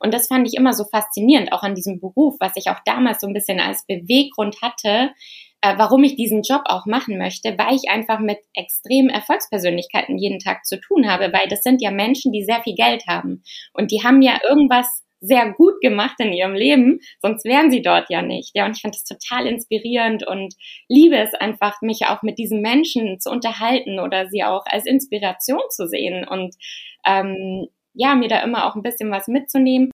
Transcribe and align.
Und 0.00 0.12
das 0.12 0.26
fand 0.26 0.48
ich 0.48 0.54
immer 0.54 0.72
so 0.72 0.84
faszinierend, 0.84 1.52
auch 1.52 1.62
an 1.62 1.74
diesem 1.74 2.00
Beruf, 2.00 2.34
was 2.40 2.52
ich 2.56 2.68
auch 2.70 2.80
damals 2.84 3.20
so 3.20 3.26
ein 3.26 3.34
bisschen 3.34 3.60
als 3.60 3.86
Beweggrund 3.86 4.60
hatte, 4.62 5.12
äh, 5.60 5.74
warum 5.76 6.02
ich 6.04 6.16
diesen 6.16 6.42
Job 6.42 6.62
auch 6.64 6.86
machen 6.86 7.18
möchte, 7.18 7.56
weil 7.58 7.76
ich 7.76 7.90
einfach 7.90 8.18
mit 8.18 8.38
extremen 8.54 9.10
Erfolgspersönlichkeiten 9.10 10.18
jeden 10.18 10.38
Tag 10.38 10.64
zu 10.64 10.80
tun 10.80 11.10
habe, 11.10 11.32
weil 11.32 11.48
das 11.48 11.62
sind 11.62 11.82
ja 11.82 11.90
Menschen, 11.90 12.32
die 12.32 12.44
sehr 12.44 12.62
viel 12.62 12.74
Geld 12.74 13.04
haben 13.06 13.42
und 13.74 13.90
die 13.92 14.02
haben 14.02 14.22
ja 14.22 14.40
irgendwas 14.48 15.04
sehr 15.20 15.52
gut 15.52 15.80
gemacht 15.82 16.16
in 16.18 16.32
ihrem 16.32 16.54
Leben, 16.54 17.00
sonst 17.20 17.44
wären 17.44 17.70
sie 17.70 17.82
dort 17.82 18.08
ja 18.08 18.22
nicht. 18.22 18.52
Ja, 18.54 18.64
und 18.64 18.74
ich 18.74 18.80
fand 18.80 18.94
das 18.94 19.04
total 19.04 19.46
inspirierend 19.46 20.26
und 20.26 20.54
liebe 20.88 21.16
es 21.16 21.34
einfach, 21.34 21.82
mich 21.82 22.06
auch 22.06 22.22
mit 22.22 22.38
diesen 22.38 22.62
Menschen 22.62 23.20
zu 23.20 23.30
unterhalten 23.30 24.00
oder 24.00 24.28
sie 24.28 24.44
auch 24.44 24.64
als 24.64 24.86
Inspiration 24.86 25.60
zu 25.68 25.86
sehen 25.86 26.26
und 26.26 26.54
ähm, 27.06 27.68
ja, 27.94 28.14
mir 28.14 28.28
da 28.28 28.40
immer 28.40 28.66
auch 28.66 28.76
ein 28.76 28.82
bisschen 28.82 29.10
was 29.10 29.28
mitzunehmen. 29.28 29.90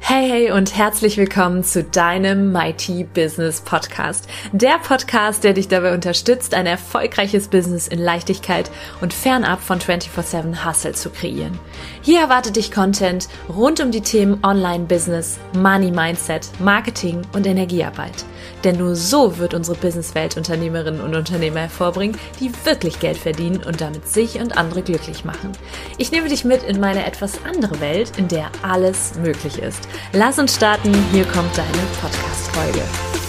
Hey, 0.00 0.26
hey 0.26 0.50
und 0.52 0.74
herzlich 0.74 1.18
willkommen 1.18 1.62
zu 1.62 1.84
deinem 1.84 2.50
Mighty 2.50 3.04
Business 3.04 3.60
Podcast. 3.60 4.26
Der 4.52 4.78
Podcast, 4.78 5.44
der 5.44 5.52
dich 5.52 5.68
dabei 5.68 5.92
unterstützt, 5.92 6.54
ein 6.54 6.64
erfolgreiches 6.64 7.48
Business 7.48 7.88
in 7.88 7.98
Leichtigkeit 7.98 8.70
und 9.02 9.12
fernab 9.12 9.60
von 9.60 9.80
24-7 9.80 10.64
Hustle 10.64 10.92
zu 10.92 11.10
kreieren. 11.10 11.58
Hier 12.00 12.20
erwartet 12.20 12.56
dich 12.56 12.72
Content 12.72 13.28
rund 13.54 13.80
um 13.80 13.90
die 13.90 14.00
Themen 14.00 14.42
Online-Business, 14.42 15.38
Money 15.54 15.90
Mindset, 15.90 16.48
Marketing 16.58 17.20
und 17.34 17.46
Energiearbeit. 17.46 18.24
Denn 18.64 18.76
nur 18.76 18.96
so 18.96 19.38
wird 19.38 19.54
unsere 19.54 19.76
Businesswelt 19.76 20.36
Unternehmerinnen 20.36 21.00
und 21.00 21.14
Unternehmer 21.14 21.60
hervorbringen, 21.60 22.18
die 22.40 22.52
wirklich 22.64 22.98
Geld 23.00 23.16
verdienen 23.16 23.62
und 23.64 23.80
damit 23.80 24.08
sich 24.08 24.40
und 24.40 24.56
andere 24.56 24.82
glücklich 24.82 25.24
machen. 25.24 25.52
Ich 25.96 26.10
nehme 26.10 26.28
dich 26.28 26.44
mit 26.44 26.62
in 26.62 26.80
meine 26.80 27.06
etwas 27.06 27.44
andere 27.44 27.80
Welt, 27.80 28.12
in 28.16 28.28
der 28.28 28.50
alles 28.62 29.14
möglich 29.22 29.58
ist. 29.58 29.88
Lass 30.12 30.38
uns 30.38 30.54
starten, 30.54 30.92
hier 31.12 31.24
kommt 31.24 31.56
deine 31.56 31.68
Podcast-Folge. 32.00 33.27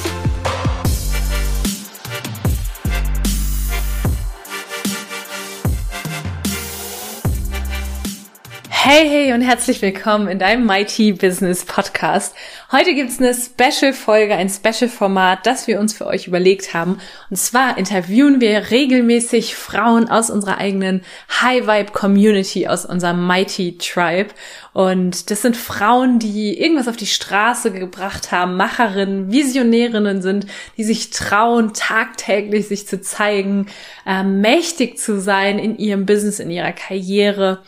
Hey, 8.91 9.07
hey 9.07 9.33
und 9.33 9.41
herzlich 9.41 9.83
willkommen 9.83 10.27
in 10.29 10.39
deinem 10.39 10.65
Mighty 10.65 11.11
Business 11.11 11.63
Podcast. 11.63 12.33
Heute 12.71 12.95
gibt's 12.95 13.19
eine 13.19 13.35
Special-Folge, 13.35 14.33
ein 14.33 14.49
Special-Format, 14.49 15.45
das 15.45 15.67
wir 15.67 15.79
uns 15.79 15.93
für 15.93 16.07
euch 16.07 16.25
überlegt 16.25 16.73
haben. 16.73 16.97
Und 17.29 17.37
zwar 17.37 17.77
interviewen 17.77 18.41
wir 18.41 18.71
regelmäßig 18.71 19.55
Frauen 19.55 20.09
aus 20.09 20.31
unserer 20.31 20.57
eigenen 20.57 21.03
High-Vibe-Community, 21.39 22.67
aus 22.67 22.83
unserem 22.83 23.27
Mighty 23.27 23.77
Tribe. 23.77 24.29
Und 24.73 25.29
das 25.29 25.43
sind 25.43 25.55
Frauen, 25.55 26.17
die 26.17 26.59
irgendwas 26.59 26.87
auf 26.87 26.97
die 26.97 27.05
Straße 27.05 27.71
gebracht 27.71 28.31
haben, 28.31 28.57
Macherinnen, 28.57 29.31
Visionärinnen 29.31 30.23
sind, 30.23 30.47
die 30.77 30.83
sich 30.83 31.11
trauen, 31.11 31.75
tagtäglich 31.75 32.67
sich 32.67 32.87
zu 32.87 32.99
zeigen, 32.99 33.67
äh, 34.07 34.23
mächtig 34.23 34.97
zu 34.97 35.21
sein 35.21 35.59
in 35.59 35.77
ihrem 35.77 36.07
Business, 36.07 36.39
in 36.39 36.49
ihrer 36.49 36.71
Karriere 36.71 37.59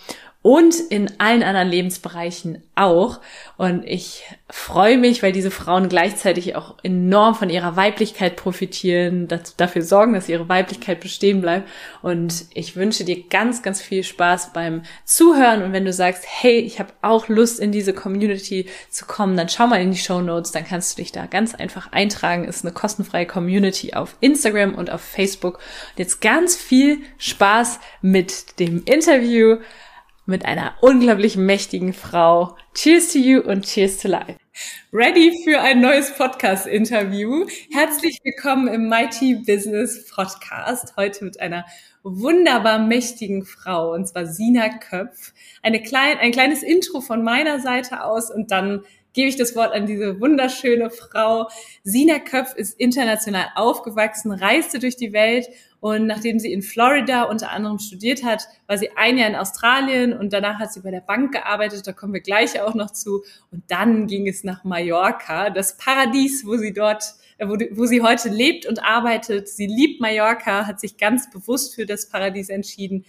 und 0.44 0.73
in 0.89 1.11
allen 1.20 1.44
anderen 1.44 1.70
Lebensbereichen 1.70 2.64
auch. 2.73 3.20
Und 3.58 3.86
ich 3.86 4.23
freue 4.50 4.98
mich, 4.98 5.22
weil 5.22 5.33
diese 5.33 5.52
Frauen 5.52 5.88
gleichzeitig 5.88 6.56
auch 6.56 6.75
enorm 6.81 7.36
von 7.36 7.52
ihrer 7.52 7.75
Weiblichkeit 7.75 8.38
profitieren, 8.38 9.28
dafür 9.58 9.83
sorgen, 9.83 10.14
dass 10.14 10.30
ihre 10.30 10.50
Weiblichkeit 10.50 11.00
bestehen 11.00 11.42
bleibt. 11.42 11.70
Und 12.02 12.45
ich 12.56 12.75
wünsche 12.75 13.03
dir 13.03 13.23
ganz, 13.30 13.61
ganz 13.61 13.81
viel 13.81 14.03
Spaß 14.03 14.52
beim 14.52 14.81
Zuhören. 15.06 15.61
Und 15.61 15.73
wenn 15.73 15.86
du 15.86 15.94
sagst, 15.94 16.25
hey, 16.28 16.58
ich 16.58 16.80
habe 16.80 16.94
auch 17.03 17.28
Lust 17.28 17.59
in 17.59 17.72
diese 17.72 17.94
Community 17.94 18.66
zu 18.89 19.05
kommen, 19.05 19.38
dann 19.38 19.48
schau 19.48 19.67
mal 19.67 19.81
in 19.81 19.92
die 19.92 19.98
Show 20.00 20.22
Notes, 20.22 20.52
dann 20.52 20.66
kannst 20.66 20.98
du 20.98 21.03
dich 21.03 21.11
da 21.11 21.28
ganz 21.28 21.53
einfach 21.53 21.92
eintragen. 21.92 22.45
Ist 22.45 22.66
eine 22.66 22.73
kostenfreie 22.73 23.27
Community 23.27 23.93
auf 23.93 24.16
Instagram 24.21 24.73
und 24.73 24.89
auf 24.89 25.02
Facebook. 25.02 25.55
Und 25.55 25.99
jetzt 25.99 26.20
ganz 26.20 26.55
viel 26.55 26.98
Spaß 27.20 27.80
mit 28.02 28.60
dem 28.60 28.83
Interview 28.86 29.58
mit 30.31 30.45
einer 30.45 30.73
unglaublich 30.81 31.36
mächtigen 31.36 31.93
Frau. 31.93 32.55
Cheers 32.73 33.11
to 33.11 33.19
you 33.19 33.42
und 33.42 33.65
cheers 33.65 33.97
to 33.97 34.08
life. 34.08 34.37
Ready 34.92 35.43
für 35.43 35.59
ein 35.61 35.81
neues 35.81 36.15
Podcast-Interview. 36.15 37.45
Herzlich 37.71 38.19
willkommen 38.23 38.67
im 38.69 38.87
Mighty 38.87 39.36
Business 39.45 40.09
Podcast. 40.09 40.95
Heute 40.97 41.25
mit 41.25 41.39
einer 41.39 41.65
wunderbar 42.03 42.80
mächtigen 42.80 43.45
Frau, 43.45 43.93
und 43.93 44.08
zwar 44.08 44.25
Sina 44.25 44.69
Köpf. 44.69 45.33
Eine 45.61 45.83
klein, 45.83 46.17
ein 46.17 46.31
kleines 46.31 46.63
Intro 46.63 47.02
von 47.02 47.23
meiner 47.23 47.59
Seite 47.59 48.03
aus 48.03 48.31
und 48.31 48.52
dann 48.52 48.83
gebe 49.13 49.27
ich 49.27 49.36
das 49.36 49.55
Wort 49.55 49.73
an 49.73 49.86
diese 49.86 50.19
wunderschöne 50.21 50.89
Frau. 50.89 51.49
Sina 51.83 52.19
Köpf 52.19 52.55
ist 52.55 52.80
international 52.80 53.48
aufgewachsen, 53.55 54.31
reiste 54.31 54.80
durch 54.80 54.95
die 54.95 55.11
Welt 55.11 55.48
und 55.81 56.05
nachdem 56.05 56.37
sie 56.37 56.53
in 56.53 56.61
Florida 56.61 57.23
unter 57.23 57.49
anderem 57.49 57.80
studiert 57.80 58.23
hat, 58.23 58.47
war 58.67 58.77
sie 58.77 58.92
ein 58.95 59.17
Jahr 59.17 59.27
in 59.27 59.36
Australien 59.36 60.14
und 60.14 60.31
danach 60.31 60.59
hat 60.59 60.71
sie 60.71 60.81
bei 60.81 60.92
der 60.92 61.02
Bank 61.02 61.33
gearbeitet, 61.33 61.87
da 61.87 61.92
kommen 61.92 62.14
wir 62.14 62.21
gleich 62.21 62.61
auch 62.61 62.75
noch 62.75 62.92
zu. 62.92 63.23
Und 63.49 63.64
dann 63.67 64.05
ging 64.05 64.27
es 64.27 64.43
nach 64.43 64.64
Mallorca, 64.64 65.49
das 65.49 65.77
Paradies, 65.77 66.45
wo 66.45 66.55
sie 66.55 66.71
dort, 66.71 67.03
äh, 67.39 67.47
wo, 67.47 67.58
wo 67.71 67.87
sie 67.87 68.03
heute 68.03 68.30
lebt 68.30 68.67
und 68.67 68.83
arbeitet. 68.83 69.49
Sie 69.49 69.65
liebt 69.65 69.99
Mallorca, 69.99 70.67
hat 70.67 70.80
sich 70.80 70.97
ganz 70.97 71.31
bewusst 71.31 71.73
für 71.73 71.87
das 71.87 72.08
Paradies 72.08 72.49
entschieden, 72.49 73.03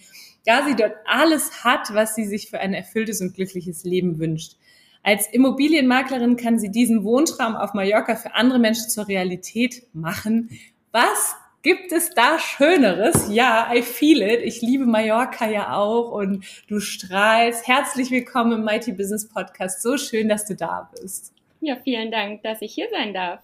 da 0.47 0.67
sie 0.67 0.75
dort 0.75 0.95
alles 1.05 1.65
hat, 1.65 1.93
was 1.93 2.15
sie 2.15 2.25
sich 2.25 2.49
für 2.49 2.59
ein 2.59 2.73
erfülltes 2.73 3.21
und 3.21 3.35
glückliches 3.35 3.85
Leben 3.85 4.19
wünscht. 4.19 4.57
Als 5.03 5.27
Immobilienmaklerin 5.31 6.37
kann 6.37 6.59
sie 6.59 6.71
diesen 6.71 7.05
Wohntraum 7.05 7.55
auf 7.55 7.75
Mallorca 7.75 8.17
für 8.17 8.35
andere 8.35 8.59
Menschen 8.59 8.89
zur 8.89 9.09
Realität 9.09 9.83
machen. 9.93 10.49
Was 10.91 11.35
gibt 11.63 11.93
es 11.93 12.11
da 12.11 12.39
Schöneres? 12.39 13.29
Ja, 13.31 13.71
I 13.73 13.83
feel 13.83 14.21
it. 14.21 14.41
Ich 14.43 14.61
liebe 14.63 14.85
Mallorca 14.85 15.49
ja 15.49 15.77
auch 15.77 16.11
und 16.11 16.45
du 16.67 16.81
strahlst. 16.81 17.67
Herzlich 17.69 18.11
willkommen 18.11 18.53
im 18.53 18.65
Mighty 18.65 18.93
Business 18.93 19.29
Podcast. 19.29 19.81
So 19.81 19.97
schön, 19.97 20.29
dass 20.29 20.45
du 20.45 20.57
da 20.57 20.91
bist. 20.93 21.33
Ja, 21.61 21.77
vielen 21.77 22.11
Dank, 22.11 22.43
dass 22.43 22.63
ich 22.63 22.75
hier 22.75 22.89
sein 22.91 23.15
darf. 23.15 23.41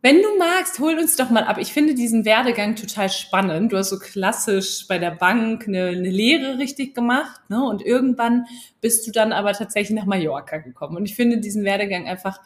Wenn 0.00 0.20
du 0.22 0.36
magst, 0.38 0.80
hol 0.80 0.98
uns 0.98 1.14
doch 1.14 1.30
mal 1.30 1.44
ab. 1.44 1.58
Ich 1.60 1.72
finde 1.72 1.94
diesen 1.94 2.24
Werdegang 2.24 2.74
total 2.74 3.08
spannend. 3.08 3.72
Du 3.72 3.76
hast 3.76 3.90
so 3.90 3.98
klassisch 3.98 4.86
bei 4.88 4.98
der 4.98 5.12
Bank 5.12 5.68
eine, 5.68 5.88
eine 5.88 6.10
Lehre 6.10 6.58
richtig 6.58 6.94
gemacht, 6.94 7.40
ne? 7.48 7.62
Und 7.62 7.82
irgendwann 7.82 8.46
bist 8.80 9.06
du 9.06 9.12
dann 9.12 9.32
aber 9.32 9.52
tatsächlich 9.52 9.96
nach 9.96 10.06
Mallorca 10.06 10.56
gekommen. 10.56 10.96
Und 10.96 11.04
ich 11.04 11.14
finde 11.14 11.38
diesen 11.38 11.62
Werdegang 11.62 12.08
einfach, 12.08 12.40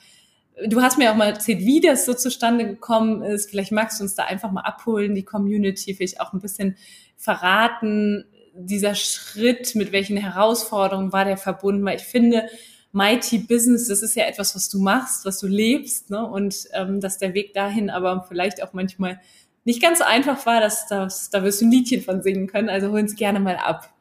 du 0.65 0.81
hast 0.81 0.99
mir 0.99 1.11
auch 1.11 1.17
mal 1.17 1.28
erzählt, 1.28 1.61
wie 1.61 1.81
das 1.81 2.06
so 2.06 2.15
zustande 2.15 2.67
gekommen 2.67 3.22
ist. 3.22 3.50
Vielleicht 3.50 3.72
magst 3.72 4.00
du 4.00 4.05
uns 4.05 4.15
da 4.15 4.25
einfach 4.25 4.50
mal 4.50 4.62
abholen, 4.62 5.15
die 5.15 5.25
Community, 5.25 5.94
vielleicht 5.94 6.21
auch 6.21 6.33
ein 6.33 6.41
bisschen 6.41 6.77
verraten, 7.17 8.25
dieser 8.55 8.94
Schritt, 8.94 9.75
mit 9.75 9.93
welchen 9.93 10.17
Herausforderungen 10.17 11.12
war 11.12 11.25
der 11.25 11.37
verbunden, 11.37 11.84
weil 11.84 11.97
ich 11.97 12.05
finde, 12.05 12.49
Mighty 12.93 13.39
Business, 13.39 13.89
das 13.89 14.03
ist 14.03 14.17
ja 14.17 14.25
etwas, 14.25 14.55
was 14.55 14.71
du 14.71 14.78
machst, 14.78 15.27
was 15.27 15.39
du 15.41 15.47
lebst, 15.47 16.09
ne? 16.09 16.27
Und 16.27 16.67
ähm, 16.73 17.00
dass 17.00 17.19
der 17.19 17.34
Weg 17.34 17.53
dahin 17.53 17.91
aber 17.91 18.25
vielleicht 18.27 18.62
auch 18.62 18.73
manchmal 18.73 19.21
nicht 19.65 19.83
ganz 19.83 20.00
einfach 20.00 20.47
war, 20.47 20.61
dass, 20.61 20.87
dass 20.87 21.28
da 21.28 21.43
wirst 21.43 21.61
du 21.61 21.67
ein 21.67 21.71
Liedchen 21.71 22.00
von 22.00 22.23
singen 22.23 22.47
können. 22.47 22.71
Also 22.71 22.91
hol 22.91 23.00
uns 23.00 23.15
gerne 23.15 23.41
mal 23.41 23.56
ab. 23.56 23.93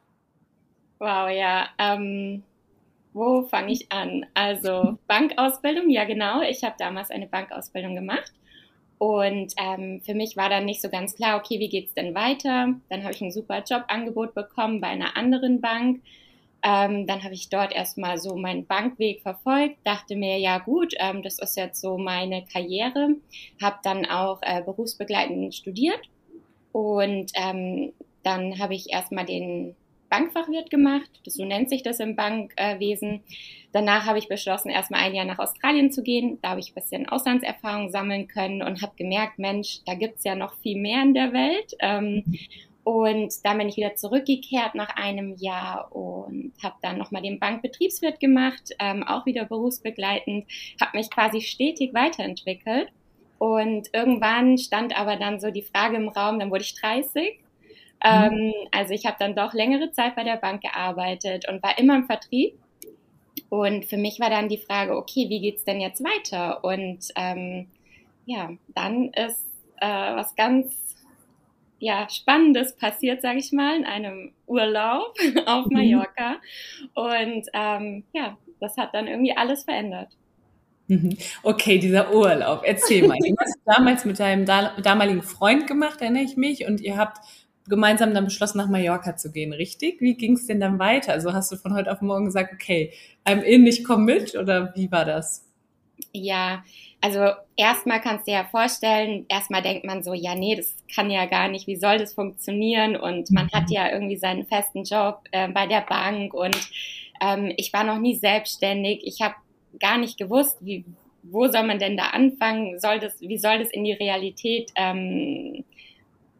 Wow, 0.98 1.28
ja. 1.28 1.66
Ähm, 1.78 2.42
wo 3.16 3.42
fange 3.42 3.72
ich 3.72 3.90
an? 3.90 4.26
Also 4.34 4.98
Bankausbildung, 5.08 5.88
ja 5.90 6.04
genau. 6.04 6.42
Ich 6.42 6.62
habe 6.62 6.76
damals 6.78 7.10
eine 7.10 7.26
Bankausbildung 7.26 7.94
gemacht. 7.94 8.32
Und 8.98 9.52
ähm, 9.58 10.00
für 10.04 10.14
mich 10.14 10.36
war 10.36 10.48
dann 10.48 10.64
nicht 10.64 10.80
so 10.80 10.88
ganz 10.88 11.14
klar, 11.14 11.38
okay, 11.38 11.58
wie 11.58 11.68
geht's 11.68 11.94
denn 11.94 12.14
weiter? 12.14 12.74
Dann 12.88 13.02
habe 13.02 13.12
ich 13.12 13.20
ein 13.20 13.32
super 13.32 13.62
Jobangebot 13.62 14.34
bekommen 14.34 14.80
bei 14.80 14.88
einer 14.88 15.16
anderen 15.16 15.60
Bank. 15.60 16.02
Ähm, 16.62 17.06
dann 17.06 17.22
habe 17.22 17.34
ich 17.34 17.48
dort 17.48 17.72
erstmal 17.74 18.18
so 18.18 18.36
meinen 18.36 18.66
Bankweg 18.66 19.22
verfolgt, 19.22 19.76
dachte 19.84 20.16
mir, 20.16 20.38
ja 20.38 20.58
gut, 20.58 20.94
ähm, 20.98 21.22
das 21.22 21.38
ist 21.38 21.56
jetzt 21.56 21.80
so 21.80 21.98
meine 21.98 22.44
Karriere, 22.44 23.16
habe 23.62 23.76
dann 23.82 24.06
auch 24.06 24.40
äh, 24.42 24.62
berufsbegleitend 24.62 25.54
studiert 25.54 26.00
und 26.72 27.30
ähm, 27.34 27.92
dann 28.24 28.58
habe 28.58 28.74
ich 28.74 28.90
erstmal 28.90 29.26
den 29.26 29.76
Bankfachwirt 30.08 30.70
gemacht, 30.70 31.10
so 31.26 31.44
nennt 31.44 31.68
sich 31.68 31.82
das 31.82 32.00
im 32.00 32.16
Bankwesen. 32.16 33.22
Danach 33.72 34.06
habe 34.06 34.18
ich 34.18 34.28
beschlossen, 34.28 34.70
erstmal 34.70 35.00
ein 35.00 35.14
Jahr 35.14 35.24
nach 35.24 35.38
Australien 35.38 35.92
zu 35.92 36.02
gehen. 36.02 36.38
Da 36.42 36.50
habe 36.50 36.60
ich 36.60 36.70
ein 36.70 36.74
bisschen 36.74 37.08
Auslandserfahrung 37.08 37.90
sammeln 37.90 38.28
können 38.28 38.62
und 38.62 38.82
habe 38.82 38.92
gemerkt, 38.96 39.38
Mensch, 39.38 39.80
da 39.84 39.94
gibt's 39.94 40.24
ja 40.24 40.34
noch 40.34 40.54
viel 40.62 40.80
mehr 40.80 41.02
in 41.02 41.14
der 41.14 41.32
Welt. 41.32 41.74
Ähm, 41.80 42.24
und 42.84 43.34
dann 43.44 43.58
bin 43.58 43.68
ich 43.68 43.76
wieder 43.76 43.96
zurückgekehrt 43.96 44.76
nach 44.76 44.96
einem 44.96 45.34
Jahr 45.38 45.94
und 45.94 46.52
habe 46.62 46.76
dann 46.82 46.98
nochmal 46.98 47.20
den 47.20 47.40
Bankbetriebswirt 47.40 48.20
gemacht, 48.20 48.70
ähm, 48.78 49.02
auch 49.02 49.26
wieder 49.26 49.44
berufsbegleitend, 49.44 50.46
habe 50.80 50.96
mich 50.96 51.10
quasi 51.10 51.40
stetig 51.40 51.94
weiterentwickelt. 51.94 52.88
Und 53.38 53.88
irgendwann 53.92 54.56
stand 54.56 54.98
aber 54.98 55.16
dann 55.16 55.40
so 55.40 55.50
die 55.50 55.62
Frage 55.62 55.96
im 55.96 56.08
Raum, 56.08 56.38
dann 56.38 56.50
wurde 56.50 56.62
ich 56.62 56.80
30 56.80 57.40
Ähm, 58.02 58.52
also 58.72 58.92
ich 58.92 59.06
habe 59.06 59.16
dann 59.18 59.34
doch 59.34 59.54
längere 59.54 59.90
Zeit 59.92 60.16
bei 60.16 60.24
der 60.24 60.36
Bank 60.36 60.62
gearbeitet 60.62 61.48
und 61.48 61.62
war 61.62 61.78
immer 61.78 61.96
im 61.96 62.06
Vertrieb. 62.06 62.54
Und 63.48 63.84
für 63.84 63.96
mich 63.96 64.20
war 64.20 64.30
dann 64.30 64.48
die 64.48 64.58
Frage, 64.58 64.96
okay, 64.96 65.26
wie 65.28 65.40
geht's 65.40 65.64
denn 65.64 65.80
jetzt 65.80 66.02
weiter? 66.02 66.64
Und 66.64 67.08
ähm, 67.16 67.68
ja, 68.24 68.50
dann 68.74 69.10
ist 69.12 69.46
äh, 69.80 69.86
was 69.86 70.34
ganz 70.34 70.86
ja, 71.78 72.08
Spannendes 72.08 72.74
passiert, 72.76 73.22
sage 73.22 73.38
ich 73.38 73.52
mal, 73.52 73.76
in 73.76 73.84
einem 73.84 74.32
Urlaub 74.46 75.14
auf 75.46 75.66
mhm. 75.66 75.76
Mallorca. 75.76 76.36
Und 76.94 77.46
ähm, 77.52 78.04
ja, 78.12 78.36
das 78.60 78.76
hat 78.76 78.94
dann 78.94 79.06
irgendwie 79.06 79.36
alles 79.36 79.64
verändert. 79.64 80.08
Mhm. 80.88 81.16
Okay, 81.42 81.78
dieser 81.78 82.14
Urlaub. 82.14 82.62
Erzähl 82.64 83.06
mal. 83.06 83.18
Du 83.18 83.34
hast 83.38 83.58
damals 83.66 84.04
mit 84.04 84.18
deinem 84.18 84.44
damaligen 84.44 85.22
Freund 85.22 85.66
gemacht, 85.66 86.00
erinnere 86.00 86.22
ich 86.22 86.36
mich, 86.36 86.66
und 86.66 86.80
ihr 86.80 86.96
habt 86.96 87.18
gemeinsam 87.68 88.14
dann 88.14 88.24
beschlossen, 88.24 88.58
nach 88.58 88.68
Mallorca 88.68 89.16
zu 89.16 89.30
gehen, 89.32 89.52
richtig? 89.52 90.00
Wie 90.00 90.14
ging 90.14 90.34
es 90.34 90.46
denn 90.46 90.60
dann 90.60 90.78
weiter? 90.78 91.12
Also 91.12 91.32
hast 91.32 91.52
du 91.52 91.56
von 91.56 91.74
heute 91.74 91.90
auf 91.90 92.00
morgen 92.00 92.26
gesagt, 92.26 92.52
okay, 92.52 92.92
I'm 93.24 93.40
in, 93.40 93.66
ich 93.66 93.84
komme 93.84 94.04
mit, 94.04 94.34
oder 94.34 94.72
wie 94.74 94.90
war 94.90 95.04
das? 95.04 95.44
Ja, 96.12 96.64
also 97.00 97.30
erstmal 97.56 98.00
kannst 98.00 98.26
du 98.26 98.32
dir 98.32 98.38
ja 98.38 98.44
vorstellen, 98.44 99.26
erstmal 99.28 99.62
denkt 99.62 99.84
man 99.84 100.02
so, 100.02 100.14
ja, 100.14 100.34
nee, 100.34 100.56
das 100.56 100.74
kann 100.94 101.10
ja 101.10 101.26
gar 101.26 101.48
nicht, 101.48 101.66
wie 101.66 101.76
soll 101.76 101.98
das 101.98 102.14
funktionieren? 102.14 102.96
Und 102.96 103.30
man 103.30 103.50
hat 103.52 103.68
mhm. 103.68 103.72
ja 103.72 103.92
irgendwie 103.92 104.16
seinen 104.16 104.46
festen 104.46 104.84
Job 104.84 105.20
äh, 105.32 105.48
bei 105.48 105.66
der 105.66 105.82
Bank 105.82 106.34
und 106.34 106.58
ähm, 107.20 107.52
ich 107.56 107.72
war 107.72 107.84
noch 107.84 107.98
nie 107.98 108.16
selbstständig. 108.16 109.00
Ich 109.04 109.20
habe 109.20 109.34
gar 109.78 109.98
nicht 109.98 110.18
gewusst, 110.18 110.58
wie, 110.60 110.84
wo 111.22 111.48
soll 111.48 111.66
man 111.66 111.78
denn 111.78 111.96
da 111.96 112.08
anfangen? 112.08 112.78
Soll 112.78 112.98
das, 112.98 113.20
wie 113.20 113.38
soll 113.38 113.58
das 113.58 113.70
in 113.70 113.84
die 113.84 113.92
Realität, 113.92 114.72
ähm, 114.76 115.64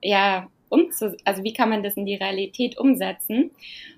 ja, 0.02 0.48
umzu, 0.68 1.16
also 1.24 1.42
wie 1.42 1.52
kann 1.52 1.70
man 1.70 1.82
das 1.82 1.94
in 1.94 2.06
die 2.06 2.16
Realität 2.16 2.78
umsetzen? 2.78 3.50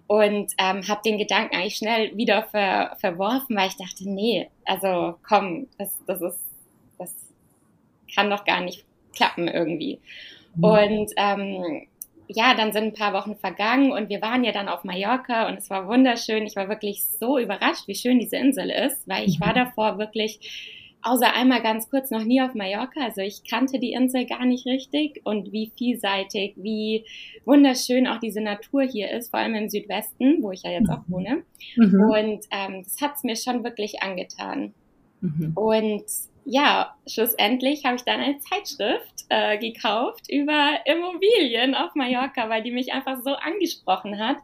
Und 0.07 0.53
ähm, 0.59 0.89
habe 0.89 1.03
den 1.05 1.19
Gedanken 1.19 1.55
eigentlich 1.55 1.77
schnell 1.77 2.17
wieder 2.17 2.43
ver, 2.45 2.97
verworfen, 2.99 3.57
weil 3.57 3.69
ich 3.69 3.77
dachte, 3.77 4.09
nee, 4.09 4.49
also 4.65 5.17
komm, 5.27 5.67
das, 5.79 5.99
das 6.07 6.23
ist, 6.23 6.41
das 6.99 7.15
kann 8.15 8.31
doch 8.31 8.45
gar 8.45 8.63
nicht 8.63 8.85
klappen 9.15 9.49
irgendwie. 9.49 10.01
Mhm. 10.57 10.65
Und 10.65 11.13
ähm, 11.17 11.87
ja, 12.29 12.55
dann 12.55 12.73
sind 12.73 12.85
ein 12.85 12.95
paar 12.95 13.15
Wochen 13.15 13.37
vergangen 13.37 13.93
und 13.93 14.09
wir 14.11 14.21
waren 14.21 14.45
ja 14.45 14.53
dann 14.53 14.69
auf 14.69 14.85
Mallorca 14.85 15.49
und 15.49 15.59
es 15.59 15.71
war 15.71 15.89
wunderschön. 15.89 16.47
Ich 16.47 16.57
war 16.57 16.69
wirklich 16.69 17.05
so 17.05 17.39
überrascht, 17.39 17.87
wie 17.87 17.95
schön 17.95 18.19
diese 18.19 18.37
Insel 18.37 18.71
ist, 18.71 19.09
weil 19.09 19.27
ich 19.27 19.41
war 19.41 19.51
mhm. 19.51 19.57
davor 19.57 19.99
wirklich 19.99 20.78
außer 21.03 21.33
einmal 21.35 21.63
ganz 21.63 21.89
kurz 21.91 22.11
noch 22.11 22.25
nie 22.25 22.41
auf 22.41 22.55
Mallorca. 22.55 23.01
Also 23.03 23.21
ich 23.21 23.43
kannte 23.45 23.79
die 23.79 23.93
Insel 23.93 24.27
gar 24.27 24.45
nicht 24.45 24.67
richtig 24.67 25.21
und 25.25 25.53
wie 25.53 25.73
vielseitig, 25.77 26.55
wie 26.57 27.05
wunderschön 27.45 28.07
auch 28.07 28.19
diese 28.19 28.41
Natur 28.41 28.83
hier 28.83 29.11
ist, 29.11 29.31
vor 29.31 29.41
allem 29.41 29.55
im 29.55 29.69
Südwesten, 29.69 30.43
wo 30.43 30.51
ich 30.51 30.63
ja 30.63 30.71
jetzt 30.71 30.91
auch 30.91 31.03
wohne. 31.09 31.43
Mhm. 31.77 32.01
Und 32.01 32.45
ähm, 32.51 32.83
das 32.83 33.01
hat's 33.01 33.25
mir 33.25 33.37
schon 33.37 33.65
wirklich 33.65 34.03
angetan. 34.03 34.75
Mhm. 35.21 35.53
Und 35.55 36.05
ja, 36.45 36.95
schlussendlich 37.07 37.85
habe 37.85 37.97
ich 37.97 38.03
dann 38.03 38.21
eine 38.21 38.39
Zeitschrift 38.39 39.27
äh, 39.29 39.59
gekauft 39.59 40.31
über 40.31 40.79
Immobilien 40.87 41.75
auf 41.75 41.95
Mallorca, 41.95 42.49
weil 42.49 42.63
die 42.63 42.71
mich 42.71 42.93
einfach 42.93 43.19
so 43.23 43.35
angesprochen 43.35 44.19
hat. 44.19 44.39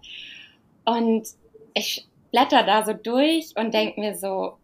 Und 0.85 1.27
ich 1.73 2.07
blätter 2.31 2.63
da 2.63 2.85
so 2.85 2.93
durch 2.93 3.55
und 3.57 3.73
denke 3.73 4.01
mir 4.01 4.15
so, 4.15 4.59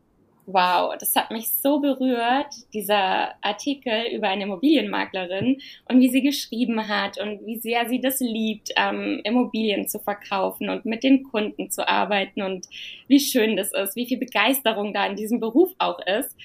wow, 0.47 0.95
das 0.99 1.15
hat 1.17 1.31
mich 1.31 1.51
so 1.51 1.81
berührt, 1.81 2.55
dieser 2.73 3.35
Artikel 3.43 4.07
über 4.13 4.29
eine 4.29 4.45
Immobilienmaklerin 4.45 5.61
und 5.89 6.01
wie 6.01 6.09
sie 6.09 6.23
geschrieben 6.23 6.89
hat 6.89 7.21
und 7.21 7.47
wie 7.47 7.59
sehr 7.59 7.89
sie 7.89 8.01
das 8.01 8.21
liebt, 8.21 8.71
ähm, 8.77 9.21
Immobilien 9.25 9.89
zu 9.89 9.99
verkaufen 9.99 10.69
und 10.69 10.85
mit 10.85 11.03
den 11.03 11.23
Kunden 11.25 11.71
zu 11.71 11.87
arbeiten 11.89 12.43
und 12.43 12.67
wie 13.09 13.21
schön 13.21 13.57
das 13.57 13.73
ist, 13.73 13.97
wie 13.97 14.07
viel 14.07 14.19
Begeisterung 14.19 14.93
da 14.93 15.07
in 15.07 15.17
diesem 15.17 15.41
Beruf 15.41 15.73
auch 15.79 16.01
ist. 16.07 16.37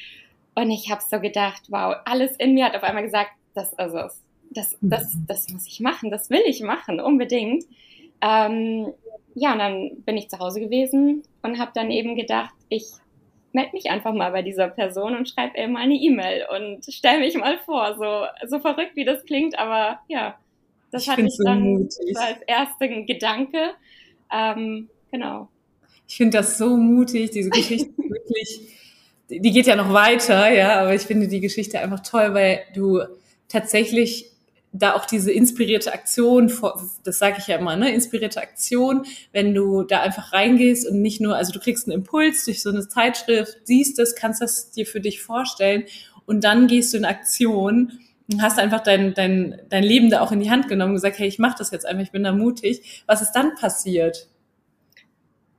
Und 0.55 0.71
ich 0.71 0.89
habe 0.89 1.01
so 1.01 1.19
gedacht, 1.19 1.63
wow, 1.69 1.95
alles 2.05 2.35
in 2.37 2.53
mir 2.53 2.65
hat 2.65 2.75
auf 2.75 2.83
einmal 2.83 3.03
gesagt, 3.03 3.31
das 3.53 3.73
ist 3.73 3.93
es. 3.93 4.21
Das, 4.51 4.77
das, 4.81 5.13
mhm. 5.13 5.25
das 5.27 5.49
muss 5.49 5.67
ich 5.67 5.79
machen, 5.79 6.11
das 6.11 6.29
will 6.29 6.43
ich 6.45 6.61
machen, 6.61 6.99
unbedingt. 6.99 7.65
Ähm, 8.21 8.93
ja, 9.33 9.51
und 9.51 9.59
dann 9.59 9.91
bin 10.05 10.15
ich 10.15 10.29
zu 10.29 10.39
Hause 10.39 10.61
gewesen 10.61 11.23
und 11.41 11.59
habe 11.59 11.71
dann 11.75 11.91
eben 11.91 12.15
gedacht, 12.15 12.53
ich 12.69 12.85
melde 13.55 13.71
mich 13.73 13.89
einfach 13.89 14.13
mal 14.13 14.31
bei 14.31 14.43
dieser 14.43 14.67
Person 14.67 15.15
und 15.15 15.27
schreibe 15.27 15.57
ihr 15.57 15.67
mal 15.67 15.81
eine 15.81 15.95
E-Mail 15.95 16.45
und 16.55 16.85
stell 16.87 17.19
mich 17.19 17.35
mal 17.35 17.57
vor. 17.59 17.95
So, 17.97 18.47
so 18.47 18.59
verrückt, 18.59 18.95
wie 18.95 19.05
das 19.05 19.25
klingt, 19.25 19.57
aber 19.57 19.99
ja, 20.07 20.37
das 20.91 21.03
ich 21.03 21.09
hatte 21.09 21.21
ich 21.21 21.37
dann 21.43 21.89
so 21.89 22.19
als 22.19 22.41
ersten 22.45 23.05
Gedanke. 23.07 23.71
Ähm, 24.31 24.89
genau. 25.11 25.47
Ich 26.07 26.17
finde 26.17 26.37
das 26.37 26.57
so 26.59 26.77
mutig, 26.77 27.31
diese 27.31 27.49
Geschichte 27.49 27.89
wirklich 27.97 28.75
die 29.29 29.51
geht 29.51 29.65
ja 29.65 29.75
noch 29.75 29.91
weiter, 29.91 30.51
ja, 30.51 30.81
aber 30.81 30.93
ich 30.93 31.01
finde 31.01 31.27
die 31.27 31.39
Geschichte 31.39 31.79
einfach 31.79 32.01
toll, 32.01 32.33
weil 32.33 32.59
du 32.75 33.01
tatsächlich 33.47 34.31
da 34.77 34.93
auch 34.93 35.05
diese 35.05 35.31
inspirierte 35.31 35.93
Aktion, 35.93 36.51
das 37.03 37.17
sage 37.17 37.37
ich 37.39 37.47
ja 37.47 37.57
immer, 37.57 37.75
ne, 37.75 37.93
inspirierte 37.93 38.41
Aktion, 38.41 39.05
wenn 39.31 39.53
du 39.53 39.83
da 39.83 40.01
einfach 40.01 40.33
reingehst 40.33 40.87
und 40.89 41.01
nicht 41.01 41.21
nur, 41.21 41.35
also 41.35 41.53
du 41.53 41.59
kriegst 41.59 41.87
einen 41.87 41.99
Impuls 41.99 42.45
durch 42.45 42.61
so 42.61 42.69
eine 42.69 42.87
Zeitschrift, 42.87 43.57
siehst 43.63 43.99
es, 43.99 44.15
kannst 44.15 44.41
das 44.41 44.71
dir 44.71 44.85
für 44.85 44.99
dich 44.99 45.21
vorstellen 45.21 45.85
und 46.25 46.43
dann 46.43 46.67
gehst 46.67 46.93
du 46.93 46.97
in 46.97 47.05
Aktion 47.05 47.99
und 48.31 48.41
hast 48.41 48.59
einfach 48.59 48.81
dein, 48.81 49.13
dein, 49.13 49.61
dein 49.69 49.83
Leben 49.83 50.09
da 50.09 50.21
auch 50.21 50.31
in 50.31 50.39
die 50.39 50.49
Hand 50.49 50.67
genommen 50.67 50.91
und 50.91 50.95
gesagt, 50.95 51.19
hey, 51.19 51.27
ich 51.27 51.39
mache 51.39 51.55
das 51.57 51.71
jetzt 51.71 51.85
einfach, 51.85 52.03
ich 52.03 52.11
bin 52.11 52.23
da 52.23 52.31
mutig. 52.31 53.03
Was 53.05 53.21
ist 53.21 53.31
dann 53.33 53.55
passiert? 53.55 54.27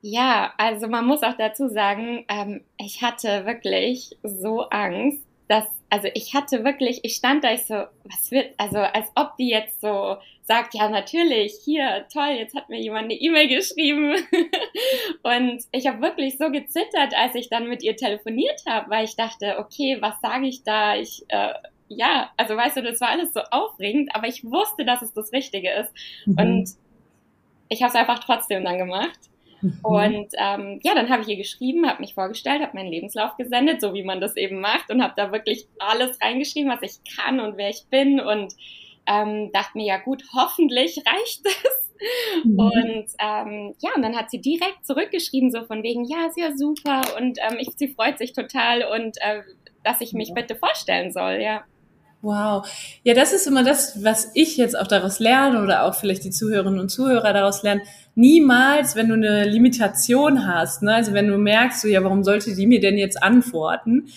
Ja, 0.03 0.53
also 0.59 0.89
man 0.89 1.07
muss 1.07 1.23
auch 1.23 1.37
dazu 1.37 1.69
sagen, 1.69 2.25
ähm, 2.29 2.63
ich 2.77 3.03
hatte 3.03 3.47
wirklich 3.47 4.17
so 4.23 4.63
Angst, 4.69 5.23
dass, 5.49 5.65
also 5.97 6.09
ich 6.13 6.35
hatte 6.35 6.63
wirklich, 6.63 7.01
ich 7.05 7.15
stand 7.15 7.43
da, 7.43 7.53
ich 7.55 7.65
so, 7.65 7.75
was 8.05 8.31
wird, 8.31 8.53
also 8.59 8.81
als 8.81 9.11
ob 9.15 9.35
die 9.39 9.49
jetzt 9.49 9.81
so 9.81 10.19
sagt, 10.43 10.75
ja 10.75 10.91
natürlich, 10.91 11.55
hier, 11.65 12.05
toll, 12.13 12.35
jetzt 12.37 12.55
hat 12.55 12.69
mir 12.69 12.79
jemand 12.79 13.05
eine 13.05 13.15
E-Mail 13.15 13.49
geschrieben. 13.49 14.15
und 15.23 15.65
ich 15.73 15.87
habe 15.87 16.03
wirklich 16.03 16.37
so 16.37 16.51
gezittert, 16.51 17.17
als 17.17 17.35
ich 17.35 17.49
dann 17.49 17.67
mit 17.67 17.83
ihr 17.83 17.97
telefoniert 17.97 18.61
habe, 18.69 18.91
weil 18.91 19.07
ich 19.07 19.17
dachte, 19.17 19.57
okay, 19.59 19.97
was 20.01 20.21
sage 20.21 20.47
ich 20.47 20.65
da? 20.65 20.97
Ich, 20.97 21.25
äh, 21.29 21.55
ja, 21.89 22.31
also 22.37 22.57
weißt 22.57 22.77
du, 22.77 22.83
das 22.83 23.01
war 23.01 23.09
alles 23.09 23.33
so 23.33 23.41
aufregend, 23.51 24.15
aber 24.15 24.29
ich 24.29 24.45
wusste, 24.45 24.85
dass 24.85 25.01
es 25.01 25.15
das 25.15 25.33
Richtige 25.33 25.71
ist. 25.71 25.93
Mhm. 26.27 26.39
Und 26.39 26.71
ich 27.71 27.83
habe 27.83 27.89
es 27.89 27.97
einfach 27.97 28.19
trotzdem 28.19 28.65
dann 28.65 28.77
gemacht. 28.77 29.19
Mhm. 29.63 29.79
Und 29.83 30.29
ähm, 30.39 30.81
ja, 30.83 30.95
dann 30.95 31.09
habe 31.11 31.23
ich 31.23 31.29
ihr 31.29 31.37
geschrieben, 31.37 31.89
habe 31.89 32.01
mich 32.01 32.15
vorgestellt, 32.15 32.63
habe 32.63 32.77
meinen 32.77 32.91
Lebenslauf 32.91 33.37
gesendet, 33.37 33.81
so 33.81 33.95
wie 33.95 34.05
man 34.05 34.21
das 34.21 34.37
eben 34.37 34.61
macht, 34.61 34.91
und 34.91 35.03
habe 35.03 35.15
da 35.17 35.33
wirklich 35.33 35.67
alles 35.79 36.21
reingeschrieben, 36.21 36.71
was 36.71 36.83
ich 36.83 37.17
kann 37.17 37.41
und 37.41 37.57
wer 37.57 37.71
ich 37.71 37.85
bin. 37.91 38.21
Und 38.21 38.55
ähm, 39.07 39.51
dachte 39.53 39.79
mir, 39.79 39.87
ja 39.87 39.99
gut, 39.99 40.25
hoffentlich 40.35 40.99
reicht 41.07 41.47
es. 41.47 41.87
Mhm. 42.45 42.59
Und 42.59 43.07
ähm, 43.19 43.75
ja, 43.81 43.91
und 43.95 44.03
dann 44.03 44.17
hat 44.17 44.31
sie 44.31 44.41
direkt 44.41 44.85
zurückgeschrieben, 44.85 45.51
so 45.51 45.65
von 45.65 45.83
wegen, 45.83 46.05
ja, 46.05 46.27
ist 46.27 46.39
ja 46.39 46.55
super 46.57 47.03
und 47.17 47.39
ähm, 47.41 47.57
ich, 47.59 47.71
sie 47.77 47.89
freut 47.89 48.19
sich 48.19 48.33
total 48.33 48.83
und 48.85 49.17
äh, 49.21 49.43
dass 49.83 50.01
ich 50.01 50.13
mich 50.13 50.35
bitte 50.35 50.57
vorstellen 50.57 51.13
soll, 51.13 51.41
ja. 51.41 51.65
Wow. 52.27 52.67
Ja, 53.05 53.15
das 53.15 53.33
ist 53.33 53.47
immer 53.47 53.63
das, 53.63 54.03
was 54.03 54.33
ich 54.35 54.57
jetzt 54.57 54.77
auch 54.77 54.89
daraus 54.89 55.21
lerne 55.21 55.63
oder 55.63 55.85
auch 55.85 55.95
vielleicht 55.95 56.25
die 56.25 56.31
Zuhörerinnen 56.31 56.81
und 56.81 56.89
Zuhörer 56.89 57.33
daraus 57.33 57.63
lernen. 57.63 57.83
Niemals, 58.17 58.97
wenn 58.97 59.09
du 59.09 59.15
eine 59.15 59.45
Limitation 59.45 60.45
hast, 60.45 60.83
ne, 60.83 60.95
also 60.95 61.13
wenn 61.13 61.29
du 61.29 61.39
merkst, 61.39 61.83
so, 61.83 61.87
ja, 61.87 62.03
warum 62.03 62.25
sollte 62.25 62.57
die 62.57 62.67
mir 62.67 62.81
denn 62.81 62.99
jetzt 62.99 63.23
antworten? 63.23 64.09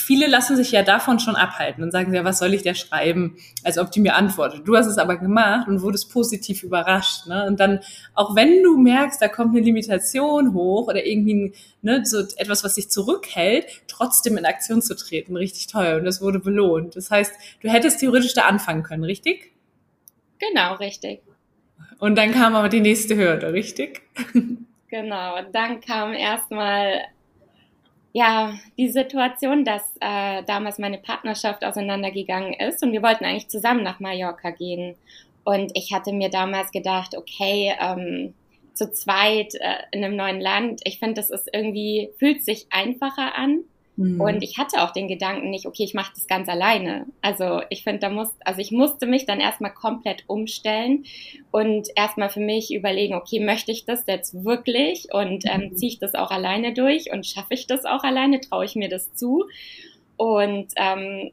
Viele 0.00 0.26
lassen 0.26 0.56
sich 0.56 0.72
ja 0.72 0.82
davon 0.82 1.18
schon 1.18 1.36
abhalten 1.36 1.82
und 1.82 1.90
sagen, 1.90 2.12
ja, 2.14 2.24
was 2.24 2.38
soll 2.38 2.54
ich 2.54 2.62
da 2.62 2.74
schreiben, 2.74 3.36
als 3.64 3.78
ob 3.78 3.90
die 3.90 4.00
mir 4.00 4.14
antwortet. 4.14 4.66
Du 4.66 4.76
hast 4.76 4.86
es 4.86 4.98
aber 4.98 5.16
gemacht 5.16 5.68
und 5.68 5.82
wurdest 5.82 6.10
positiv 6.12 6.62
überrascht. 6.62 7.26
Ne? 7.26 7.46
Und 7.46 7.60
dann, 7.60 7.80
auch 8.14 8.34
wenn 8.34 8.62
du 8.62 8.76
merkst, 8.76 9.20
da 9.20 9.28
kommt 9.28 9.54
eine 9.54 9.64
Limitation 9.64 10.54
hoch 10.54 10.88
oder 10.88 11.04
irgendwie 11.06 11.52
ne, 11.82 12.04
so 12.04 12.20
etwas, 12.36 12.64
was 12.64 12.74
dich 12.74 12.90
zurückhält, 12.90 13.66
trotzdem 13.88 14.36
in 14.36 14.44
Aktion 14.44 14.82
zu 14.82 14.96
treten, 14.96 15.36
richtig 15.36 15.66
toll. 15.66 15.96
Und 15.98 16.04
das 16.04 16.20
wurde 16.20 16.40
belohnt. 16.40 16.96
Das 16.96 17.10
heißt, 17.10 17.32
du 17.60 17.68
hättest 17.68 18.00
theoretisch 18.00 18.34
da 18.34 18.42
anfangen 18.42 18.82
können, 18.82 19.04
richtig? 19.04 19.52
Genau, 20.38 20.74
richtig. 20.74 21.20
Und 21.98 22.16
dann 22.16 22.32
kam 22.32 22.54
aber 22.54 22.68
die 22.68 22.80
nächste 22.80 23.16
Hürde, 23.16 23.52
richtig? 23.52 24.02
Genau, 24.90 25.36
dann 25.52 25.80
kam 25.80 26.14
erstmal 26.14 27.00
ja, 28.12 28.54
die 28.76 28.88
Situation, 28.88 29.64
dass 29.64 29.82
äh, 30.00 30.42
damals 30.44 30.78
meine 30.78 30.98
Partnerschaft 30.98 31.64
auseinandergegangen 31.64 32.54
ist 32.54 32.82
und 32.82 32.92
wir 32.92 33.02
wollten 33.02 33.24
eigentlich 33.24 33.48
zusammen 33.48 33.82
nach 33.82 34.00
Mallorca 34.00 34.50
gehen. 34.50 34.96
Und 35.44 35.72
ich 35.74 35.92
hatte 35.92 36.12
mir 36.12 36.28
damals 36.28 36.70
gedacht, 36.72 37.16
okay, 37.16 37.74
ähm, 37.80 38.34
zu 38.74 38.92
zweit 38.92 39.54
äh, 39.54 39.76
in 39.92 40.04
einem 40.04 40.16
neuen 40.16 40.40
Land, 40.40 40.80
ich 40.84 40.98
finde, 40.98 41.14
das 41.14 41.30
ist 41.30 41.48
irgendwie, 41.52 42.10
fühlt 42.18 42.44
sich 42.44 42.66
einfacher 42.70 43.36
an. 43.36 43.60
Mhm. 44.00 44.18
Und 44.18 44.42
ich 44.42 44.56
hatte 44.56 44.82
auch 44.82 44.92
den 44.92 45.08
Gedanken 45.08 45.50
nicht, 45.50 45.66
okay, 45.66 45.84
ich 45.84 45.92
mache 45.92 46.12
das 46.14 46.26
ganz 46.26 46.48
alleine. 46.48 47.04
Also 47.20 47.60
ich 47.68 47.84
finde, 47.84 47.98
da 47.98 48.08
muss, 48.08 48.30
also 48.46 48.58
ich 48.58 48.70
musste 48.70 49.06
mich 49.06 49.26
dann 49.26 49.40
erstmal 49.40 49.74
komplett 49.74 50.24
umstellen 50.26 51.04
und 51.50 51.88
erstmal 51.96 52.30
für 52.30 52.40
mich 52.40 52.72
überlegen, 52.72 53.14
okay, 53.14 53.40
möchte 53.40 53.72
ich 53.72 53.84
das 53.84 54.04
jetzt 54.06 54.42
wirklich 54.42 55.08
und 55.12 55.44
ähm, 55.44 55.68
mhm. 55.68 55.76
ziehe 55.76 55.92
ich 55.92 55.98
das 55.98 56.14
auch 56.14 56.30
alleine 56.30 56.72
durch 56.72 57.12
und 57.12 57.26
schaffe 57.26 57.52
ich 57.52 57.66
das 57.66 57.84
auch 57.84 58.02
alleine, 58.02 58.40
traue 58.40 58.64
ich 58.64 58.74
mir 58.74 58.88
das 58.88 59.12
zu? 59.14 59.44
Und 60.16 60.68
ähm, 60.76 61.30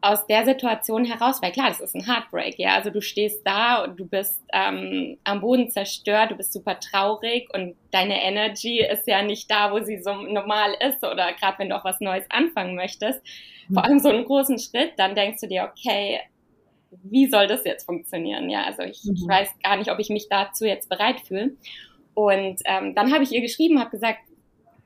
aus 0.00 0.26
der 0.26 0.44
Situation 0.44 1.04
heraus, 1.04 1.42
weil 1.42 1.52
klar, 1.52 1.68
das 1.68 1.80
ist 1.80 1.94
ein 1.94 2.06
Heartbreak, 2.06 2.58
ja. 2.58 2.74
Also 2.74 2.90
du 2.90 3.00
stehst 3.00 3.44
da 3.44 3.84
und 3.84 3.98
du 3.98 4.06
bist 4.06 4.40
ähm, 4.52 5.18
am 5.24 5.40
Boden 5.40 5.70
zerstört, 5.70 6.30
du 6.30 6.36
bist 6.36 6.52
super 6.52 6.78
traurig 6.78 7.48
und 7.52 7.74
deine 7.90 8.22
Energy 8.22 8.80
ist 8.80 9.06
ja 9.08 9.22
nicht 9.22 9.50
da, 9.50 9.72
wo 9.72 9.80
sie 9.80 10.00
so 10.00 10.14
normal 10.14 10.74
ist 10.86 11.04
oder 11.04 11.32
gerade 11.32 11.58
wenn 11.58 11.70
du 11.70 11.76
auch 11.76 11.84
was 11.84 12.00
Neues 12.00 12.24
anfangen 12.30 12.76
möchtest. 12.76 13.20
Vor 13.72 13.84
allem 13.84 13.98
so 13.98 14.08
einen 14.08 14.24
großen 14.24 14.58
Schritt, 14.58 14.92
dann 14.96 15.14
denkst 15.14 15.40
du 15.40 15.48
dir, 15.48 15.70
okay, 15.70 16.20
wie 16.90 17.26
soll 17.26 17.46
das 17.46 17.64
jetzt 17.64 17.84
funktionieren? 17.84 18.48
Ja, 18.48 18.64
also 18.64 18.82
ich, 18.82 19.04
mhm. 19.04 19.14
ich 19.14 19.28
weiß 19.28 19.48
gar 19.62 19.76
nicht, 19.76 19.90
ob 19.90 19.98
ich 19.98 20.08
mich 20.08 20.28
dazu 20.28 20.64
jetzt 20.64 20.88
bereit 20.88 21.20
fühle. 21.20 21.56
Und 22.14 22.60
ähm, 22.64 22.94
dann 22.94 23.12
habe 23.12 23.24
ich 23.24 23.32
ihr 23.32 23.40
geschrieben, 23.40 23.78
habe 23.78 23.90
gesagt, 23.90 24.20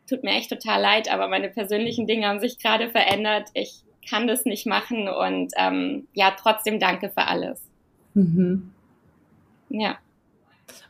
tut 0.09 0.25
mir 0.25 0.33
echt 0.33 0.51
total 0.51 0.81
leid, 0.81 1.11
aber 1.11 1.29
meine 1.29 1.49
persönlichen 1.49 2.07
Dinge 2.07 2.27
haben 2.27 2.41
sich 2.41 2.59
gerade 2.59 2.91
verändert. 2.91 3.49
Ich 3.55 3.83
kann 4.09 4.27
das 4.27 4.45
nicht 4.45 4.67
machen 4.67 5.09
und 5.09 5.53
ähm, 5.57 6.07
ja, 6.13 6.35
trotzdem 6.39 6.81
danke 6.81 7.11
für 7.11 7.27
alles. 7.27 7.61
Mhm. 8.15 8.73
Ja. 9.69 9.99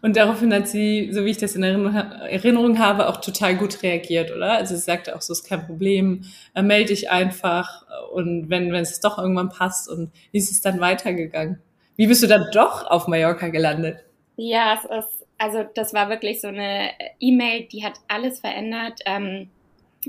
Und 0.00 0.16
daraufhin 0.16 0.52
hat 0.52 0.68
sie, 0.68 1.12
so 1.12 1.24
wie 1.24 1.30
ich 1.30 1.38
das 1.38 1.56
in 1.56 1.62
Erinnerung 1.62 2.78
habe, 2.78 3.08
auch 3.08 3.20
total 3.20 3.56
gut 3.56 3.82
reagiert, 3.82 4.34
oder? 4.34 4.52
Also 4.52 4.74
sie 4.74 4.82
sagte 4.82 5.16
auch 5.16 5.20
so, 5.20 5.32
ist 5.32 5.44
kein 5.44 5.66
Problem, 5.66 6.24
äh, 6.54 6.62
melde 6.62 6.88
dich 6.88 7.10
einfach 7.10 7.84
und 8.12 8.50
wenn, 8.50 8.72
wenn 8.72 8.82
es 8.82 9.00
doch 9.00 9.18
irgendwann 9.18 9.48
passt 9.48 9.88
und 9.88 10.10
wie 10.30 10.38
ist 10.38 10.50
es 10.50 10.60
dann 10.60 10.80
weitergegangen? 10.80 11.60
Wie 11.96 12.06
bist 12.06 12.22
du 12.22 12.26
dann 12.26 12.46
doch 12.52 12.86
auf 12.86 13.06
Mallorca 13.06 13.48
gelandet? 13.48 13.98
Ja, 14.36 14.74
es 14.74 14.84
ist, 14.84 15.26
also 15.38 15.64
das 15.74 15.92
war 15.94 16.08
wirklich 16.08 16.40
so 16.40 16.48
eine 16.48 16.90
E-Mail, 17.20 17.66
die 17.70 17.84
hat 17.84 17.94
alles 18.08 18.40
verändert. 18.40 19.00
Ähm, 19.04 19.50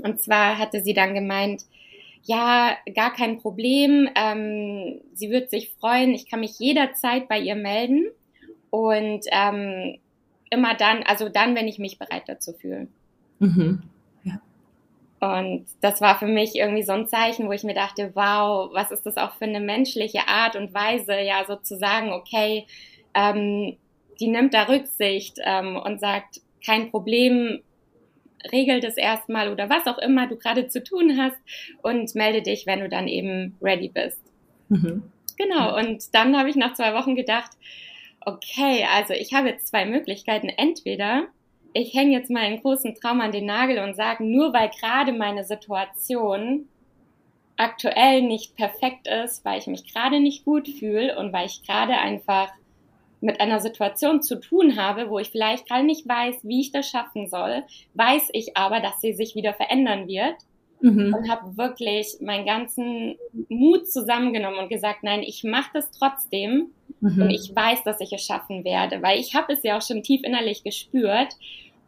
und 0.02 0.20
zwar 0.20 0.58
hatte 0.58 0.80
sie 0.80 0.94
dann 0.94 1.14
gemeint, 1.14 1.62
ja, 2.24 2.76
gar 2.94 3.12
kein 3.12 3.38
Problem. 3.38 4.08
Ähm, 4.14 5.00
sie 5.12 5.30
wird 5.30 5.50
sich 5.50 5.72
freuen. 5.78 6.12
Ich 6.12 6.28
kann 6.28 6.40
mich 6.40 6.58
jederzeit 6.58 7.28
bei 7.28 7.38
ihr 7.38 7.54
melden. 7.54 8.06
Und 8.70 9.26
ähm, 9.30 9.98
immer 10.50 10.74
dann, 10.74 11.02
also 11.02 11.28
dann, 11.28 11.54
wenn 11.54 11.68
ich 11.68 11.78
mich 11.78 11.98
bereit 11.98 12.24
dazu 12.26 12.52
fühle. 12.52 12.88
Mhm. 13.38 13.82
Ja. 14.24 14.40
Und 15.20 15.66
das 15.80 16.00
war 16.00 16.18
für 16.18 16.26
mich 16.26 16.56
irgendwie 16.56 16.82
so 16.82 16.92
ein 16.92 17.06
Zeichen, 17.06 17.46
wo 17.46 17.52
ich 17.52 17.62
mir 17.62 17.74
dachte, 17.74 18.12
wow, 18.14 18.70
was 18.72 18.90
ist 18.90 19.04
das 19.06 19.16
auch 19.16 19.34
für 19.34 19.44
eine 19.44 19.60
menschliche 19.60 20.26
Art 20.26 20.56
und 20.56 20.74
Weise, 20.74 21.20
ja, 21.20 21.44
sozusagen, 21.46 22.12
okay, 22.12 22.66
ähm, 23.14 23.76
die 24.18 24.28
nimmt 24.28 24.54
da 24.54 24.64
Rücksicht 24.64 25.38
ähm, 25.44 25.76
und 25.76 26.00
sagt, 26.00 26.40
kein 26.64 26.90
Problem, 26.90 27.60
regel 28.52 28.80
das 28.80 28.96
erstmal 28.96 29.50
oder 29.50 29.70
was 29.70 29.86
auch 29.86 29.98
immer 29.98 30.26
du 30.26 30.36
gerade 30.36 30.68
zu 30.68 30.82
tun 30.82 31.18
hast 31.18 31.36
und 31.82 32.14
melde 32.14 32.42
dich, 32.42 32.66
wenn 32.66 32.80
du 32.80 32.88
dann 32.88 33.08
eben 33.08 33.56
ready 33.62 33.88
bist. 33.88 34.20
Mhm. 34.68 35.02
Genau, 35.36 35.76
und 35.76 36.14
dann 36.14 36.36
habe 36.36 36.48
ich 36.48 36.56
nach 36.56 36.74
zwei 36.74 36.94
Wochen 36.94 37.16
gedacht, 37.16 37.50
okay, 38.20 38.86
also 38.94 39.12
ich 39.14 39.34
habe 39.34 39.48
jetzt 39.48 39.68
zwei 39.68 39.84
Möglichkeiten. 39.84 40.48
Entweder 40.48 41.26
ich 41.72 41.94
hänge 41.94 42.12
jetzt 42.12 42.30
meinen 42.30 42.60
großen 42.60 42.94
Traum 42.94 43.20
an 43.20 43.32
den 43.32 43.46
Nagel 43.46 43.80
und 43.80 43.96
sage, 43.96 44.24
nur 44.24 44.52
weil 44.52 44.70
gerade 44.70 45.12
meine 45.12 45.44
Situation 45.44 46.68
aktuell 47.56 48.22
nicht 48.22 48.56
perfekt 48.56 49.06
ist, 49.06 49.44
weil 49.44 49.58
ich 49.58 49.66
mich 49.66 49.92
gerade 49.92 50.20
nicht 50.20 50.44
gut 50.44 50.68
fühle 50.68 51.18
und 51.18 51.32
weil 51.32 51.46
ich 51.46 51.62
gerade 51.62 51.94
einfach 51.98 52.50
mit 53.20 53.40
einer 53.40 53.60
Situation 53.60 54.22
zu 54.22 54.40
tun 54.40 54.76
habe, 54.76 55.08
wo 55.08 55.18
ich 55.18 55.30
vielleicht 55.30 55.66
gerade 55.66 55.84
nicht 55.84 56.06
weiß, 56.06 56.36
wie 56.42 56.60
ich 56.60 56.72
das 56.72 56.88
schaffen 56.88 57.28
soll, 57.28 57.62
weiß 57.94 58.28
ich 58.32 58.56
aber, 58.56 58.80
dass 58.80 59.00
sie 59.00 59.14
sich 59.14 59.34
wieder 59.34 59.54
verändern 59.54 60.06
wird. 60.06 60.36
Mhm. 60.80 61.14
Und 61.14 61.30
habe 61.30 61.56
wirklich 61.56 62.16
meinen 62.20 62.44
ganzen 62.44 63.16
Mut 63.48 63.90
zusammengenommen 63.90 64.58
und 64.58 64.68
gesagt, 64.68 65.02
nein, 65.02 65.22
ich 65.22 65.42
mache 65.42 65.70
das 65.72 65.90
trotzdem 65.92 66.72
mhm. 67.00 67.22
und 67.22 67.30
ich 67.30 67.54
weiß, 67.56 67.84
dass 67.84 68.00
ich 68.00 68.12
es 68.12 68.22
schaffen 68.22 68.64
werde, 68.64 69.00
weil 69.00 69.18
ich 69.18 69.34
habe 69.34 69.54
es 69.54 69.62
ja 69.62 69.78
auch 69.78 69.82
schon 69.82 70.02
tief 70.02 70.22
innerlich 70.24 70.62
gespürt. 70.62 71.34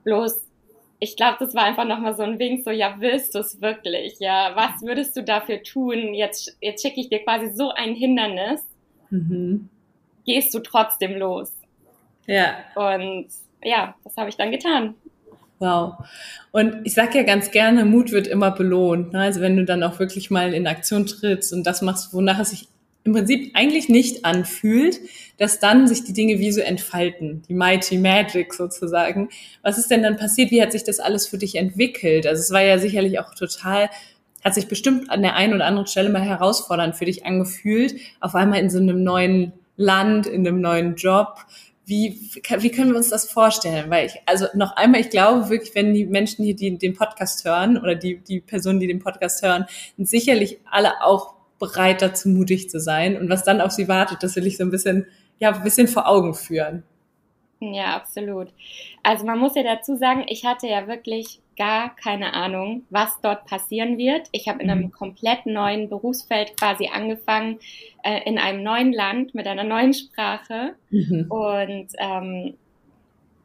Bloß, 0.04 0.48
ich 0.98 1.14
glaube, 1.16 1.36
das 1.40 1.54
war 1.54 1.64
einfach 1.64 1.84
nochmal 1.84 2.16
so 2.16 2.22
ein 2.22 2.38
Wink, 2.38 2.64
so, 2.64 2.70
ja, 2.70 2.94
willst 2.98 3.34
du 3.34 3.40
es 3.40 3.60
wirklich? 3.60 4.14
Ja, 4.18 4.52
was 4.54 4.80
würdest 4.80 5.14
du 5.14 5.22
dafür 5.22 5.62
tun? 5.62 6.14
Jetzt, 6.14 6.56
jetzt 6.62 6.80
schicke 6.80 7.00
ich 7.00 7.10
dir 7.10 7.22
quasi 7.22 7.50
so 7.50 7.68
ein 7.70 7.94
Hindernis. 7.94 8.64
Mhm 9.10 9.68
gehst 10.26 10.52
du 10.54 10.58
trotzdem 10.58 11.16
los. 11.16 11.52
Ja. 12.26 12.56
Und 12.74 13.28
ja, 13.62 13.94
das 14.04 14.16
habe 14.16 14.28
ich 14.28 14.36
dann 14.36 14.50
getan. 14.50 14.94
Wow. 15.58 15.94
Und 16.52 16.80
ich 16.84 16.92
sage 16.92 17.18
ja 17.18 17.24
ganz 17.24 17.50
gerne, 17.50 17.84
Mut 17.84 18.12
wird 18.12 18.26
immer 18.26 18.50
belohnt. 18.50 19.12
Ne? 19.12 19.20
Also 19.20 19.40
wenn 19.40 19.56
du 19.56 19.64
dann 19.64 19.82
auch 19.82 19.98
wirklich 19.98 20.30
mal 20.30 20.52
in 20.52 20.66
Aktion 20.66 21.06
trittst 21.06 21.52
und 21.52 21.66
das 21.66 21.80
machst, 21.80 22.12
wonach 22.12 22.38
es 22.38 22.50
sich 22.50 22.68
im 23.04 23.12
Prinzip 23.12 23.52
eigentlich 23.54 23.88
nicht 23.88 24.24
anfühlt, 24.24 24.98
dass 25.38 25.60
dann 25.60 25.86
sich 25.86 26.04
die 26.04 26.12
Dinge 26.12 26.38
wie 26.40 26.50
so 26.50 26.60
entfalten, 26.60 27.42
die 27.48 27.54
Mighty 27.54 27.98
Magic 27.98 28.52
sozusagen. 28.52 29.28
Was 29.62 29.78
ist 29.78 29.90
denn 29.90 30.02
dann 30.02 30.16
passiert? 30.16 30.50
Wie 30.50 30.60
hat 30.60 30.72
sich 30.72 30.84
das 30.84 30.98
alles 30.98 31.26
für 31.26 31.38
dich 31.38 31.54
entwickelt? 31.54 32.26
Also 32.26 32.40
es 32.40 32.50
war 32.50 32.62
ja 32.62 32.78
sicherlich 32.78 33.20
auch 33.20 33.32
total, 33.34 33.88
hat 34.44 34.54
sich 34.54 34.66
bestimmt 34.66 35.08
an 35.08 35.22
der 35.22 35.36
einen 35.36 35.54
oder 35.54 35.66
anderen 35.66 35.86
Stelle 35.86 36.10
mal 36.10 36.22
herausfordernd 36.22 36.96
für 36.96 37.04
dich 37.04 37.24
angefühlt, 37.24 37.94
auf 38.20 38.34
einmal 38.34 38.60
in 38.60 38.70
so 38.70 38.78
einem 38.78 39.02
neuen 39.02 39.52
Land, 39.76 40.26
in 40.26 40.46
einem 40.46 40.60
neuen 40.60 40.96
Job. 40.96 41.44
Wie, 41.84 42.18
wie 42.58 42.70
können 42.70 42.90
wir 42.90 42.96
uns 42.96 43.10
das 43.10 43.30
vorstellen? 43.30 43.90
Weil 43.90 44.06
ich, 44.06 44.14
also 44.26 44.46
noch 44.54 44.74
einmal, 44.76 45.00
ich 45.00 45.10
glaube 45.10 45.48
wirklich, 45.50 45.74
wenn 45.74 45.94
die 45.94 46.04
Menschen 46.04 46.44
hier, 46.44 46.56
die 46.56 46.76
den 46.78 46.94
Podcast 46.94 47.44
hören 47.44 47.78
oder 47.78 47.94
die, 47.94 48.18
die 48.18 48.40
Personen, 48.40 48.80
die 48.80 48.88
den 48.88 48.98
Podcast 48.98 49.42
hören, 49.44 49.66
sind 49.96 50.08
sicherlich 50.08 50.58
alle 50.68 51.02
auch 51.02 51.34
bereit 51.58 52.02
dazu, 52.02 52.28
mutig 52.28 52.68
zu 52.68 52.80
sein. 52.80 53.16
Und 53.16 53.30
was 53.30 53.44
dann 53.44 53.60
auf 53.60 53.70
sie 53.70 53.88
wartet, 53.88 54.22
das 54.22 54.34
will 54.36 54.46
ich 54.46 54.56
so 54.56 54.64
ein 54.64 54.70
bisschen, 54.70 55.06
ja, 55.38 55.52
ein 55.52 55.62
bisschen 55.62 55.88
vor 55.88 56.08
Augen 56.08 56.34
führen. 56.34 56.82
Ja, 57.60 57.96
absolut. 57.96 58.48
Also 59.02 59.24
man 59.24 59.38
muss 59.38 59.54
ja 59.54 59.62
dazu 59.62 59.96
sagen, 59.96 60.26
ich 60.28 60.44
hatte 60.44 60.66
ja 60.66 60.86
wirklich 60.88 61.40
gar 61.56 61.94
keine 61.96 62.34
Ahnung, 62.34 62.84
was 62.90 63.20
dort 63.20 63.46
passieren 63.46 63.98
wird. 63.98 64.28
Ich 64.32 64.48
habe 64.48 64.62
in 64.62 64.70
einem 64.70 64.84
mhm. 64.84 64.92
komplett 64.92 65.46
neuen 65.46 65.88
Berufsfeld 65.88 66.56
quasi 66.56 66.88
angefangen, 66.92 67.58
äh, 68.02 68.20
in 68.24 68.38
einem 68.38 68.62
neuen 68.62 68.92
Land 68.92 69.34
mit 69.34 69.46
einer 69.46 69.64
neuen 69.64 69.94
Sprache. 69.94 70.74
Mhm. 70.90 71.26
Und 71.28 71.88
ähm, 71.98 72.54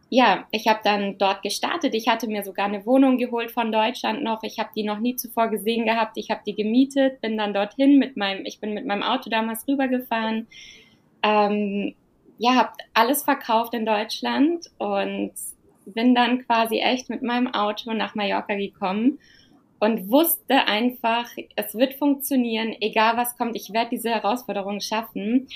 ja, 0.09 0.45
ich 0.51 0.67
habe 0.67 0.81
dann 0.83 1.17
dort 1.17 1.41
gestartet. 1.41 1.95
Ich 1.95 2.09
hatte 2.09 2.27
mir 2.27 2.43
sogar 2.43 2.65
eine 2.65 2.85
Wohnung 2.85 3.17
geholt 3.17 3.49
von 3.49 3.71
Deutschland 3.71 4.21
noch. 4.23 4.43
Ich 4.43 4.59
habe 4.59 4.69
die 4.75 4.83
noch 4.83 4.99
nie 4.99 5.15
zuvor 5.15 5.47
gesehen 5.47 5.85
gehabt. 5.85 6.17
Ich 6.17 6.29
habe 6.29 6.41
die 6.45 6.53
gemietet, 6.53 7.21
bin 7.21 7.37
dann 7.37 7.53
dorthin 7.53 7.97
mit 7.97 8.17
meinem, 8.17 8.45
ich 8.45 8.59
bin 8.59 8.73
mit 8.73 8.85
meinem 8.85 9.03
Auto 9.03 9.29
damals 9.29 9.65
rübergefahren. 9.69 10.47
Ähm, 11.23 11.95
ja, 12.37 12.55
habe 12.55 12.71
alles 12.93 13.23
verkauft 13.23 13.73
in 13.73 13.85
Deutschland 13.85 14.69
und 14.79 15.31
bin 15.85 16.15
dann 16.15 16.45
quasi 16.45 16.79
echt 16.79 17.09
mit 17.09 17.21
meinem 17.21 17.47
Auto 17.53 17.93
nach 17.93 18.15
Mallorca 18.15 18.55
gekommen 18.55 19.19
und 19.79 20.09
wusste 20.11 20.67
einfach, 20.67 21.27
es 21.55 21.73
wird 21.75 21.95
funktionieren, 21.95 22.75
egal 22.81 23.17
was 23.17 23.35
kommt, 23.37 23.55
ich 23.55 23.73
werde 23.73 23.89
diese 23.91 24.09
Herausforderung 24.09 24.79
schaffen. 24.79 25.47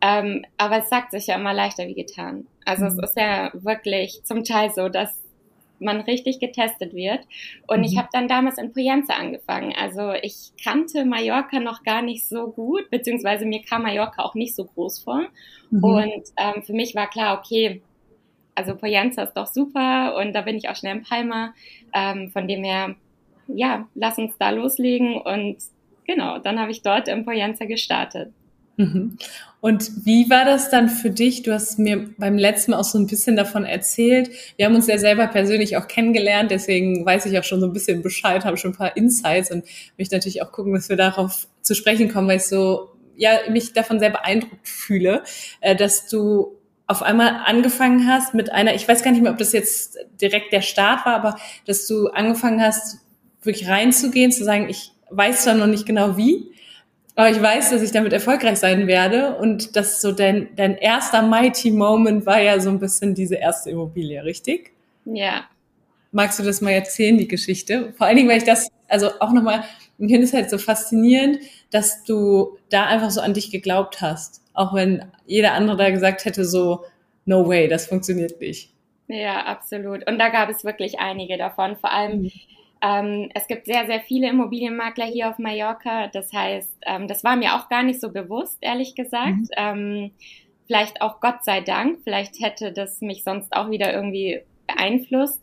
Ähm, 0.00 0.44
aber 0.56 0.78
es 0.78 0.88
sagt 0.88 1.12
sich 1.12 1.28
ja 1.28 1.36
immer 1.36 1.52
leichter 1.52 1.86
wie 1.86 1.94
getan. 1.94 2.46
Also 2.64 2.84
mhm. 2.84 2.90
es 2.90 3.10
ist 3.10 3.16
ja 3.16 3.50
wirklich 3.54 4.22
zum 4.24 4.44
Teil 4.44 4.70
so, 4.70 4.88
dass 4.88 5.22
man 5.82 6.00
richtig 6.00 6.38
getestet 6.38 6.94
wird. 6.94 7.20
Und 7.66 7.78
mhm. 7.78 7.84
ich 7.84 7.98
habe 7.98 8.08
dann 8.12 8.28
damals 8.28 8.58
in 8.58 8.72
Poyenza 8.72 9.14
angefangen. 9.14 9.74
Also 9.76 10.12
ich 10.12 10.52
kannte 10.62 11.04
Mallorca 11.04 11.60
noch 11.60 11.82
gar 11.82 12.02
nicht 12.02 12.24
so 12.26 12.48
gut, 12.48 12.88
beziehungsweise 12.90 13.46
mir 13.46 13.62
kam 13.62 13.82
Mallorca 13.82 14.22
auch 14.22 14.34
nicht 14.34 14.54
so 14.54 14.64
groß 14.64 15.00
vor. 15.00 15.22
Mhm. 15.70 15.84
Und 15.84 16.22
ähm, 16.36 16.62
für 16.62 16.72
mich 16.72 16.94
war 16.94 17.10
klar, 17.10 17.38
okay, 17.38 17.82
also 18.54 18.74
Poyenza 18.76 19.22
ist 19.22 19.34
doch 19.34 19.46
super 19.46 20.16
und 20.16 20.32
da 20.32 20.42
bin 20.42 20.56
ich 20.56 20.68
auch 20.68 20.76
schnell 20.76 20.96
in 20.96 21.02
Palma. 21.02 21.54
Ähm, 21.94 22.30
von 22.30 22.48
dem 22.48 22.64
her, 22.64 22.94
ja, 23.48 23.88
lass 23.94 24.18
uns 24.18 24.36
da 24.38 24.50
loslegen 24.50 25.16
und 25.16 25.56
genau, 26.06 26.38
dann 26.38 26.58
habe 26.58 26.70
ich 26.70 26.82
dort 26.82 27.08
in 27.08 27.24
Poyenza 27.24 27.64
gestartet. 27.64 28.32
Mhm. 28.76 29.18
Und 29.60 30.06
wie 30.06 30.28
war 30.28 30.44
das 30.44 30.70
dann 30.70 30.88
für 30.88 31.10
dich? 31.10 31.42
Du 31.42 31.52
hast 31.52 31.78
mir 31.78 32.08
beim 32.18 32.36
letzten 32.36 32.72
Mal 32.72 32.78
auch 32.80 32.84
so 32.84 32.98
ein 32.98 33.06
bisschen 33.06 33.36
davon 33.36 33.64
erzählt. 33.64 34.30
Wir 34.56 34.66
haben 34.66 34.74
uns 34.74 34.86
ja 34.86 34.98
selber 34.98 35.26
persönlich 35.28 35.76
auch 35.76 35.86
kennengelernt, 35.86 36.50
deswegen 36.50 37.04
weiß 37.04 37.26
ich 37.26 37.38
auch 37.38 37.44
schon 37.44 37.60
so 37.60 37.66
ein 37.66 37.72
bisschen 37.72 38.02
Bescheid, 38.02 38.44
habe 38.44 38.56
schon 38.56 38.72
ein 38.72 38.76
paar 38.76 38.96
Insights 38.96 39.50
und 39.50 39.64
möchte 39.98 40.16
natürlich 40.16 40.42
auch 40.42 40.52
gucken, 40.52 40.72
dass 40.72 40.88
wir 40.88 40.96
darauf 40.96 41.46
zu 41.60 41.74
sprechen 41.74 42.10
kommen, 42.10 42.28
weil 42.28 42.38
ich 42.38 42.46
so 42.46 42.90
ja 43.16 43.38
mich 43.50 43.72
davon 43.72 44.00
sehr 44.00 44.10
beeindruckt 44.10 44.66
fühle, 44.66 45.22
äh, 45.60 45.76
dass 45.76 46.08
du 46.08 46.56
auf 46.86 47.02
einmal 47.02 47.40
angefangen 47.44 48.06
hast 48.06 48.34
mit 48.34 48.52
einer, 48.52 48.74
ich 48.74 48.86
weiß 48.86 49.02
gar 49.02 49.12
nicht 49.12 49.22
mehr, 49.22 49.32
ob 49.32 49.38
das 49.38 49.52
jetzt 49.52 49.98
direkt 50.20 50.52
der 50.52 50.62
Start 50.62 51.06
war, 51.06 51.14
aber 51.14 51.36
dass 51.66 51.86
du 51.86 52.08
angefangen 52.08 52.60
hast, 52.60 52.98
wirklich 53.42 53.68
reinzugehen, 53.68 54.30
zu 54.30 54.44
sagen, 54.44 54.68
ich 54.68 54.92
weiß 55.10 55.44
zwar 55.44 55.54
noch 55.54 55.66
nicht 55.66 55.86
genau 55.86 56.16
wie, 56.16 56.52
aber 57.14 57.30
ich 57.30 57.40
weiß, 57.40 57.70
dass 57.70 57.82
ich 57.82 57.92
damit 57.92 58.12
erfolgreich 58.12 58.58
sein 58.58 58.86
werde. 58.86 59.36
Und 59.36 59.76
das 59.76 60.00
so 60.00 60.12
dein, 60.12 60.48
dein 60.56 60.76
erster 60.76 61.22
Mighty 61.22 61.70
Moment 61.70 62.24
war 62.24 62.40
ja 62.40 62.58
so 62.58 62.70
ein 62.70 62.78
bisschen 62.78 63.14
diese 63.14 63.34
erste 63.36 63.70
Immobilie, 63.70 64.24
richtig? 64.24 64.72
Ja. 65.04 65.44
Magst 66.10 66.38
du 66.38 66.42
das 66.42 66.60
mal 66.60 66.70
erzählen, 66.70 67.18
die 67.18 67.28
Geschichte? 67.28 67.92
Vor 67.96 68.06
allen 68.06 68.16
Dingen, 68.16 68.28
weil 68.28 68.38
ich 68.38 68.44
das, 68.44 68.68
also 68.88 69.10
auch 69.20 69.32
nochmal, 69.32 69.64
ich 69.98 70.10
finde 70.10 70.24
es 70.24 70.32
halt 70.32 70.50
so 70.50 70.58
faszinierend, 70.58 71.38
dass 71.70 72.04
du 72.04 72.58
da 72.70 72.86
einfach 72.86 73.10
so 73.10 73.20
an 73.20 73.34
dich 73.34 73.50
geglaubt 73.50 74.00
hast. 74.00 74.42
Auch 74.54 74.74
wenn 74.74 75.04
jeder 75.26 75.52
andere 75.52 75.76
da 75.76 75.90
gesagt 75.90 76.24
hätte, 76.24 76.44
so, 76.44 76.84
no 77.24 77.48
way, 77.48 77.68
das 77.68 77.86
funktioniert 77.86 78.40
nicht. 78.40 78.72
Ja, 79.08 79.44
absolut. 79.44 80.06
Und 80.08 80.18
da 80.18 80.28
gab 80.28 80.48
es 80.48 80.64
wirklich 80.64 80.98
einige 80.98 81.36
davon. 81.36 81.76
Vor 81.76 81.90
allem, 81.90 82.22
mhm. 82.22 82.32
ähm, 82.82 83.30
es 83.34 83.46
gibt 83.46 83.66
sehr, 83.66 83.86
sehr 83.86 84.00
viele 84.00 84.28
Immobilienmakler 84.28 85.06
hier 85.06 85.28
auf 85.28 85.38
Mallorca. 85.38 86.08
Das 86.08 86.32
heißt, 86.32 86.72
ähm, 86.86 87.08
das 87.08 87.22
war 87.24 87.36
mir 87.36 87.54
auch 87.54 87.68
gar 87.68 87.82
nicht 87.82 88.00
so 88.00 88.10
bewusst, 88.10 88.58
ehrlich 88.60 88.94
gesagt. 88.94 89.36
Mhm. 89.36 89.48
Ähm, 89.56 90.10
vielleicht 90.66 91.02
auch 91.02 91.20
Gott 91.20 91.44
sei 91.44 91.60
Dank. 91.60 92.00
Vielleicht 92.04 92.40
hätte 92.40 92.72
das 92.72 93.00
mich 93.00 93.24
sonst 93.24 93.52
auch 93.54 93.70
wieder 93.70 93.92
irgendwie 93.92 94.40
beeinflusst. 94.66 95.42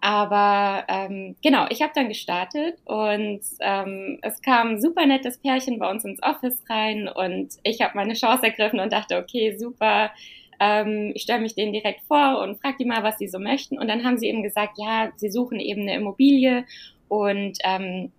Aber 0.00 0.84
ähm, 0.88 1.34
genau, 1.42 1.66
ich 1.70 1.82
habe 1.82 1.92
dann 1.94 2.08
gestartet 2.08 2.78
und 2.84 3.40
ähm, 3.60 4.18
es 4.22 4.40
kam 4.42 4.68
ein 4.70 4.80
super 4.80 5.06
nettes 5.06 5.38
Pärchen 5.38 5.78
bei 5.78 5.90
uns 5.90 6.04
ins 6.04 6.22
Office 6.22 6.62
rein 6.70 7.08
und 7.08 7.54
ich 7.64 7.80
habe 7.80 7.96
meine 7.96 8.14
Chance 8.14 8.46
ergriffen 8.46 8.78
und 8.78 8.92
dachte, 8.92 9.16
okay, 9.16 9.56
super, 9.58 10.10
ähm, 10.60 11.12
ich 11.14 11.22
stelle 11.22 11.40
mich 11.40 11.56
denen 11.56 11.72
direkt 11.72 12.02
vor 12.02 12.40
und 12.40 12.60
frage 12.60 12.76
die 12.78 12.84
mal, 12.84 13.02
was 13.02 13.18
sie 13.18 13.28
so 13.28 13.40
möchten. 13.40 13.78
Und 13.78 13.88
dann 13.88 14.04
haben 14.04 14.18
sie 14.18 14.28
eben 14.28 14.42
gesagt, 14.42 14.78
ja, 14.78 15.10
sie 15.16 15.30
suchen 15.30 15.58
eben 15.58 15.82
eine 15.82 15.96
Immobilie 15.96 16.64
und 17.08 17.58
ähm, 17.64 18.12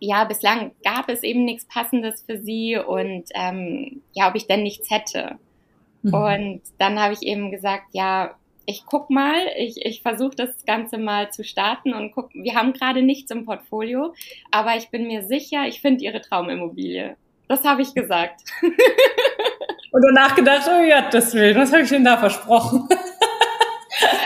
ja, 0.00 0.22
bislang 0.24 0.72
gab 0.84 1.08
es 1.08 1.24
eben 1.24 1.44
nichts 1.44 1.64
Passendes 1.64 2.22
für 2.22 2.38
sie 2.38 2.76
und 2.76 3.24
ähm, 3.34 4.02
ja, 4.12 4.28
ob 4.28 4.36
ich 4.36 4.46
denn 4.46 4.62
nichts 4.62 4.88
hätte. 4.90 5.36
Mhm. 6.02 6.14
Und 6.14 6.62
dann 6.78 7.00
habe 7.00 7.14
ich 7.14 7.22
eben 7.22 7.50
gesagt, 7.50 7.86
ja, 7.92 8.36
ich 8.68 8.84
guck 8.84 9.08
mal, 9.08 9.34
ich, 9.56 9.84
ich 9.86 10.02
versuche 10.02 10.36
das 10.36 10.50
Ganze 10.66 10.98
mal 10.98 11.32
zu 11.32 11.42
starten 11.42 11.94
und 11.94 12.12
guck, 12.12 12.28
wir 12.34 12.54
haben 12.54 12.74
gerade 12.74 13.00
nichts 13.00 13.30
im 13.30 13.46
Portfolio, 13.46 14.14
aber 14.50 14.76
ich 14.76 14.90
bin 14.90 15.06
mir 15.06 15.22
sicher, 15.22 15.66
ich 15.66 15.80
finde 15.80 16.04
ihre 16.04 16.20
Traumimmobilie. 16.20 17.16
Das 17.48 17.64
habe 17.64 17.80
ich 17.80 17.94
gesagt. 17.94 18.42
Und 19.90 20.04
danach 20.06 20.36
gedacht, 20.36 20.68
oh 20.68 20.82
ja, 20.84 21.08
das 21.08 21.32
will, 21.32 21.56
was 21.56 21.72
habe 21.72 21.84
ich 21.84 21.88
denn 21.88 22.04
da 22.04 22.18
versprochen? 22.18 22.86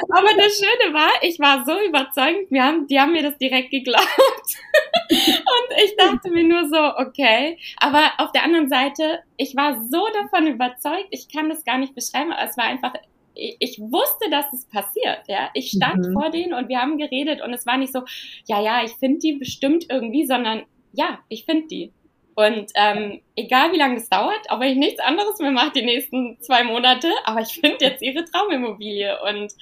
Aber 0.08 0.28
das 0.37 0.58
Schöne 0.58 0.92
war, 0.92 1.11
ich 1.22 1.38
war 1.38 1.64
so 1.64 1.80
überzeugend, 1.87 2.50
wir 2.50 2.64
haben, 2.64 2.88
die 2.88 3.00
haben 3.00 3.12
mir 3.12 3.22
das 3.22 3.38
direkt 3.38 3.70
geglaubt. 3.70 4.02
Und 5.08 5.84
ich 5.84 5.96
dachte 5.96 6.30
mir 6.30 6.42
nur 6.42 6.68
so, 6.68 6.96
okay. 6.96 7.58
Aber 7.78 8.11
auf 8.18 8.32
der 8.32 8.42
anderen 8.42 8.68
Seite, 8.68 9.20
ich 9.37 9.54
war 9.54 9.80
so 9.88 10.04
davon 10.20 10.49
überzeugt, 10.49 11.06
ich 11.11 11.28
kann 11.32 11.49
das 11.49 11.64
gar 11.64 11.78
nicht 11.78 11.94
beschreiben, 11.94 12.32
aber 12.32 12.50
es 12.50 12.56
war 12.56 12.64
einfach, 12.64 12.92
ich 13.34 13.78
wusste, 13.78 14.30
dass 14.30 14.52
es 14.52 14.66
passiert, 14.66 15.22
ja. 15.26 15.50
Ich 15.54 15.70
stand 15.70 16.06
mhm. 16.06 16.12
vor 16.12 16.30
denen 16.30 16.54
und 16.54 16.68
wir 16.68 16.80
haben 16.80 16.98
geredet 16.98 17.42
und 17.42 17.52
es 17.52 17.66
war 17.66 17.78
nicht 17.78 17.92
so, 17.92 18.02
ja, 18.46 18.60
ja, 18.60 18.84
ich 18.84 18.92
finde 18.92 19.18
die 19.18 19.34
bestimmt 19.34 19.86
irgendwie, 19.88 20.26
sondern 20.26 20.62
ja, 20.92 21.18
ich 21.28 21.44
finde 21.44 21.66
die. 21.68 21.92
Und 22.34 22.72
ähm, 22.74 23.20
egal 23.36 23.72
wie 23.72 23.78
lange 23.78 23.96
es 23.96 24.08
dauert, 24.08 24.50
auch 24.50 24.60
wenn 24.60 24.72
ich 24.72 24.78
nichts 24.78 25.00
anderes 25.00 25.38
mehr 25.38 25.50
mache 25.50 25.72
die 25.72 25.84
nächsten 25.84 26.40
zwei 26.40 26.64
Monate, 26.64 27.08
aber 27.24 27.40
ich 27.40 27.54
finde 27.60 27.84
jetzt 27.84 28.02
ihre 28.02 28.24
Traumimmobilie. 28.24 29.18
Und 29.28 29.52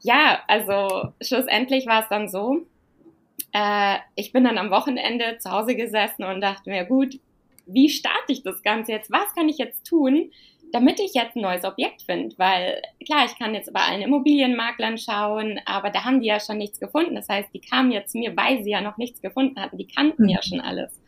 ja, 0.00 0.40
also 0.48 1.12
schlussendlich 1.20 1.86
war 1.86 2.02
es 2.02 2.08
dann 2.08 2.28
so, 2.28 2.66
äh, 3.52 3.96
ich 4.16 4.32
bin 4.32 4.44
dann 4.44 4.58
am 4.58 4.70
Wochenende 4.70 5.38
zu 5.38 5.50
Hause 5.50 5.76
gesessen 5.76 6.24
und 6.24 6.40
dachte 6.40 6.70
mir, 6.70 6.84
gut, 6.84 7.18
wie 7.66 7.88
starte 7.88 8.32
ich 8.32 8.42
das 8.42 8.62
Ganze 8.62 8.92
jetzt? 8.92 9.10
Was 9.10 9.34
kann 9.34 9.48
ich 9.48 9.58
jetzt 9.58 9.84
tun, 9.84 10.30
damit 10.72 11.00
ich 11.00 11.14
jetzt 11.14 11.36
ein 11.36 11.42
neues 11.42 11.64
Objekt 11.64 12.02
finde? 12.02 12.36
Weil 12.38 12.82
klar, 13.04 13.24
ich 13.26 13.38
kann 13.38 13.54
jetzt 13.54 13.72
bei 13.72 13.80
allen 13.80 14.02
Immobilienmaklern 14.02 14.98
schauen, 14.98 15.60
aber 15.64 15.90
da 15.90 16.04
haben 16.04 16.20
die 16.20 16.28
ja 16.28 16.40
schon 16.40 16.58
nichts 16.58 16.80
gefunden. 16.80 17.14
Das 17.14 17.28
heißt, 17.28 17.48
die 17.54 17.60
kamen 17.60 17.92
jetzt 17.92 18.12
zu 18.12 18.18
mir, 18.18 18.36
weil 18.36 18.62
sie 18.62 18.70
ja 18.70 18.80
noch 18.80 18.96
nichts 18.96 19.22
gefunden 19.22 19.60
hatten. 19.60 19.78
Die 19.78 19.86
kannten 19.86 20.24
mhm. 20.24 20.28
ja 20.30 20.42
schon 20.42 20.60
alles. 20.60 21.00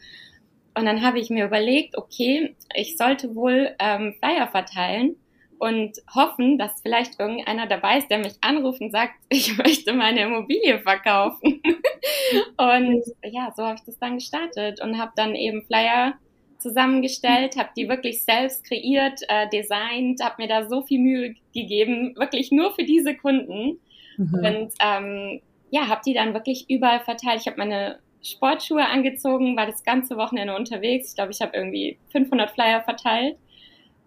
Und 0.74 0.86
dann 0.86 1.02
habe 1.02 1.18
ich 1.18 1.28
mir 1.28 1.44
überlegt, 1.44 1.98
okay, 1.98 2.54
ich 2.74 2.96
sollte 2.96 3.34
wohl 3.34 3.74
ähm, 3.80 4.14
Flyer 4.20 4.46
verteilen 4.46 5.16
und 5.58 5.98
hoffen, 6.14 6.56
dass 6.56 6.80
vielleicht 6.82 7.18
irgendeiner 7.18 7.66
dabei 7.66 7.98
ist, 7.98 8.08
der 8.08 8.18
mich 8.18 8.34
anruft 8.40 8.80
und 8.80 8.92
sagt, 8.92 9.14
ich 9.28 9.56
möchte 9.58 9.92
meine 9.92 10.22
Immobilie 10.22 10.78
verkaufen. 10.80 11.60
und 12.56 13.02
ja, 13.24 13.52
so 13.56 13.64
habe 13.64 13.74
ich 13.74 13.84
das 13.84 13.98
dann 13.98 14.14
gestartet 14.14 14.80
und 14.80 14.98
habe 14.98 15.12
dann 15.16 15.34
eben 15.34 15.62
Flyer 15.64 16.14
zusammengestellt, 16.58 17.56
habe 17.56 17.70
die 17.76 17.88
wirklich 17.88 18.24
selbst 18.24 18.64
kreiert, 18.64 19.20
äh, 19.28 19.48
designt, 19.48 20.22
habe 20.22 20.42
mir 20.42 20.48
da 20.48 20.68
so 20.68 20.82
viel 20.82 21.00
Mühe 21.00 21.34
gegeben, 21.54 22.14
wirklich 22.16 22.50
nur 22.50 22.72
für 22.74 22.84
diese 22.84 23.14
Kunden. 23.16 23.78
Mhm. 24.16 24.34
Und 24.34 24.72
ähm, 24.80 25.40
ja, 25.70 25.88
habe 25.88 26.00
die 26.04 26.14
dann 26.14 26.34
wirklich 26.34 26.68
überall 26.68 27.00
verteilt. 27.00 27.40
Ich 27.40 27.46
habe 27.46 27.58
meine 27.58 27.98
Sportschuhe 28.22 28.84
angezogen, 28.84 29.56
war 29.56 29.66
das 29.66 29.84
ganze 29.84 30.16
Wochenende 30.16 30.56
unterwegs. 30.56 31.10
Ich 31.10 31.14
glaube, 31.14 31.30
ich 31.30 31.40
habe 31.40 31.56
irgendwie 31.56 31.98
500 32.10 32.50
Flyer 32.50 32.82
verteilt. 32.82 33.36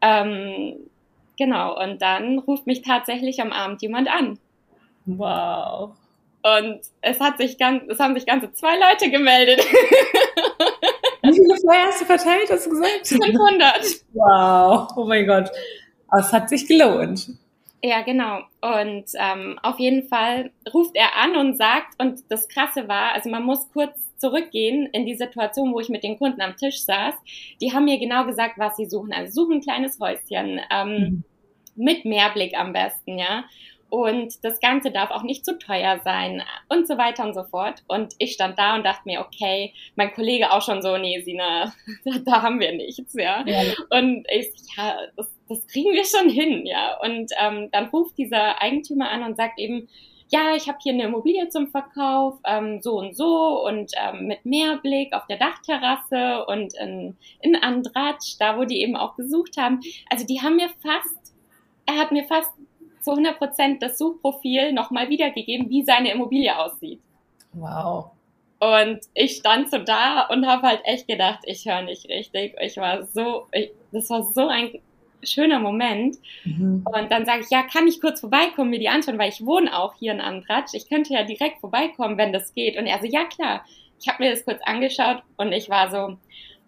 Ähm, 0.01 0.75
genau, 1.37 1.81
und 1.81 2.01
dann 2.01 2.39
ruft 2.39 2.67
mich 2.67 2.81
tatsächlich 2.81 3.41
am 3.41 3.51
Abend 3.51 3.81
jemand 3.81 4.09
an. 4.09 4.37
Wow. 5.05 5.91
Und 6.43 6.81
es 7.01 7.19
hat 7.19 7.37
sich 7.37 7.57
ganz, 7.57 7.83
es 7.87 7.99
haben 7.99 8.15
sich 8.15 8.25
ganze 8.25 8.51
zwei 8.53 8.75
Leute 8.75 9.11
gemeldet. 9.11 9.65
Viele 11.41 11.57
Flyer 11.59 11.87
hast 11.87 12.01
du 12.01 12.05
verteilt, 12.05 12.49
hast 12.49 12.65
du 12.67 12.69
gesagt? 12.71 13.07
500. 13.07 14.03
Wow, 14.13 14.87
oh 14.95 15.05
mein 15.05 15.25
Gott. 15.25 15.49
Aber 16.07 16.21
es 16.21 16.31
hat 16.31 16.49
sich 16.49 16.67
gelohnt. 16.67 17.29
Ja, 17.83 18.01
genau. 18.01 18.41
Und 18.61 19.05
ähm, 19.15 19.57
auf 19.63 19.79
jeden 19.79 20.07
Fall 20.07 20.51
ruft 20.71 20.95
er 20.95 21.15
an 21.15 21.35
und 21.35 21.57
sagt, 21.57 21.99
und 21.99 22.21
das 22.29 22.47
Krasse 22.47 22.87
war, 22.87 23.13
also 23.13 23.29
man 23.29 23.43
muss 23.43 23.71
kurz 23.71 23.97
zurückgehen 24.17 24.87
in 24.93 25.07
die 25.07 25.15
Situation, 25.15 25.73
wo 25.73 25.79
ich 25.79 25.89
mit 25.89 26.03
den 26.03 26.19
Kunden 26.19 26.41
am 26.41 26.55
Tisch 26.55 26.83
saß. 26.83 27.15
Die 27.59 27.73
haben 27.73 27.85
mir 27.85 27.97
genau 27.97 28.25
gesagt, 28.25 28.59
was 28.59 28.77
sie 28.77 28.85
suchen. 28.85 29.13
Also 29.13 29.41
suchen 29.41 29.55
ein 29.55 29.61
kleines 29.61 29.99
Häuschen 29.99 30.61
ähm, 30.69 30.91
mhm. 30.91 31.23
mit 31.75 32.05
Mehrblick 32.05 32.55
am 32.55 32.71
besten, 32.71 33.17
ja. 33.17 33.45
Und 33.91 34.43
das 34.43 34.59
Ganze 34.59 34.89
darf 34.89 35.11
auch 35.11 35.21
nicht 35.21 35.45
zu 35.45 35.59
teuer 35.59 35.99
sein 36.03 36.41
und 36.69 36.87
so 36.87 36.97
weiter 36.97 37.23
und 37.23 37.35
so 37.35 37.43
fort. 37.43 37.83
Und 37.87 38.15
ich 38.17 38.31
stand 38.31 38.57
da 38.57 38.73
und 38.75 38.83
dachte 38.83 39.03
mir, 39.05 39.21
okay, 39.21 39.73
mein 39.95 40.13
Kollege 40.13 40.51
auch 40.51 40.63
schon 40.63 40.81
so, 40.81 40.97
nee, 40.97 41.21
Sina, 41.21 41.71
da 42.25 42.41
haben 42.41 42.59
wir 42.59 42.71
nichts, 42.71 43.13
ja. 43.13 43.45
ja. 43.45 43.61
Und 43.89 44.25
ich, 44.31 44.49
ja, 44.75 44.95
das 45.15 45.29
das 45.51 45.67
kriegen 45.67 45.91
wir 45.91 46.05
schon 46.05 46.29
hin, 46.29 46.65
ja. 46.65 46.97
Und 47.01 47.31
ähm, 47.37 47.69
dann 47.71 47.89
ruft 47.89 48.17
dieser 48.17 48.61
Eigentümer 48.61 49.09
an 49.09 49.23
und 49.23 49.37
sagt 49.37 49.59
eben, 49.59 49.87
ja, 50.29 50.55
ich 50.55 50.69
habe 50.69 50.77
hier 50.81 50.93
eine 50.93 51.03
Immobilie 51.03 51.49
zum 51.49 51.67
Verkauf, 51.67 52.39
ähm, 52.45 52.81
so 52.81 52.97
und 52.97 53.17
so 53.17 53.65
und 53.65 53.91
ähm, 53.97 54.27
mit 54.27 54.45
Meerblick 54.45 55.13
auf 55.13 55.27
der 55.27 55.37
Dachterrasse 55.37 56.45
und 56.45 56.73
in, 56.79 57.17
in 57.41 57.57
Andratsch, 57.57 58.37
da 58.39 58.57
wo 58.57 58.63
die 58.63 58.81
eben 58.81 58.95
auch 58.95 59.17
gesucht 59.17 59.57
haben. 59.57 59.81
Also 60.09 60.25
die 60.25 60.41
haben 60.41 60.55
mir 60.55 60.69
fast, 60.81 61.33
er 61.85 61.97
hat 61.97 62.13
mir 62.13 62.23
fast 62.23 62.51
zu 63.01 63.11
100 63.11 63.37
Prozent 63.37 63.83
das 63.83 63.97
Suchprofil 63.97 64.73
nochmal 64.73 65.09
wiedergegeben, 65.09 65.69
wie 65.69 65.83
seine 65.83 66.11
Immobilie 66.11 66.57
aussieht. 66.57 66.99
Wow. 67.53 68.11
Und 68.59 68.99
ich 69.15 69.37
stand 69.37 69.71
so 69.71 69.79
da 69.79 70.27
und 70.27 70.45
habe 70.45 70.67
halt 70.67 70.81
echt 70.83 71.07
gedacht, 71.07 71.39
ich 71.45 71.65
höre 71.65 71.81
nicht 71.81 72.07
richtig. 72.09 72.55
Ich 72.61 72.77
war 72.77 73.07
so, 73.07 73.47
ich, 73.51 73.71
das 73.91 74.09
war 74.11 74.23
so 74.23 74.47
ein 74.47 74.79
schöner 75.23 75.59
Moment. 75.59 76.17
Mhm. 76.43 76.85
Und 76.85 77.11
dann 77.11 77.25
sage 77.25 77.41
ich, 77.41 77.49
ja, 77.49 77.63
kann 77.63 77.87
ich 77.87 78.01
kurz 78.01 78.19
vorbeikommen, 78.19 78.69
mir 78.69 78.79
die 78.79 78.89
anschauen, 78.89 79.17
weil 79.17 79.29
ich 79.29 79.45
wohne 79.45 79.75
auch 79.75 79.95
hier 79.95 80.11
in 80.11 80.21
Andratsch. 80.21 80.73
Ich 80.73 80.87
könnte 80.87 81.13
ja 81.13 81.23
direkt 81.23 81.59
vorbeikommen, 81.59 82.17
wenn 82.17 82.33
das 82.33 82.53
geht. 82.53 82.77
Und 82.77 82.85
er 82.85 82.99
so, 82.99 83.07
ja 83.07 83.25
klar. 83.25 83.65
Ich 83.99 84.07
habe 84.07 84.23
mir 84.23 84.31
das 84.31 84.45
kurz 84.45 84.61
angeschaut 84.63 85.23
und 85.37 85.51
ich 85.51 85.69
war 85.69 85.91
so, 85.91 86.17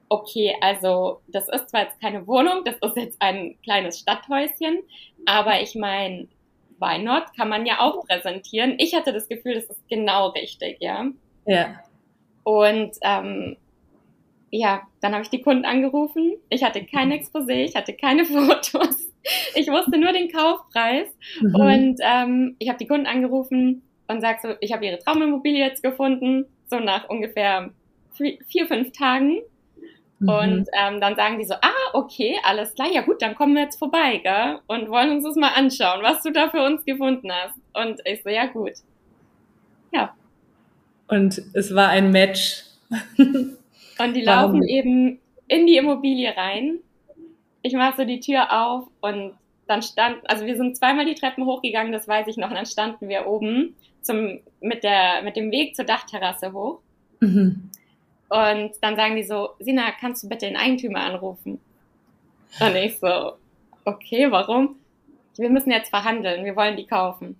okay, 0.10 0.56
also 0.62 1.22
das 1.28 1.50
ist 1.50 1.70
zwar 1.70 1.84
jetzt 1.84 2.00
keine 2.02 2.26
Wohnung, 2.28 2.64
das 2.66 2.76
ist 2.82 2.98
jetzt 2.98 3.22
ein 3.22 3.58
kleines 3.64 4.00
Stadthäuschen, 4.00 4.84
aber 5.26 5.62
ich 5.62 5.76
meine, 5.76 6.28
why 6.80 7.00
not? 7.00 7.26
Kann 7.36 7.50
man 7.50 7.66
ja 7.66 7.80
auch 7.80 8.06
präsentieren. 8.06 8.76
Ich 8.78 8.94
hatte 8.94 9.14
das 9.14 9.28
Gefühl, 9.28 9.56
das 9.56 9.66
ist 9.66 9.88
genau 9.90 10.30
richtig, 10.30 10.78
ja. 10.80 11.08
Ja. 11.46 11.80
Und 12.44 12.92
ähm, 13.02 13.58
ja, 14.52 14.84
dann 15.02 15.14
habe 15.14 15.24
ich 15.24 15.30
die 15.30 15.42
Kunden 15.42 15.66
angerufen. 15.66 16.34
Ich 16.50 16.64
hatte 16.64 16.86
kein. 16.86 17.12
Exposé, 17.12 17.64
ich 17.64 17.76
hatte 17.76 17.94
keine 17.94 18.26
Fotos. 18.26 19.10
Ich 19.56 19.68
wusste 19.68 19.98
nur 19.98 20.12
den 20.12 20.30
Kaufpreis. 20.32 21.08
Mhm. 21.42 21.56
Und 21.56 22.00
ähm, 22.02 22.56
ich 22.60 22.70
habe 22.70 22.78
die 22.78 22.88
Kunden 22.88 23.08
angerufen 23.08 23.84
und 24.08 24.22
sag 24.22 24.42
so, 24.42 24.50
ich 24.60 24.74
habe 24.74 24.86
ihre 24.86 25.00
Traumimmobilie 25.00 25.66
jetzt 25.66 25.82
gefunden, 25.82 26.46
so 26.68 26.80
nach 26.80 27.10
ungefähr 27.10 27.72
vier, 28.14 28.68
fünf 28.68 28.92
Tagen. 28.92 29.42
Mhm. 30.24 30.30
Und 30.30 30.68
ähm, 30.74 31.02
dann 31.02 31.16
sagen 31.16 31.38
die 31.38 31.46
so, 31.46 31.54
ah, 31.56 31.92
okay, 31.94 32.38
alles 32.44 32.74
klar, 32.74 32.88
ja 32.92 33.02
gut, 33.02 33.22
dann 33.22 33.36
kommen 33.36 33.56
wir 33.56 33.64
jetzt 33.64 33.78
vorbei, 33.78 34.18
gell? 34.24 34.60
Und 34.68 34.90
wollen 34.90 35.12
uns 35.12 35.24
das 35.24 35.36
mal 35.36 35.50
anschauen, 35.50 36.02
was 36.02 36.24
du 36.24 36.32
da 36.32 36.50
für 36.50 36.64
uns 36.64 36.86
gefunden 36.86 37.32
hast. 37.32 37.56
Und 37.74 38.02
ich 38.06 38.24
so, 38.24 38.30
ja 38.30 38.46
gut. 38.46 38.74
Ja. 39.92 40.16
Und 41.08 41.42
es 41.54 41.76
war 41.76 41.90
ein 41.90 42.12
Match. 42.12 42.64
Und 44.00 44.14
die 44.16 44.22
laufen 44.22 44.54
Warum? 44.54 44.64
eben 44.64 45.20
in 45.48 45.68
die 45.68 45.78
Immobilie 45.78 46.36
rein. 46.36 46.80
Ich 47.62 47.74
mache 47.74 47.98
so 47.98 48.06
die 48.06 48.20
Tür 48.20 48.52
auf 48.52 48.88
und 49.02 49.34
dann 49.68 49.82
stand, 49.82 50.18
also 50.26 50.46
wir 50.46 50.58
sind 50.58 50.76
zweimal 50.76 51.06
die 51.06 51.14
Treppen 51.14 51.46
hochgegangen, 51.46 51.94
das 51.94 52.08
weiß 52.08 52.28
ich 52.28 52.38
noch, 52.38 52.50
und 52.50 52.56
dann 52.56 52.66
standen 52.66 53.08
wir 53.08 53.28
oben 53.28 53.76
zum, 54.02 54.40
mit, 54.62 54.84
der, 54.84 55.22
mit 55.24 55.36
dem 55.36 55.52
Weg 55.52 55.76
zur 55.76 55.86
Dachterrasse 55.86 56.52
hoch. 56.54 56.80
Mhm. 57.20 57.70
Und 58.34 58.72
dann 58.82 58.96
sagen 58.96 59.16
die 59.16 59.24
so, 59.24 59.50
Sina, 59.60 59.92
kannst 60.00 60.24
du 60.24 60.30
bitte 60.30 60.48
den 60.48 60.56
Eigentümer 60.56 61.02
anrufen? 61.02 61.60
Und 62.60 62.76
ich 62.76 62.98
so, 63.00 63.34
okay, 63.86 64.32
warum? 64.32 64.78
Wir 65.38 65.52
müssen 65.52 65.70
jetzt 65.70 65.90
verhandeln, 65.90 66.44
wir 66.44 66.56
wollen 66.56 66.76
die 66.76 66.88
kaufen. 66.88 67.36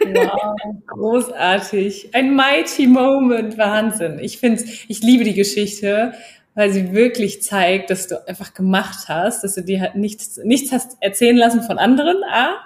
Wow, 0.00 0.56
großartig. 0.86 2.10
Ein 2.14 2.36
mighty 2.36 2.86
Moment, 2.86 3.56
Wahnsinn. 3.56 4.18
Ich 4.18 4.38
finde 4.38 4.62
ich 4.88 5.02
liebe 5.02 5.24
die 5.24 5.32
Geschichte, 5.32 6.12
weil 6.54 6.70
sie 6.70 6.92
wirklich 6.92 7.42
zeigt, 7.42 7.88
dass 7.88 8.08
du 8.08 8.28
einfach 8.28 8.52
gemacht 8.52 9.08
hast, 9.08 9.44
dass 9.44 9.54
du 9.54 9.62
dir 9.62 9.80
halt 9.80 9.96
nichts, 9.96 10.36
nichts 10.44 10.72
hast 10.72 10.98
erzählen 11.00 11.36
lassen 11.36 11.62
von 11.62 11.78
anderen, 11.78 12.22
A, 12.24 12.56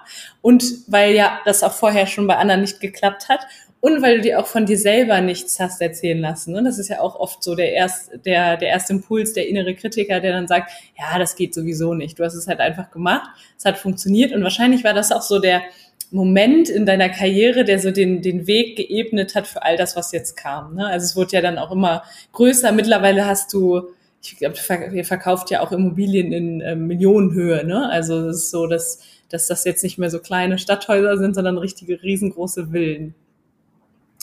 und 0.43 0.65
weil 0.89 1.15
ja 1.15 1.39
das 1.45 1.63
auch 1.63 1.73
vorher 1.73 2.07
schon 2.07 2.27
bei 2.27 2.37
anderen 2.37 2.61
nicht 2.61 2.81
geklappt 2.81 3.29
hat 3.29 3.47
und 3.81 4.03
weil 4.03 4.17
du 4.17 4.23
dir 4.23 4.41
auch 4.41 4.47
von 4.47 4.67
dir 4.67 4.79
selber 4.79 5.21
nichts 5.21 5.61
hast 5.61 5.81
erzählen 5.81 6.19
lassen. 6.19 6.57
Und 6.57 6.65
das 6.65 6.79
ist 6.79 6.89
ja 6.89 7.01
auch 7.01 7.15
oft 7.15 7.43
so 7.45 7.55
der, 7.55 7.73
erst, 7.73 8.11
der, 8.25 8.57
der 8.57 8.69
erste 8.69 8.93
Impuls, 8.93 9.35
der 9.35 9.49
innere 9.49 9.75
Kritiker, 9.75 10.19
der 10.21 10.33
dann 10.33 10.49
sagt, 10.49 10.73
ja, 10.99 11.19
das 11.19 11.37
geht 11.37 11.55
sowieso 11.55 11.95
nicht. 11.95 12.19
Du 12.19 12.25
hast 12.25 12.35
es 12.35 12.49
halt 12.49 12.59
einfach 12.59 12.91
gemacht, 12.91 13.31
es 13.57 13.65
hat 13.65 13.79
funktioniert 13.79 14.33
und 14.33 14.43
wahrscheinlich 14.43 14.83
war 14.83 14.95
das 14.95 15.13
auch 15.13 15.23
so 15.23 15.39
der 15.39 15.63
Moment 16.11 16.69
in 16.71 16.87
deiner 16.87 17.09
Karriere, 17.09 17.65
der 17.65 17.79
so 17.79 17.91
den, 17.91 18.23
den 18.23 18.47
Weg 18.47 18.77
geebnet 18.77 19.35
hat 19.35 19.47
für 19.47 19.63
all 19.63 19.77
das, 19.77 19.95
was 19.95 20.11
jetzt 20.13 20.37
kam. 20.37 20.75
Ne? 20.75 20.87
Also 20.87 21.05
es 21.05 21.17
wurde 21.17 21.33
ja 21.33 21.41
dann 21.41 21.59
auch 21.59 21.71
immer 21.71 22.03
größer. 22.33 22.73
Mittlerweile 22.73 23.27
hast 23.27 23.53
du, 23.53 23.91
ich 24.23 24.39
glaube, 24.39 24.57
ihr 24.95 25.05
verkauft 25.05 25.51
ja 25.51 25.61
auch 25.61 25.71
Immobilien 25.71 26.33
in 26.33 26.61
äh, 26.63 26.75
Millionenhöhe. 26.75 27.65
Ne? 27.65 27.89
Also 27.91 28.29
es 28.29 28.45
ist 28.45 28.51
so, 28.51 28.67
dass, 28.67 29.01
dass 29.29 29.47
das 29.47 29.65
jetzt 29.65 29.85
nicht 29.85 29.99
mehr 29.99 30.11
so 30.11 30.19
kleine 30.19 30.59
Stadthäuser 30.59 31.19
sind, 31.19 31.35
sondern 31.35 31.59
richtige 31.59 32.03
riesengroße 32.03 32.69
Villen. 32.69 33.15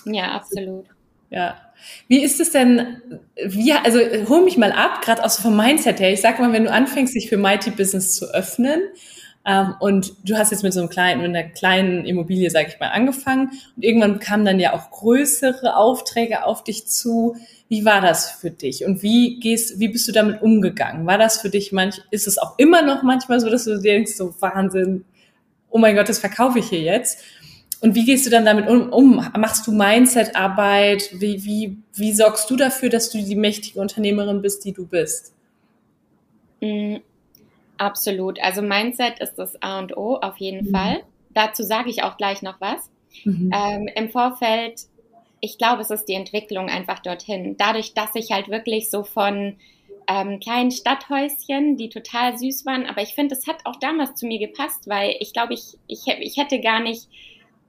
Ja, 0.05 0.31
absolut. 0.31 0.85
Ja. 1.29 1.57
Wie 2.07 2.23
ist 2.23 2.39
es 2.39 2.51
denn, 2.51 3.01
wie, 3.43 3.73
also 3.73 3.99
hol 4.29 4.43
mich 4.43 4.57
mal 4.57 4.71
ab, 4.71 5.01
gerade 5.01 5.23
auch 5.23 5.29
so 5.29 5.41
vom 5.41 5.57
Mindset 5.57 5.99
her. 5.99 6.13
Ich 6.13 6.21
sag 6.21 6.39
mal, 6.39 6.53
wenn 6.53 6.65
du 6.65 6.71
anfängst, 6.71 7.13
dich 7.13 7.29
für 7.29 7.37
Mighty 7.37 7.71
Business 7.71 8.15
zu 8.15 8.33
öffnen, 8.33 8.81
ähm, 9.47 9.75
und 9.79 10.13
du 10.27 10.35
hast 10.35 10.51
jetzt 10.51 10.63
mit 10.63 10.73
so 10.73 10.79
einem 10.79 10.89
kleinen, 10.89 11.21
mit 11.21 11.29
einer 11.29 11.47
kleinen 11.49 12.05
Immobilie, 12.05 12.49
sag 12.49 12.67
ich 12.67 12.79
mal, 12.79 12.89
angefangen 12.89 13.51
und 13.75 13.83
irgendwann 13.83 14.19
kamen 14.19 14.43
dann 14.43 14.59
ja 14.59 14.73
auch 14.73 14.89
größere 14.89 15.75
Aufträge 15.75 16.45
auf 16.45 16.63
dich 16.63 16.87
zu. 16.87 17.35
Wie 17.69 17.85
war 17.85 18.01
das 18.01 18.31
für 18.31 18.49
dich 18.49 18.85
und 18.85 19.03
wie 19.03 19.39
gehst, 19.39 19.79
wie 19.79 19.87
bist 19.87 20.07
du 20.07 20.11
damit 20.11 20.41
umgegangen? 20.41 21.05
War 21.05 21.19
das 21.19 21.37
für 21.39 21.49
dich 21.49 21.71
manch, 21.71 22.01
ist 22.09 22.27
es 22.27 22.39
auch 22.39 22.57
immer 22.57 22.81
noch 22.81 23.03
manchmal 23.03 23.39
so, 23.39 23.49
dass 23.49 23.65
du 23.65 23.79
denkst, 23.79 24.13
so 24.13 24.33
Wahnsinn, 24.39 25.05
oh 25.69 25.77
mein 25.77 25.95
Gott, 25.95 26.09
das 26.09 26.19
verkaufe 26.19 26.59
ich 26.59 26.69
hier 26.69 26.81
jetzt? 26.81 27.19
Und 27.81 27.95
wie 27.95 28.05
gehst 28.05 28.25
du 28.25 28.29
dann 28.29 28.45
damit 28.45 28.67
um? 28.67 28.91
um? 28.91 29.15
Machst 29.37 29.67
du 29.67 29.71
Mindset-Arbeit? 29.71 31.09
Wie, 31.13 31.43
wie, 31.43 31.77
wie 31.93 32.13
sorgst 32.13 32.49
du 32.49 32.55
dafür, 32.55 32.89
dass 32.89 33.09
du 33.09 33.17
die 33.17 33.35
mächtige 33.35 33.79
Unternehmerin 33.79 34.41
bist, 34.41 34.65
die 34.65 34.71
du 34.71 34.85
bist? 34.87 35.33
Mm, 36.61 36.97
absolut. 37.77 38.39
Also 38.41 38.61
Mindset 38.61 39.19
ist 39.19 39.35
das 39.35 39.61
A 39.61 39.79
und 39.79 39.95
O 39.97 40.15
auf 40.15 40.37
jeden 40.37 40.67
mhm. 40.67 40.71
Fall. 40.71 41.03
Dazu 41.33 41.63
sage 41.63 41.89
ich 41.89 42.03
auch 42.03 42.17
gleich 42.17 42.41
noch 42.41 42.59
was. 42.61 42.89
Mhm. 43.23 43.51
Ähm, 43.53 43.89
Im 43.95 44.09
Vorfeld, 44.09 44.81
ich 45.41 45.57
glaube, 45.57 45.81
es 45.81 45.91
ist 45.91 46.05
die 46.05 46.13
Entwicklung 46.13 46.69
einfach 46.69 46.99
dorthin. 46.99 47.55
Dadurch, 47.57 47.93
dass 47.93 48.15
ich 48.15 48.31
halt 48.31 48.49
wirklich 48.49 48.89
so 48.89 49.03
von 49.03 49.57
ähm, 50.07 50.39
kleinen 50.39 50.71
Stadthäuschen, 50.71 51.77
die 51.77 51.89
total 51.89 52.37
süß 52.37 52.65
waren, 52.65 52.85
aber 52.85 53.01
ich 53.01 53.15
finde, 53.15 53.35
es 53.35 53.47
hat 53.47 53.57
auch 53.65 53.75
damals 53.77 54.15
zu 54.15 54.27
mir 54.27 54.39
gepasst, 54.39 54.87
weil 54.87 55.15
ich 55.19 55.33
glaube, 55.33 55.53
ich, 55.53 55.77
ich, 55.87 56.07
ich 56.07 56.37
hätte 56.37 56.59
gar 56.61 56.79
nicht 56.79 57.07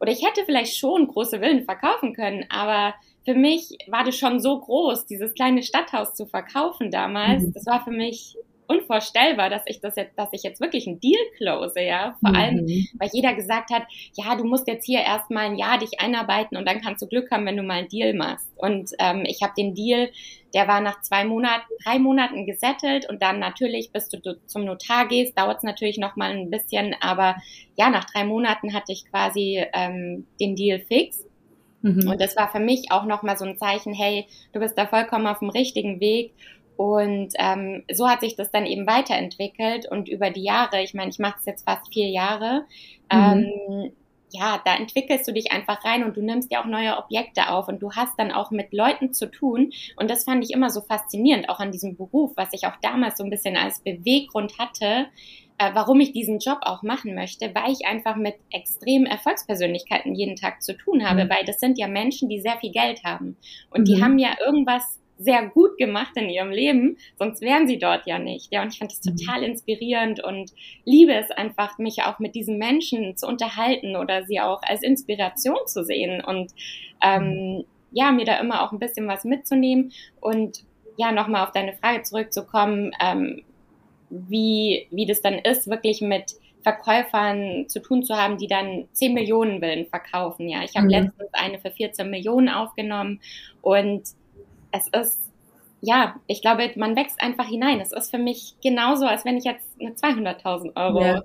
oder 0.01 0.13
ich 0.13 0.25
hätte 0.27 0.45
vielleicht 0.45 0.77
schon 0.77 1.07
große 1.07 1.41
Villen 1.41 1.65
verkaufen 1.65 2.15
können, 2.15 2.45
aber 2.49 2.95
für 3.25 3.35
mich 3.35 3.77
war 3.89 4.05
das 4.05 4.17
schon 4.17 4.41
so 4.41 4.61
groß, 4.61 5.07
dieses 5.07 5.35
kleine 5.35 5.63
Stadthaus 5.63 6.15
zu 6.15 6.27
verkaufen 6.27 6.91
damals. 6.91 7.43
Mhm. 7.43 7.53
Das 7.53 7.67
war 7.67 7.83
für 7.85 7.91
mich 7.91 8.37
unvorstellbar, 8.69 9.51
dass 9.51 9.63
ich 9.67 9.81
das 9.81 9.97
jetzt, 9.97 10.19
dass 10.19 10.29
ich 10.33 10.43
jetzt 10.43 10.61
wirklich 10.61 10.87
einen 10.87 11.01
Deal 11.01 11.21
close, 11.37 11.81
ja. 11.81 12.17
Vor 12.21 12.31
mhm. 12.31 12.37
allem, 12.37 12.67
weil 12.99 13.11
jeder 13.13 13.35
gesagt 13.35 13.71
hat, 13.71 13.85
ja, 14.15 14.35
du 14.37 14.45
musst 14.45 14.69
jetzt 14.69 14.85
hier 14.85 15.01
erstmal 15.01 15.47
ein 15.47 15.59
Jahr 15.59 15.79
dich 15.79 16.01
einarbeiten 16.01 16.57
und 16.57 16.67
dann 16.67 16.81
kannst 16.81 17.03
du 17.03 17.07
Glück 17.07 17.31
haben, 17.31 17.47
wenn 17.47 17.57
du 17.57 17.63
mal 17.63 17.79
einen 17.79 17.89
Deal 17.89 18.15
machst. 18.15 18.49
Und 18.57 18.91
ähm, 18.99 19.25
ich 19.27 19.43
habe 19.43 19.53
den 19.57 19.75
Deal, 19.75 20.11
der 20.55 20.69
war 20.69 20.81
nach 20.81 21.03
zwei 21.03 21.25
Monaten, 21.25 21.67
drei 21.85 21.99
Monaten 21.99 22.47
gesettelt 22.47 23.09
und 23.09 23.23
dann 23.23 23.39
natürlich, 23.39 23.93
bis 23.93 24.09
du 24.09 24.39
zum 24.47 24.65
Notar 24.65 25.07
gehst, 25.07 25.39
dauert 25.39 25.59
es 25.59 25.63
natürlich 25.63 25.99
noch 25.99 26.17
mal 26.17 26.31
ein 26.31 26.51
bisschen, 26.51 26.95
aber 27.01 27.37
ja, 27.77 27.91
nach 27.91 28.05
drei 28.05 28.25
Monaten 28.25 28.73
hatte 28.73 28.93
ich 28.93 29.05
quasi 29.11 29.65
ähm, 29.75 30.27
den 30.41 30.57
Deal 30.57 30.81
fix. 30.81 31.27
Mhm. 31.83 32.09
Und 32.09 32.21
das 32.21 32.37
war 32.37 32.51
für 32.51 32.59
mich 32.59 32.91
auch 32.91 33.05
noch 33.05 33.23
mal 33.23 33.37
so 33.37 33.45
ein 33.45 33.59
Zeichen, 33.59 33.93
hey, 33.93 34.27
du 34.53 34.61
bist 34.61 34.77
da 34.77 34.87
vollkommen 34.87 35.27
auf 35.27 35.39
dem 35.39 35.51
richtigen 35.51 36.01
Weg 36.01 36.33
und 36.77 37.29
ähm, 37.39 37.85
so 37.93 38.09
hat 38.09 38.21
sich 38.21 38.37
das 38.37 38.51
dann 38.51 38.67
eben 38.67 38.87
weiterentwickelt 38.87 39.91
und 39.91 40.09
über 40.09 40.31
die 40.31 40.43
Jahre, 40.43 40.83
ich 40.83 40.95
meine, 40.95 41.11
ich 41.11 41.19
mache 41.19 41.37
es 41.39 41.47
jetzt 41.47 41.69
fast 41.69 41.93
vier 41.93 42.09
Jahre, 42.09 42.65
mhm. 43.13 43.47
ähm, 43.53 43.93
ja, 44.31 44.61
da 44.65 44.77
entwickelst 44.77 45.27
du 45.29 45.33
dich 45.33 45.53
einfach 45.53 45.85
rein 45.85 46.05
und 46.05 46.17
du 46.17 46.23
nimmst 46.23 46.51
ja 46.53 46.61
auch 46.61 46.67
neue 46.67 46.97
Objekte 46.99 47.49
auf 47.49 47.69
und 47.69 47.81
du 47.81 47.93
hast 47.93 48.19
dann 48.19 48.33
auch 48.33 48.51
mit 48.51 48.73
Leuten 48.73 49.13
zu 49.13 49.31
tun. 49.31 49.73
Und 49.97 50.11
das 50.11 50.25
fand 50.25 50.45
ich 50.45 50.51
immer 50.51 50.69
so 50.69 50.81
faszinierend, 50.81 51.49
auch 51.49 51.61
an 51.61 51.73
diesem 51.73 51.97
Beruf, 51.97 52.33
was 52.37 52.49
ich 52.53 52.67
auch 52.67 52.77
damals 52.83 53.19
so 53.19 53.25
ein 53.25 53.31
bisschen 53.31 53.57
als 53.57 53.81
Beweggrund 53.81 54.59
hatte, 54.59 55.07
äh, 55.59 55.71
warum 55.73 56.01
ich 56.01 56.13
diesen 56.13 56.39
Job 56.39 56.59
auch 56.63 56.83
machen 56.83 57.15
möchte, 57.15 57.55
weil 57.55 57.73
ich 57.73 57.87
einfach 57.87 58.17
mit 58.17 58.35
extremen 58.51 59.07
Erfolgspersönlichkeiten 59.07 60.15
jeden 60.15 60.37
Tag 60.37 60.63
zu 60.63 60.77
tun 60.77 61.09
habe, 61.09 61.25
mhm. 61.25 61.31
weil 61.31 61.45
das 61.47 61.61
sind 61.61 61.79
ja 61.79 61.89
Menschen, 61.89 62.29
die 62.29 62.41
sehr 62.41 62.59
viel 62.59 62.73
Geld 62.73 63.05
haben 63.05 63.37
und 63.71 63.83
mhm. 63.83 63.85
die 63.85 64.03
haben 64.03 64.19
ja 64.19 64.37
irgendwas 64.45 64.99
sehr 65.19 65.49
gut 65.49 65.79
gemacht 65.79 66.13
in 66.17 66.29
ihrem 66.29 66.51
Leben, 66.51 66.99
sonst 67.19 67.41
wären 67.41 67.67
sie 67.67 67.79
dort 67.79 68.07
ja 68.07 68.19
nicht. 68.19 68.53
Ja, 68.53 68.63
und 68.63 68.73
ich 68.73 68.79
fand 68.79 68.93
das 68.93 69.05
mhm. 69.05 69.17
total 69.17 69.43
inspirierend 69.43 70.23
und 70.23 70.53
liebe 70.85 71.15
es 71.15 71.31
einfach, 71.31 71.79
mich 71.79 72.03
auch 72.03 72.19
mit 72.19 72.35
diesen 72.35 72.59
Menschen 72.59 73.17
zu 73.17 73.27
unterhalten 73.27 73.97
oder 73.97 74.25
sie 74.25 74.41
auch 74.41 74.63
als 74.63 74.83
Inspiration 74.83 75.59
zu 75.67 75.85
sehen 75.85 76.23
und 76.23 76.53
ähm, 77.03 77.65
ja, 77.93 78.13
mir 78.13 78.25
da 78.25 78.39
immer 78.39 78.63
auch 78.63 78.73
ein 78.73 78.79
bisschen 78.79 79.09
was 79.09 79.25
mitzunehmen 79.25 79.93
und 80.21 80.65
ja, 80.99 81.13
nochmal 81.13 81.45
auf 81.45 81.53
deine 81.53 81.75
Frage 81.75 82.03
zurückzukommen, 82.03 82.93
ähm, 83.01 83.43
wie, 84.11 84.87
wie 84.91 85.07
das 85.07 85.21
dann 85.23 85.39
ist, 85.39 85.69
wirklich 85.69 86.01
mit 86.01 86.37
Verkäufern 86.63 87.69
zu 87.69 87.81
tun 87.81 88.03
zu 88.03 88.17
haben, 88.17 88.39
die 88.39 88.49
dann 88.49 88.89
10 88.93 89.15
Millionen 89.15 89.61
Willen 89.61 89.87
verkaufen. 89.87 90.49
Ja, 90.49 90.63
ich 90.63 90.75
habe 90.75 90.87
mhm. 90.87 90.91
letztens 90.91 91.29
eine 91.33 91.59
für 91.61 91.71
14 91.71 92.11
Millionen 92.11 92.49
aufgenommen 92.49 93.21
und 93.63 94.03
es 94.73 94.89
ist, 94.89 95.21
ja, 95.81 96.17
ich 96.27 96.43
glaube, 96.43 96.71
man 96.77 96.97
wächst 96.97 97.21
einfach 97.21 97.47
hinein. 97.47 97.81
Es 97.81 97.93
ist 97.93 98.11
für 98.11 98.19
mich 98.19 98.55
genauso, 98.63 99.07
als 99.07 99.25
wenn 99.25 99.37
ich 99.37 99.45
jetzt 99.45 99.69
eine 99.81 99.91
200.000 99.91 100.77
Euro 100.77 101.05
ja. 101.05 101.23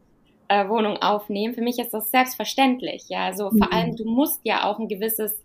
äh, 0.47 0.69
Wohnung 0.69 0.97
aufnehme. 0.97 1.54
Für 1.54 1.62
mich 1.62 1.80
ist 1.80 1.93
das 1.93 2.12
selbstverständlich. 2.12 3.06
Ja, 3.10 3.25
also 3.25 3.51
mhm. 3.51 3.58
vor 3.60 3.73
allem, 3.73 3.95
du 3.95 4.06
musst 4.06 4.41
ja 4.43 4.65
auch 4.65 4.80
ein 4.80 4.88
gewisses 4.88 5.36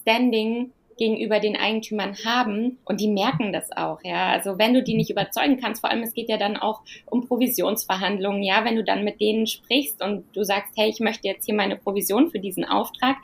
Standing 0.00 0.72
gegenüber 0.96 1.40
den 1.40 1.56
Eigentümern 1.56 2.16
haben 2.24 2.78
und 2.84 3.00
die 3.00 3.08
merken 3.08 3.52
das 3.52 3.70
auch, 3.70 3.98
ja. 4.02 4.30
Also 4.30 4.58
wenn 4.58 4.72
du 4.72 4.82
die 4.82 4.94
nicht 4.94 5.10
überzeugen 5.10 5.58
kannst, 5.60 5.82
vor 5.82 5.90
allem 5.90 6.02
es 6.02 6.14
geht 6.14 6.28
ja 6.28 6.38
dann 6.38 6.56
auch 6.56 6.80
um 7.06 7.26
Provisionsverhandlungen, 7.26 8.42
ja, 8.42 8.64
wenn 8.64 8.76
du 8.76 8.84
dann 8.84 9.04
mit 9.04 9.20
denen 9.20 9.46
sprichst 9.46 10.02
und 10.02 10.24
du 10.34 10.42
sagst, 10.42 10.72
hey, 10.76 10.88
ich 10.88 11.00
möchte 11.00 11.28
jetzt 11.28 11.44
hier 11.44 11.54
meine 11.54 11.76
Provision 11.76 12.30
für 12.30 12.38
diesen 12.38 12.64
Auftrag, 12.64 13.16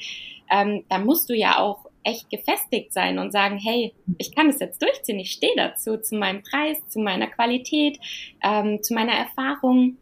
ähm, 0.51 0.85
dann 0.89 1.07
musst 1.07 1.31
du 1.31 1.35
ja 1.35 1.59
auch 1.59 1.87
echt 2.05 2.31
gefestigt 2.31 2.93
sein 2.93 3.19
und 3.19 3.33
sagen, 3.33 3.59
hey, 3.59 3.95
ich 4.19 4.35
kann 4.35 4.49
es 4.49 4.59
jetzt 4.61 4.83
durchziehen, 4.83 5.19
ich 5.19 5.33
stehe 5.33 5.55
dazu, 5.57 5.97
zu 5.97 6.17
meinem 6.17 6.43
Preis, 6.43 6.79
zu 6.89 7.01
meiner 7.01 7.29
Qualität, 7.29 7.99
ähm, 8.43 8.83
zu 8.83 8.95
meiner 8.95 9.13
Erfahrung. 9.13 9.97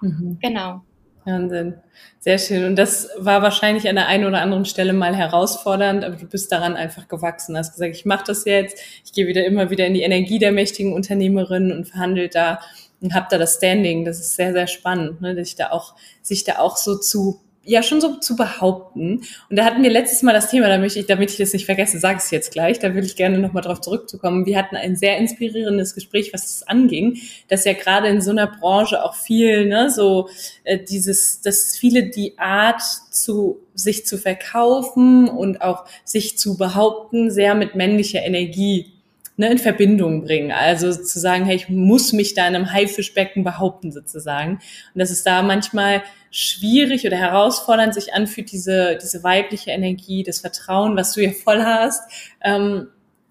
Mhm. 0.00 0.38
Genau. 0.40 0.82
Wahnsinn. 1.24 1.74
Sehr 2.18 2.38
schön. 2.38 2.64
Und 2.64 2.76
das 2.76 3.08
war 3.18 3.42
wahrscheinlich 3.42 3.88
an 3.88 3.96
der 3.96 4.08
einen 4.08 4.26
oder 4.26 4.40
anderen 4.40 4.64
Stelle 4.64 4.92
mal 4.92 5.14
herausfordernd, 5.14 6.04
aber 6.04 6.16
du 6.16 6.26
bist 6.26 6.50
daran 6.50 6.74
einfach 6.74 7.08
gewachsen. 7.08 7.54
Du 7.54 7.58
hast 7.58 7.72
gesagt, 7.72 7.94
ich 7.94 8.04
mache 8.04 8.24
das 8.26 8.44
jetzt, 8.44 8.78
ich 9.04 9.12
gehe 9.12 9.26
wieder 9.26 9.44
immer 9.44 9.70
wieder 9.70 9.86
in 9.86 9.94
die 9.94 10.02
Energie 10.02 10.38
der 10.38 10.52
mächtigen 10.52 10.92
Unternehmerin 10.92 11.72
und 11.72 11.84
verhandle 11.86 12.28
da 12.28 12.60
und 13.00 13.14
habe 13.14 13.26
da 13.30 13.38
das 13.38 13.56
Standing. 13.56 14.04
Das 14.04 14.18
ist 14.18 14.34
sehr, 14.34 14.52
sehr 14.52 14.66
spannend, 14.66 15.20
ne, 15.20 15.34
dass 15.34 15.48
ich 15.48 15.56
da 15.56 15.70
auch, 15.70 15.94
sich 16.22 16.44
da 16.44 16.58
auch 16.58 16.76
so 16.76 16.96
zu 16.96 17.40
ja 17.64 17.82
schon 17.82 18.00
so 18.00 18.16
zu 18.16 18.36
behaupten. 18.36 19.22
Und 19.48 19.56
da 19.56 19.64
hatten 19.64 19.82
wir 19.82 19.90
letztes 19.90 20.22
Mal 20.22 20.32
das 20.32 20.50
Thema, 20.50 20.68
da 20.68 20.78
möchte 20.78 20.98
ich, 20.98 21.06
damit 21.06 21.30
ich 21.30 21.36
das 21.36 21.52
nicht 21.52 21.66
vergesse, 21.66 21.98
sage 21.98 22.18
ich 22.18 22.24
es 22.24 22.30
jetzt 22.30 22.52
gleich, 22.52 22.78
da 22.78 22.94
will 22.94 23.04
ich 23.04 23.16
gerne 23.16 23.38
nochmal 23.38 23.62
drauf 23.62 23.80
zurückzukommen. 23.80 24.46
Wir 24.46 24.58
hatten 24.58 24.76
ein 24.76 24.96
sehr 24.96 25.18
inspirierendes 25.18 25.94
Gespräch, 25.94 26.32
was 26.32 26.42
das 26.42 26.68
anging, 26.68 27.18
dass 27.48 27.64
ja 27.64 27.72
gerade 27.72 28.08
in 28.08 28.20
so 28.20 28.30
einer 28.30 28.46
Branche 28.46 29.02
auch 29.04 29.14
viel, 29.14 29.66
ne, 29.66 29.90
so 29.90 30.28
äh, 30.64 30.78
dieses, 30.78 31.40
dass 31.40 31.76
viele 31.76 32.10
die 32.10 32.38
Art 32.38 32.82
zu 33.10 33.60
sich 33.74 34.06
zu 34.06 34.18
verkaufen 34.18 35.28
und 35.28 35.62
auch 35.62 35.84
sich 36.04 36.38
zu 36.38 36.56
behaupten, 36.56 37.30
sehr 37.30 37.54
mit 37.54 37.74
männlicher 37.74 38.22
Energie 38.22 38.91
ne, 39.36 39.50
in 39.50 39.58
Verbindung 39.58 40.22
bringen. 40.22 40.52
Also 40.52 40.92
zu 40.92 41.18
sagen, 41.18 41.44
hey, 41.44 41.56
ich 41.56 41.68
muss 41.68 42.12
mich 42.12 42.34
da 42.34 42.46
in 42.46 42.54
einem 42.54 42.72
Haifischbecken 42.72 43.44
behaupten 43.44 43.92
sozusagen. 43.92 44.60
Und 44.94 44.98
dass 44.98 45.10
es 45.10 45.24
da 45.24 45.42
manchmal 45.42 46.02
schwierig 46.30 47.06
oder 47.06 47.16
herausfordernd 47.16 47.94
sich 47.94 48.14
anfühlt, 48.14 48.52
diese, 48.52 48.98
diese 49.00 49.22
weibliche 49.22 49.70
Energie, 49.70 50.22
das 50.22 50.40
Vertrauen, 50.40 50.96
was 50.96 51.12
du 51.12 51.20
hier 51.20 51.32
voll 51.32 51.62
hast, 51.62 52.02
ähm, 52.42 52.88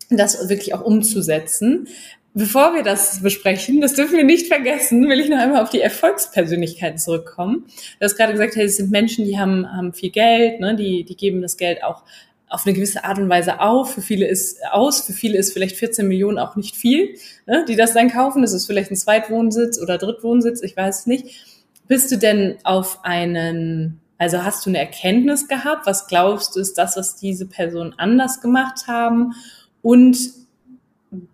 das 0.09 0.49
wirklich 0.49 0.73
auch 0.73 0.81
umzusetzen. 0.81 1.87
Bevor 2.33 2.73
wir 2.73 2.83
das 2.83 3.21
besprechen, 3.21 3.81
das 3.81 3.95
dürfen 3.95 4.15
wir 4.15 4.23
nicht 4.23 4.47
vergessen, 4.47 5.09
will 5.09 5.19
ich 5.19 5.29
noch 5.29 5.37
einmal 5.37 5.61
auf 5.61 5.69
die 5.69 5.81
Erfolgspersönlichkeiten 5.81 6.97
zurückkommen. 6.97 7.65
Du 7.99 8.05
hast 8.05 8.15
gerade 8.15 8.31
gesagt, 8.31 8.55
hey, 8.55 8.65
es 8.65 8.77
sind 8.77 8.89
Menschen, 8.89 9.25
die 9.25 9.37
haben, 9.37 9.69
haben 9.69 9.93
viel 9.93 10.11
Geld, 10.11 10.61
ne, 10.61 10.75
die, 10.75 11.03
die 11.03 11.17
geben 11.17 11.41
das 11.41 11.57
Geld 11.57 11.83
auch 11.83 12.03
auf 12.51 12.65
eine 12.65 12.75
gewisse 12.75 13.05
Art 13.05 13.17
und 13.17 13.29
Weise 13.29 13.61
auf. 13.61 13.93
Für 13.93 14.01
viele 14.01 14.27
ist 14.27 14.59
aus, 14.71 15.01
für 15.01 15.13
viele 15.13 15.37
ist 15.37 15.53
vielleicht 15.53 15.77
14 15.77 16.05
Millionen 16.05 16.37
auch 16.37 16.57
nicht 16.57 16.75
viel, 16.75 17.15
ne, 17.47 17.65
die 17.67 17.77
das 17.77 17.93
dann 17.93 18.11
kaufen. 18.11 18.41
Das 18.41 18.53
ist 18.53 18.67
vielleicht 18.67 18.91
ein 18.91 18.97
Zweitwohnsitz 18.97 19.81
oder 19.81 19.97
Drittwohnsitz, 19.97 20.61
ich 20.61 20.75
weiß 20.75 20.99
es 20.99 21.05
nicht. 21.07 21.45
Bist 21.87 22.11
du 22.11 22.17
denn 22.17 22.57
auf 22.63 22.99
einen, 23.03 24.01
also 24.17 24.43
hast 24.43 24.65
du 24.65 24.69
eine 24.69 24.79
Erkenntnis 24.79 25.47
gehabt? 25.47 25.87
Was 25.87 26.07
glaubst 26.07 26.55
du, 26.55 26.59
ist 26.59 26.77
das, 26.77 26.97
was 26.97 27.15
diese 27.15 27.45
Personen 27.45 27.93
anders 27.97 28.41
gemacht 28.41 28.87
haben? 28.87 29.33
Und 29.81 30.17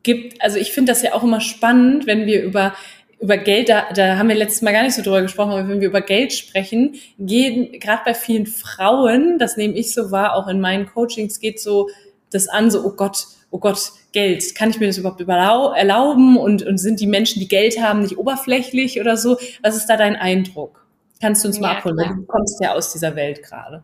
gibt, 0.03 0.41
also 0.41 0.57
ich 0.57 0.71
finde 0.71 0.91
das 0.91 1.01
ja 1.01 1.13
auch 1.13 1.23
immer 1.23 1.41
spannend, 1.41 2.05
wenn 2.05 2.27
wir 2.27 2.43
über 2.43 2.73
über 3.19 3.37
Geld, 3.37 3.69
da, 3.69 3.91
da 3.93 4.17
haben 4.17 4.29
wir 4.29 4.35
letztes 4.35 4.61
Mal 4.61 4.73
gar 4.73 4.83
nicht 4.83 4.95
so 4.95 5.01
drüber 5.01 5.21
gesprochen, 5.21 5.51
aber 5.51 5.67
wenn 5.67 5.81
wir 5.81 5.87
über 5.87 6.01
Geld 6.01 6.33
sprechen, 6.33 6.95
gehen 7.17 7.79
gerade 7.79 8.03
bei 8.05 8.13
vielen 8.13 8.45
Frauen, 8.45 9.39
das 9.39 9.57
nehme 9.57 9.73
ich 9.73 9.93
so 9.93 10.11
wahr, 10.11 10.35
auch 10.35 10.47
in 10.47 10.61
meinen 10.61 10.85
Coachings 10.85 11.39
geht 11.39 11.59
so 11.59 11.89
das 12.31 12.47
an, 12.47 12.69
so, 12.69 12.83
oh 12.85 12.91
Gott, 12.91 13.25
oh 13.49 13.59
Gott, 13.59 13.91
Geld, 14.11 14.55
kann 14.55 14.69
ich 14.69 14.79
mir 14.79 14.87
das 14.87 14.97
überhaupt 14.97 15.21
erlauben 15.21 16.37
und, 16.37 16.63
und 16.63 16.77
sind 16.77 16.99
die 16.99 17.07
Menschen, 17.07 17.39
die 17.39 17.47
Geld 17.47 17.81
haben, 17.81 18.01
nicht 18.01 18.17
oberflächlich 18.17 18.99
oder 18.99 19.17
so? 19.17 19.37
Was 19.61 19.77
ist 19.77 19.87
da 19.87 19.97
dein 19.97 20.15
Eindruck? 20.15 20.85
Kannst 21.21 21.43
du 21.43 21.47
uns 21.47 21.59
mal 21.59 21.71
ja, 21.71 21.77
abholen? 21.77 21.97
Klar. 21.97 22.15
Du 22.15 22.25
kommst 22.25 22.61
ja 22.61 22.73
aus 22.73 22.91
dieser 22.91 23.15
Welt 23.15 23.41
gerade. 23.41 23.83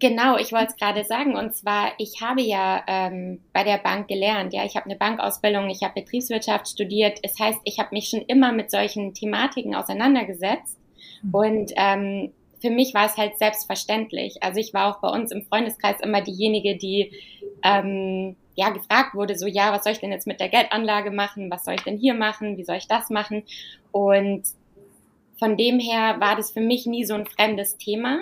Genau, 0.00 0.36
ich 0.38 0.50
wollte 0.52 0.72
es 0.72 0.76
gerade 0.76 1.04
sagen. 1.04 1.36
Und 1.36 1.54
zwar, 1.54 1.92
ich 1.98 2.20
habe 2.20 2.42
ja 2.42 2.82
ähm, 2.88 3.40
bei 3.52 3.62
der 3.62 3.78
Bank 3.78 4.08
gelernt. 4.08 4.52
Ja, 4.52 4.64
ich 4.64 4.74
habe 4.76 4.86
eine 4.86 4.96
Bankausbildung, 4.96 5.70
ich 5.70 5.82
habe 5.82 6.00
Betriebswirtschaft 6.00 6.68
studiert. 6.68 7.20
Das 7.22 7.38
heißt, 7.38 7.60
ich 7.64 7.78
habe 7.78 7.90
mich 7.92 8.08
schon 8.08 8.22
immer 8.22 8.50
mit 8.50 8.72
solchen 8.72 9.14
Thematiken 9.14 9.74
auseinandergesetzt. 9.76 10.78
Mhm. 11.22 11.34
Und 11.34 11.72
ähm, 11.76 12.32
für 12.60 12.70
mich 12.70 12.92
war 12.92 13.06
es 13.06 13.16
halt 13.16 13.38
selbstverständlich. 13.38 14.42
Also 14.42 14.58
ich 14.58 14.74
war 14.74 14.90
auch 14.90 15.00
bei 15.00 15.08
uns 15.08 15.30
im 15.30 15.44
Freundeskreis 15.44 16.00
immer 16.00 16.22
diejenige, 16.22 16.76
die 16.76 17.12
ähm, 17.62 18.34
ja 18.56 18.70
gefragt 18.70 19.14
wurde, 19.14 19.38
so 19.38 19.46
ja, 19.46 19.72
was 19.72 19.84
soll 19.84 19.92
ich 19.92 20.00
denn 20.00 20.12
jetzt 20.12 20.26
mit 20.26 20.40
der 20.40 20.48
Geldanlage 20.48 21.12
machen? 21.12 21.50
Was 21.52 21.64
soll 21.64 21.74
ich 21.74 21.82
denn 21.82 21.98
hier 21.98 22.14
machen? 22.14 22.56
Wie 22.56 22.64
soll 22.64 22.76
ich 22.76 22.88
das 22.88 23.10
machen? 23.10 23.44
Und 23.92 24.42
von 25.38 25.56
dem 25.56 25.78
her 25.78 26.16
war 26.18 26.34
das 26.34 26.50
für 26.50 26.60
mich 26.60 26.86
nie 26.86 27.04
so 27.04 27.14
ein 27.14 27.26
fremdes 27.26 27.76
Thema. 27.76 28.18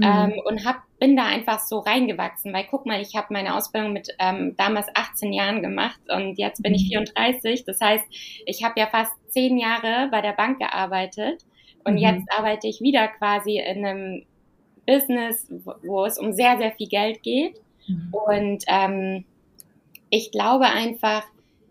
Mhm. 0.00 0.06
Ähm, 0.06 0.40
und 0.44 0.64
hab, 0.64 0.82
bin 0.98 1.16
da 1.16 1.26
einfach 1.26 1.60
so 1.60 1.78
reingewachsen, 1.78 2.52
weil 2.52 2.66
guck 2.70 2.86
mal, 2.86 3.00
ich 3.00 3.14
habe 3.14 3.28
meine 3.30 3.54
Ausbildung 3.54 3.92
mit 3.92 4.08
ähm, 4.18 4.54
damals 4.56 4.86
18 4.94 5.32
Jahren 5.32 5.62
gemacht 5.62 6.00
und 6.08 6.38
jetzt 6.38 6.62
bin 6.62 6.74
ich 6.74 6.88
34. 6.88 7.60
Mhm. 7.60 7.64
Das 7.66 7.80
heißt, 7.80 8.04
ich 8.46 8.64
habe 8.64 8.80
ja 8.80 8.86
fast 8.86 9.12
zehn 9.28 9.58
Jahre 9.58 10.08
bei 10.10 10.22
der 10.22 10.32
Bank 10.32 10.58
gearbeitet 10.58 11.44
und 11.84 11.94
mhm. 11.94 11.98
jetzt 11.98 12.26
arbeite 12.36 12.66
ich 12.66 12.80
wieder 12.80 13.08
quasi 13.08 13.58
in 13.58 13.84
einem 13.84 14.26
Business, 14.86 15.46
wo, 15.50 15.74
wo 15.82 16.04
es 16.06 16.18
um 16.18 16.32
sehr, 16.32 16.56
sehr 16.56 16.72
viel 16.72 16.88
Geld 16.88 17.22
geht. 17.22 17.60
Mhm. 17.86 18.08
Und 18.12 18.64
ähm, 18.66 19.24
ich 20.08 20.32
glaube 20.32 20.66
einfach, 20.66 21.24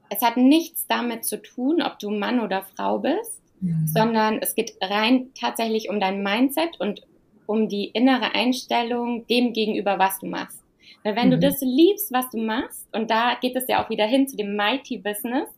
es 0.09 0.21
hat 0.21 0.37
nichts 0.37 0.85
damit 0.87 1.25
zu 1.25 1.41
tun, 1.41 1.81
ob 1.81 1.99
du 1.99 2.11
Mann 2.11 2.39
oder 2.39 2.63
Frau 2.75 2.99
bist, 2.99 3.41
mhm. 3.59 3.87
sondern 3.87 4.39
es 4.39 4.53
geht 4.55 4.73
rein 4.81 5.29
tatsächlich 5.39 5.89
um 5.89 5.99
dein 5.99 6.21
Mindset 6.21 6.79
und 6.79 7.01
um 7.49 7.67
die 7.67 7.85
innere 7.85 8.35
Einstellung 8.35 9.25
dem 9.25 9.53
gegenüber, 9.53 9.97
was 9.97 10.19
du 10.19 10.27
machst. 10.27 10.63
Weil 11.03 11.15
wenn 11.15 11.29
mhm. 11.29 11.31
du 11.31 11.39
das 11.39 11.59
liebst, 11.61 12.13
was 12.13 12.29
du 12.29 12.37
machst, 12.37 12.87
und 12.95 13.09
da 13.09 13.33
geht 13.41 13.55
es 13.55 13.67
ja 13.67 13.83
auch 13.83 13.89
wieder 13.89 14.05
hin 14.05 14.27
zu 14.27 14.37
dem 14.37 14.55
Mighty 14.55 14.99
Business, 14.99 15.49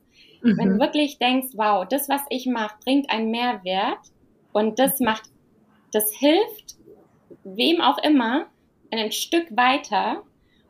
mhm. 0.42 0.58
wenn 0.58 0.70
du 0.70 0.80
wirklich 0.80 1.20
denkst, 1.20 1.50
wow, 1.56 1.86
das, 1.86 2.08
was 2.08 2.22
ich 2.30 2.46
mache, 2.46 2.76
bringt 2.86 3.12
einen 3.12 3.30
Mehrwert 3.30 4.00
und 4.54 4.80
das 4.80 5.02
macht, 5.02 5.24
das 5.92 6.14
hilft 6.14 6.76
wem 7.44 7.82
auch 7.82 7.98
immer 7.98 8.46
ein 8.90 9.12
Stück 9.12 9.48
weiter 9.58 10.24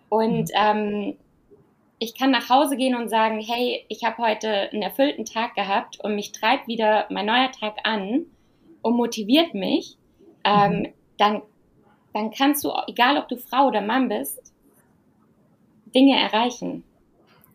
und 0.10 0.50
mhm. 0.50 0.56
ähm, 0.56 1.18
ich 2.00 2.18
kann 2.18 2.32
nach 2.32 2.50
Hause 2.50 2.78
gehen 2.78 2.96
und 2.96 3.10
sagen, 3.10 3.40
hey, 3.40 3.86
ich 3.90 4.04
habe 4.04 4.18
heute 4.18 4.72
einen 4.72 4.82
erfüllten 4.82 5.26
Tag 5.26 5.54
gehabt 5.54 6.00
und 6.04 6.16
mich 6.16 6.32
treibt 6.32 6.68
wieder 6.68 7.06
mein 7.12 7.28
neuer 7.28 7.52
Tag 7.52 7.76
an 7.84 8.26
und 8.82 8.96
motiviert 8.96 9.54
mich. 9.54 9.98
Ähm, 10.44 10.80
mhm 10.80 10.88
dann, 11.22 11.42
dann 12.14 12.32
kannst 12.32 12.64
du, 12.64 12.72
egal 12.88 13.18
ob 13.18 13.28
du 13.30 13.38
Frau 13.38 13.68
oder 13.68 13.82
Mann 13.82 14.10
bist, 14.10 14.52
Dinge 15.94 16.20
erreichen. 16.20 16.84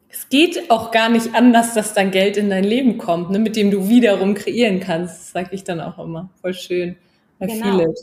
Es 0.08 0.28
geht 0.28 0.70
auch 0.70 0.92
gar 0.92 1.08
nicht 1.08 1.34
anders, 1.34 1.74
dass 1.74 1.92
dann 1.92 2.10
Geld 2.10 2.36
in 2.36 2.48
dein 2.48 2.64
Leben 2.64 2.96
kommt, 2.96 3.30
ne, 3.30 3.38
mit 3.38 3.56
dem 3.56 3.70
du 3.70 3.88
wiederum 3.88 4.34
kreieren 4.34 4.80
kannst. 4.80 5.32
Sage 5.32 5.48
ich 5.50 5.64
dann 5.64 5.80
auch 5.80 5.98
immer. 5.98 6.30
Voll 6.40 6.54
schön. 6.54 6.96
Bei 7.38 7.46
genau. 7.46 7.70
viele. 7.70 7.94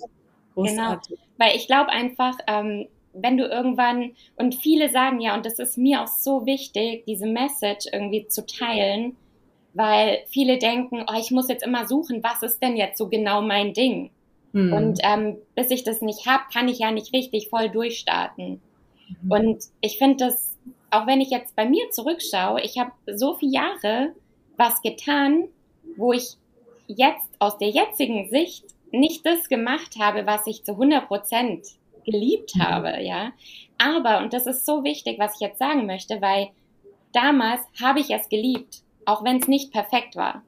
Genau. 0.55 0.97
Weil 1.37 1.55
ich 1.55 1.65
glaube 1.65 1.89
einfach, 1.89 2.37
ähm, 2.47 2.87
wenn 3.13 3.37
du 3.37 3.45
irgendwann, 3.45 4.11
und 4.35 4.55
viele 4.55 4.89
sagen 4.91 5.21
ja, 5.21 5.33
und 5.35 5.45
das 5.45 5.59
ist 5.59 5.77
mir 5.77 6.01
auch 6.03 6.07
so 6.07 6.45
wichtig, 6.45 7.05
diese 7.05 7.25
Message 7.25 7.87
irgendwie 7.91 8.27
zu 8.27 8.45
teilen, 8.45 9.15
weil 9.73 10.19
viele 10.27 10.57
denken, 10.57 11.05
oh, 11.07 11.19
ich 11.19 11.31
muss 11.31 11.47
jetzt 11.47 11.65
immer 11.65 11.87
suchen, 11.87 12.23
was 12.23 12.43
ist 12.43 12.61
denn 12.61 12.75
jetzt 12.75 12.97
so 12.97 13.07
genau 13.07 13.41
mein 13.41 13.73
Ding? 13.73 14.11
Mhm. 14.53 14.73
Und 14.73 14.99
ähm, 15.03 15.37
bis 15.55 15.69
ich 15.71 15.83
das 15.83 16.01
nicht 16.01 16.25
habe, 16.25 16.43
kann 16.53 16.67
ich 16.67 16.79
ja 16.79 16.91
nicht 16.91 17.13
richtig 17.13 17.49
voll 17.49 17.69
durchstarten. 17.69 18.61
Mhm. 19.21 19.31
Und 19.31 19.63
ich 19.81 19.97
finde 19.97 20.25
das, 20.25 20.57
auch 20.91 21.07
wenn 21.07 21.21
ich 21.21 21.31
jetzt 21.31 21.55
bei 21.55 21.67
mir 21.67 21.89
zurückschaue, 21.91 22.61
ich 22.61 22.77
habe 22.77 22.91
so 23.07 23.33
viele 23.33 23.51
Jahre 23.51 24.13
was 24.55 24.81
getan, 24.81 25.49
wo 25.97 26.13
ich 26.13 26.37
jetzt 26.87 27.27
aus 27.39 27.57
der 27.57 27.69
jetzigen 27.69 28.29
Sicht 28.29 28.65
nicht 28.91 29.25
das 29.25 29.49
gemacht 29.49 29.95
habe, 29.99 30.25
was 30.27 30.45
ich 30.45 30.63
zu 30.63 30.73
100 30.73 31.07
Prozent 31.07 31.65
geliebt 32.05 32.55
mhm. 32.55 32.61
habe, 32.61 33.01
ja. 33.01 33.31
Aber, 33.77 34.19
und 34.19 34.33
das 34.33 34.45
ist 34.45 34.65
so 34.65 34.83
wichtig, 34.83 35.17
was 35.19 35.35
ich 35.35 35.41
jetzt 35.41 35.59
sagen 35.59 35.87
möchte, 35.87 36.21
weil 36.21 36.49
damals 37.11 37.61
habe 37.81 37.99
ich 37.99 38.11
es 38.11 38.29
geliebt, 38.29 38.83
auch 39.05 39.23
wenn 39.23 39.37
es 39.37 39.47
nicht 39.47 39.71
perfekt 39.71 40.15
war. 40.15 40.43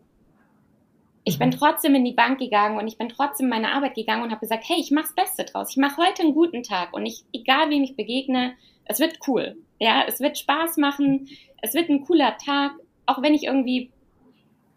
Ich 1.27 1.39
bin 1.39 1.49
mhm. 1.49 1.53
trotzdem 1.53 1.95
in 1.95 2.05
die 2.05 2.13
Bank 2.13 2.39
gegangen 2.39 2.77
und 2.77 2.87
ich 2.87 2.97
bin 2.97 3.09
trotzdem 3.09 3.47
in 3.47 3.49
meine 3.49 3.73
Arbeit 3.73 3.95
gegangen 3.95 4.23
und 4.23 4.29
habe 4.29 4.41
gesagt, 4.41 4.63
hey, 4.67 4.77
ich 4.79 4.91
mach's 4.91 5.15
Beste 5.15 5.43
draus. 5.43 5.71
Ich 5.71 5.77
mache 5.77 5.97
heute 5.97 6.21
einen 6.21 6.35
guten 6.35 6.61
Tag 6.61 6.93
und 6.93 7.05
ich, 7.05 7.23
egal 7.33 7.71
wem 7.71 7.83
ich 7.83 7.95
begegne, 7.95 8.53
es 8.85 8.99
wird 8.99 9.17
cool. 9.27 9.57
Ja, 9.79 10.03
es 10.07 10.19
wird 10.19 10.37
Spaß 10.37 10.77
machen. 10.77 11.27
Es 11.63 11.73
wird 11.73 11.89
ein 11.89 12.05
cooler 12.05 12.37
Tag, 12.37 12.73
auch 13.07 13.23
wenn 13.23 13.33
ich 13.33 13.45
irgendwie 13.45 13.91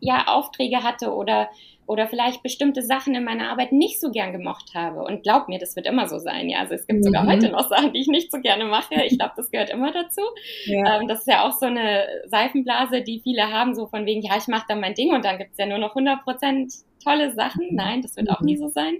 ja 0.00 0.26
Aufträge 0.28 0.82
hatte 0.82 1.12
oder 1.14 1.48
oder 1.88 2.06
vielleicht 2.06 2.42
bestimmte 2.42 2.82
Sachen 2.82 3.14
in 3.14 3.24
meiner 3.24 3.50
Arbeit 3.50 3.72
nicht 3.72 3.98
so 3.98 4.10
gern 4.10 4.32
gemocht 4.32 4.74
habe. 4.74 5.02
Und 5.04 5.22
glaub 5.22 5.48
mir, 5.48 5.58
das 5.58 5.74
wird 5.74 5.86
immer 5.86 6.06
so 6.06 6.18
sein. 6.18 6.50
Ja, 6.50 6.58
also 6.58 6.74
es 6.74 6.86
gibt 6.86 6.98
mhm. 6.98 7.04
sogar 7.04 7.26
heute 7.26 7.48
noch 7.48 7.66
Sachen, 7.70 7.94
die 7.94 8.00
ich 8.00 8.08
nicht 8.08 8.30
so 8.30 8.42
gerne 8.42 8.66
mache. 8.66 8.94
Ich 9.06 9.16
glaube, 9.18 9.32
das 9.38 9.50
gehört 9.50 9.70
immer 9.70 9.90
dazu. 9.90 10.20
Ja. 10.66 11.00
Ähm, 11.00 11.08
das 11.08 11.20
ist 11.20 11.28
ja 11.28 11.48
auch 11.48 11.52
so 11.52 11.64
eine 11.64 12.06
Seifenblase, 12.26 13.00
die 13.00 13.20
viele 13.20 13.50
haben, 13.50 13.74
so 13.74 13.86
von 13.86 14.04
wegen, 14.04 14.20
ja, 14.20 14.36
ich 14.36 14.48
mache 14.48 14.66
dann 14.68 14.80
mein 14.80 14.92
Ding 14.92 15.14
und 15.14 15.24
dann 15.24 15.38
gibt's 15.38 15.56
ja 15.56 15.64
nur 15.64 15.78
noch 15.78 15.96
100 15.96 16.24
Prozent 16.24 16.74
tolle 17.02 17.32
Sachen. 17.32 17.68
Mhm. 17.70 17.76
Nein, 17.76 18.02
das 18.02 18.16
wird 18.16 18.28
auch 18.28 18.42
nie 18.42 18.56
mhm. 18.56 18.60
so 18.60 18.68
sein. 18.68 18.98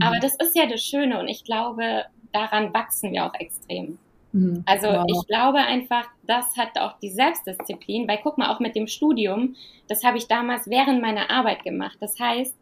Aber 0.00 0.18
das 0.18 0.34
ist 0.36 0.56
ja 0.56 0.64
das 0.64 0.82
Schöne 0.82 1.20
und 1.20 1.28
ich 1.28 1.44
glaube, 1.44 2.06
daran 2.32 2.72
wachsen 2.72 3.12
wir 3.12 3.26
auch 3.26 3.34
extrem. 3.34 3.98
Mhm. 4.32 4.62
Also 4.66 4.88
wow. 4.88 5.04
ich 5.06 5.26
glaube 5.26 5.58
einfach, 5.58 6.06
das 6.26 6.56
hat 6.56 6.78
auch 6.78 6.98
die 6.98 7.10
Selbstdisziplin, 7.10 8.08
weil 8.08 8.18
guck 8.22 8.38
mal, 8.38 8.52
auch 8.52 8.60
mit 8.60 8.74
dem 8.74 8.86
Studium, 8.86 9.54
das 9.88 10.04
habe 10.04 10.18
ich 10.18 10.26
damals 10.26 10.68
während 10.68 11.02
meiner 11.02 11.30
Arbeit 11.30 11.62
gemacht. 11.62 11.98
Das 12.00 12.18
heißt, 12.18 12.56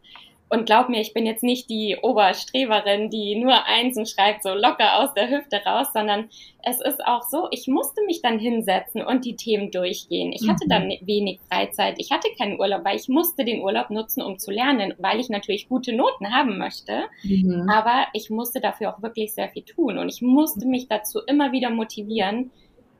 Und 0.51 0.65
glaub 0.65 0.89
mir, 0.89 0.99
ich 0.99 1.13
bin 1.13 1.25
jetzt 1.25 1.43
nicht 1.43 1.69
die 1.69 1.95
Oberstreberin, 2.01 3.09
die 3.09 3.37
nur 3.37 3.65
Einsen 3.67 4.05
schreibt, 4.05 4.43
so 4.43 4.49
locker 4.49 4.99
aus 4.99 5.13
der 5.13 5.29
Hüfte 5.29 5.61
raus, 5.65 5.87
sondern 5.93 6.27
es 6.61 6.81
ist 6.81 7.01
auch 7.05 7.21
so, 7.23 7.47
ich 7.51 7.69
musste 7.69 8.03
mich 8.05 8.21
dann 8.21 8.37
hinsetzen 8.37 9.01
und 9.01 9.23
die 9.23 9.37
Themen 9.37 9.71
durchgehen. 9.71 10.33
Ich 10.33 10.49
hatte 10.49 10.67
dann 10.67 10.87
mhm. 10.87 11.07
wenig 11.07 11.39
Freizeit, 11.49 11.95
ich 11.99 12.11
hatte 12.11 12.27
keinen 12.37 12.59
Urlaub, 12.59 12.83
weil 12.83 12.97
ich 12.97 13.07
musste 13.07 13.45
den 13.45 13.61
Urlaub 13.61 13.91
nutzen, 13.91 14.21
um 14.21 14.39
zu 14.39 14.51
lernen, 14.51 14.93
weil 14.97 15.21
ich 15.21 15.29
natürlich 15.29 15.69
gute 15.69 15.93
Noten 15.93 16.33
haben 16.33 16.57
möchte. 16.57 17.03
Mhm. 17.23 17.69
Aber 17.69 18.07
ich 18.11 18.29
musste 18.29 18.59
dafür 18.59 18.93
auch 18.93 19.01
wirklich 19.01 19.33
sehr 19.33 19.47
viel 19.47 19.63
tun 19.63 19.97
und 19.97 20.09
ich 20.09 20.21
musste 20.21 20.67
mich 20.67 20.89
dazu 20.89 21.19
immer 21.27 21.53
wieder 21.53 21.69
motivieren, 21.69 22.51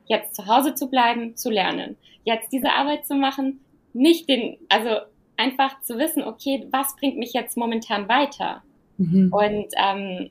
jetzt 0.06 0.36
zu 0.36 0.48
Hause 0.48 0.74
zu 0.74 0.90
bleiben, 0.90 1.36
zu 1.36 1.50
lernen, 1.50 1.98
jetzt 2.24 2.54
diese 2.54 2.72
Arbeit 2.72 3.06
zu 3.06 3.16
machen, 3.16 3.60
nicht 3.92 4.30
den, 4.30 4.58
also 4.70 5.02
einfach 5.42 5.82
zu 5.82 5.98
wissen, 5.98 6.24
okay, 6.24 6.68
was 6.72 6.96
bringt 6.96 7.18
mich 7.18 7.34
jetzt 7.34 7.58
momentan 7.58 8.08
weiter? 8.08 8.62
Mhm. 8.98 9.34
Und 9.34 9.68
ähm, 9.78 10.30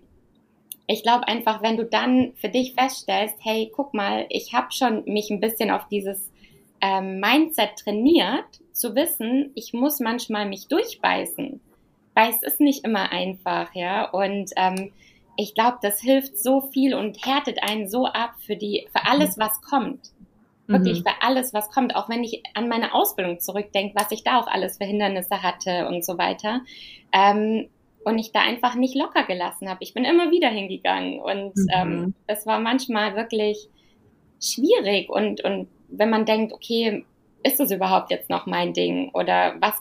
ich 0.87 1.03
glaube 1.03 1.29
einfach, 1.29 1.63
wenn 1.63 1.77
du 1.77 1.85
dann 1.85 2.33
für 2.35 2.49
dich 2.49 2.75
feststellst, 2.75 3.37
hey, 3.41 3.71
guck 3.75 3.95
mal, 3.95 4.27
ich 4.29 4.55
habe 4.55 4.73
schon 4.73 5.05
mich 5.05 5.31
ein 5.31 5.41
bisschen 5.41 5.71
auf 5.71 5.89
dieses 5.89 6.31
ähm, 6.81 7.21
Mindset 7.21 7.77
trainiert, 7.77 8.47
zu 8.73 8.95
wissen, 8.95 9.51
ich 9.55 9.73
muss 9.73 10.01
manchmal 10.01 10.49
mich 10.49 10.69
durchbeißen, 10.69 11.61
weil 12.15 12.31
es 12.31 12.43
ist 12.43 12.61
nicht 12.61 12.85
immer 12.85 13.13
einfach, 13.13 13.75
ja. 13.75 14.09
Und 14.11 14.51
ähm, 14.57 14.93
ich 15.37 15.55
glaube, 15.55 15.79
das 15.83 16.01
hilft 16.01 16.39
so 16.39 16.61
viel 16.61 16.95
und 16.95 17.25
härtet 17.25 17.63
einen 17.63 17.89
so 17.89 18.07
ab 18.07 18.35
für 18.45 18.57
die, 18.57 18.89
für 18.93 19.07
alles, 19.07 19.39
was 19.39 19.61
kommt. 19.63 20.01
Wirklich 20.71 21.01
mhm. 21.01 21.05
für 21.05 21.23
alles, 21.23 21.53
was 21.53 21.71
kommt. 21.71 21.95
Auch 21.97 22.09
wenn 22.09 22.25
ich 22.25 22.43
an 22.55 22.69
meine 22.69 22.95
Ausbildung 22.95 23.41
zurückdenke, 23.41 23.95
was 23.97 24.11
ich 24.13 24.25
da 24.25 24.41
auch 24.41 24.47
alles 24.47 24.79
für 24.79 24.85
Hindernisse 24.85 25.43
hatte 25.43 25.89
und 25.89 26.05
so 26.05 26.17
weiter. 26.19 26.61
Ähm, 27.13 27.69
und 28.05 28.19
ich 28.19 28.33
da 28.33 28.41
einfach 28.41 28.77
nicht 28.77 28.95
locker 28.95 29.25
gelassen 29.25 29.69
habe. 29.69 29.83
Ich 29.83 29.95
bin 29.95 30.05
immer 30.05 30.31
wieder 30.31 30.49
hingegangen 30.49 31.21
und 31.21 31.55
mhm. 31.57 31.69
ähm, 31.75 32.15
es 32.27 32.47
war 32.47 32.59
manchmal 32.59 33.15
wirklich 33.15 33.69
schwierig 34.43 35.11
und, 35.11 35.45
und 35.45 35.69
wenn 35.89 36.09
man 36.09 36.25
denkt, 36.25 36.53
okay, 36.53 37.05
ist 37.43 37.61
das 37.61 37.71
überhaupt 37.71 38.11
jetzt 38.11 38.31
noch 38.31 38.47
mein 38.47 38.73
Ding 38.73 39.11
oder 39.13 39.55
was 39.61 39.75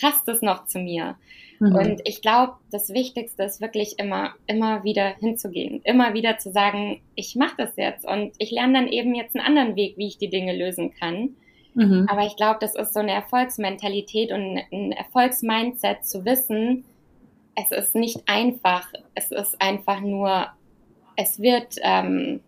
passt 0.00 0.28
es 0.28 0.42
noch 0.42 0.66
zu 0.66 0.78
mir? 0.78 1.16
Mhm. 1.62 1.76
Und 1.76 2.00
ich 2.04 2.22
glaube, 2.22 2.54
das 2.72 2.92
Wichtigste 2.92 3.44
ist 3.44 3.60
wirklich 3.60 3.96
immer, 3.98 4.34
immer 4.48 4.82
wieder 4.82 5.14
hinzugehen, 5.20 5.80
immer 5.84 6.12
wieder 6.12 6.38
zu 6.38 6.50
sagen, 6.50 7.00
ich 7.14 7.36
mache 7.36 7.54
das 7.56 7.76
jetzt 7.76 8.04
und 8.04 8.32
ich 8.38 8.50
lerne 8.50 8.72
dann 8.72 8.88
eben 8.88 9.14
jetzt 9.14 9.36
einen 9.36 9.46
anderen 9.46 9.76
Weg, 9.76 9.96
wie 9.96 10.08
ich 10.08 10.18
die 10.18 10.28
Dinge 10.28 10.56
lösen 10.56 10.92
kann. 10.92 11.36
Mhm. 11.74 12.08
Aber 12.10 12.26
ich 12.26 12.34
glaube, 12.34 12.58
das 12.60 12.74
ist 12.74 12.92
so 12.92 12.98
eine 12.98 13.12
Erfolgsmentalität 13.12 14.32
und 14.32 14.58
ein 14.72 14.90
Erfolgsmindset 14.90 16.04
zu 16.04 16.24
wissen, 16.24 16.84
es 17.54 17.70
ist 17.70 17.94
nicht 17.94 18.22
einfach, 18.26 18.88
es 19.14 19.30
ist 19.30 19.60
einfach 19.62 20.00
nur, 20.00 20.48
es 21.16 21.38
wird, 21.40 21.76
ähm, 21.82 22.40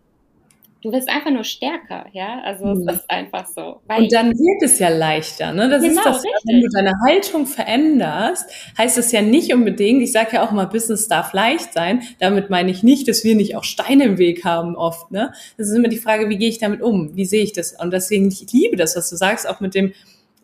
du 0.85 0.93
wirst 0.93 1.09
einfach 1.09 1.31
nur 1.31 1.45
stärker, 1.45 2.07
ja. 2.13 2.43
Also 2.45 2.67
mhm. 2.67 2.87
es 2.87 2.97
ist 2.97 3.11
einfach 3.11 3.47
so. 3.47 3.81
und 3.89 4.13
dann 4.13 4.33
wird 4.33 4.63
es 4.63 4.79
ja 4.79 4.91
leichter, 4.91 5.53
ne? 5.53 5.69
Das 5.71 5.83
genau, 5.83 6.01
ist 6.01 6.07
das, 6.07 6.17
richtig. 6.17 6.43
wenn 6.45 6.61
du 6.61 6.69
deine 6.69 6.93
Haltung 7.07 7.47
veränderst, 7.47 8.51
heißt 8.77 8.99
es 8.99 9.11
ja 9.11 9.23
nicht 9.23 9.53
unbedingt, 9.55 10.03
ich 10.03 10.13
sage 10.13 10.37
ja 10.37 10.47
auch 10.47 10.51
mal, 10.51 10.67
Business 10.67 11.09
darf 11.09 11.33
leicht 11.33 11.73
sein. 11.73 12.03
Damit 12.21 12.51
meine 12.51 12.71
ich 12.71 12.83
nicht, 12.83 13.09
dass 13.09 13.25
wir 13.25 13.35
nicht 13.35 13.57
auch 13.57 13.65
Steine 13.65 14.05
im 14.05 14.19
Weg 14.19 14.45
haben 14.45 14.77
oft, 14.77 15.11
ne? 15.11 15.33
Das 15.57 15.69
ist 15.69 15.75
immer 15.75 15.89
die 15.89 15.97
Frage, 15.97 16.29
wie 16.29 16.37
gehe 16.37 16.51
ich 16.51 16.59
damit 16.59 16.83
um? 16.83 17.17
Wie 17.17 17.25
sehe 17.25 17.43
ich 17.43 17.53
das? 17.53 17.73
Und 17.81 17.91
deswegen, 17.91 18.29
ich 18.29 18.53
liebe 18.53 18.77
das, 18.77 18.95
was 18.95 19.09
du 19.09 19.17
sagst, 19.17 19.49
auch 19.49 19.61
mit 19.61 19.75
dem, 19.75 19.95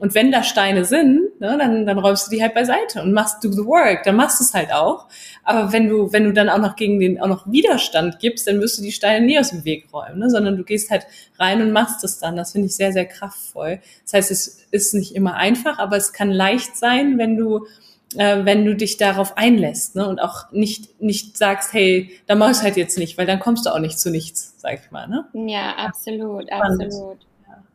und 0.01 0.15
wenn 0.15 0.33
da 0.33 0.43
Steine 0.43 0.87
sind, 0.87 1.39
ne, 1.41 1.57
dann, 1.59 1.85
dann 1.85 1.99
räumst 1.99 2.27
du 2.27 2.31
die 2.35 2.43
halt 2.43 2.55
beiseite 2.55 3.03
und 3.03 3.13
machst 3.13 3.45
do 3.45 3.53
the 3.53 3.67
work, 3.67 4.03
dann 4.05 4.17
machst 4.17 4.41
du 4.41 4.45
es 4.45 4.55
halt 4.55 4.73
auch. 4.73 5.07
Aber 5.45 5.75
wenn 5.75 5.91
du, 5.91 6.11
wenn 6.11 6.25
du 6.25 6.33
dann 6.33 6.49
auch 6.49 6.59
noch 6.59 6.75
gegen 6.75 6.99
den 6.99 7.21
auch 7.21 7.29
noch 7.29 7.47
Widerstand 7.47 8.19
gibst, 8.19 8.47
dann 8.47 8.63
wirst 8.63 8.79
du 8.79 8.83
die 8.83 8.93
Steine 8.93 9.25
nie 9.25 9.39
aus 9.39 9.51
dem 9.51 9.67
Weg 9.67 9.89
räumen, 9.93 10.19
ne, 10.19 10.31
sondern 10.31 10.57
du 10.57 10.65
gehst 10.65 10.91
halt 10.91 11.07
rein 11.39 11.61
und 11.61 11.73
machst 11.73 12.03
es 12.03 12.19
dann. 12.19 12.35
Das 12.35 12.53
finde 12.53 12.69
ich 12.69 12.77
sehr, 12.77 12.93
sehr 12.93 13.05
kraftvoll. 13.05 13.81
Das 14.05 14.15
heißt, 14.15 14.31
es 14.31 14.67
ist 14.71 14.95
nicht 14.95 15.15
immer 15.15 15.35
einfach, 15.35 15.79
aber 15.79 15.99
es 15.99 16.15
kann 16.15 16.31
leicht 16.31 16.79
sein, 16.79 17.19
wenn 17.19 17.37
du 17.37 17.67
äh, 18.17 18.45
wenn 18.45 18.65
du 18.65 18.75
dich 18.75 18.97
darauf 18.97 19.37
einlässt 19.37 19.97
ne? 19.97 20.09
und 20.09 20.19
auch 20.19 20.51
nicht, 20.51 21.01
nicht 21.01 21.37
sagst, 21.37 21.75
hey, 21.75 22.11
da 22.27 22.35
mach 22.35 22.51
ich 22.51 22.63
halt 22.63 22.77
jetzt 22.77 22.99
nicht, 22.99 23.19
weil 23.19 23.27
dann 23.27 23.39
kommst 23.39 23.67
du 23.67 23.71
auch 23.71 23.79
nicht 23.79 24.01
zu 24.01 24.11
nichts, 24.11 24.55
sag 24.57 24.81
ich 24.83 24.91
mal. 24.91 25.07
Ne? 25.07 25.27
Ja, 25.35 25.77
absolut, 25.77 26.51
absolut. 26.51 27.19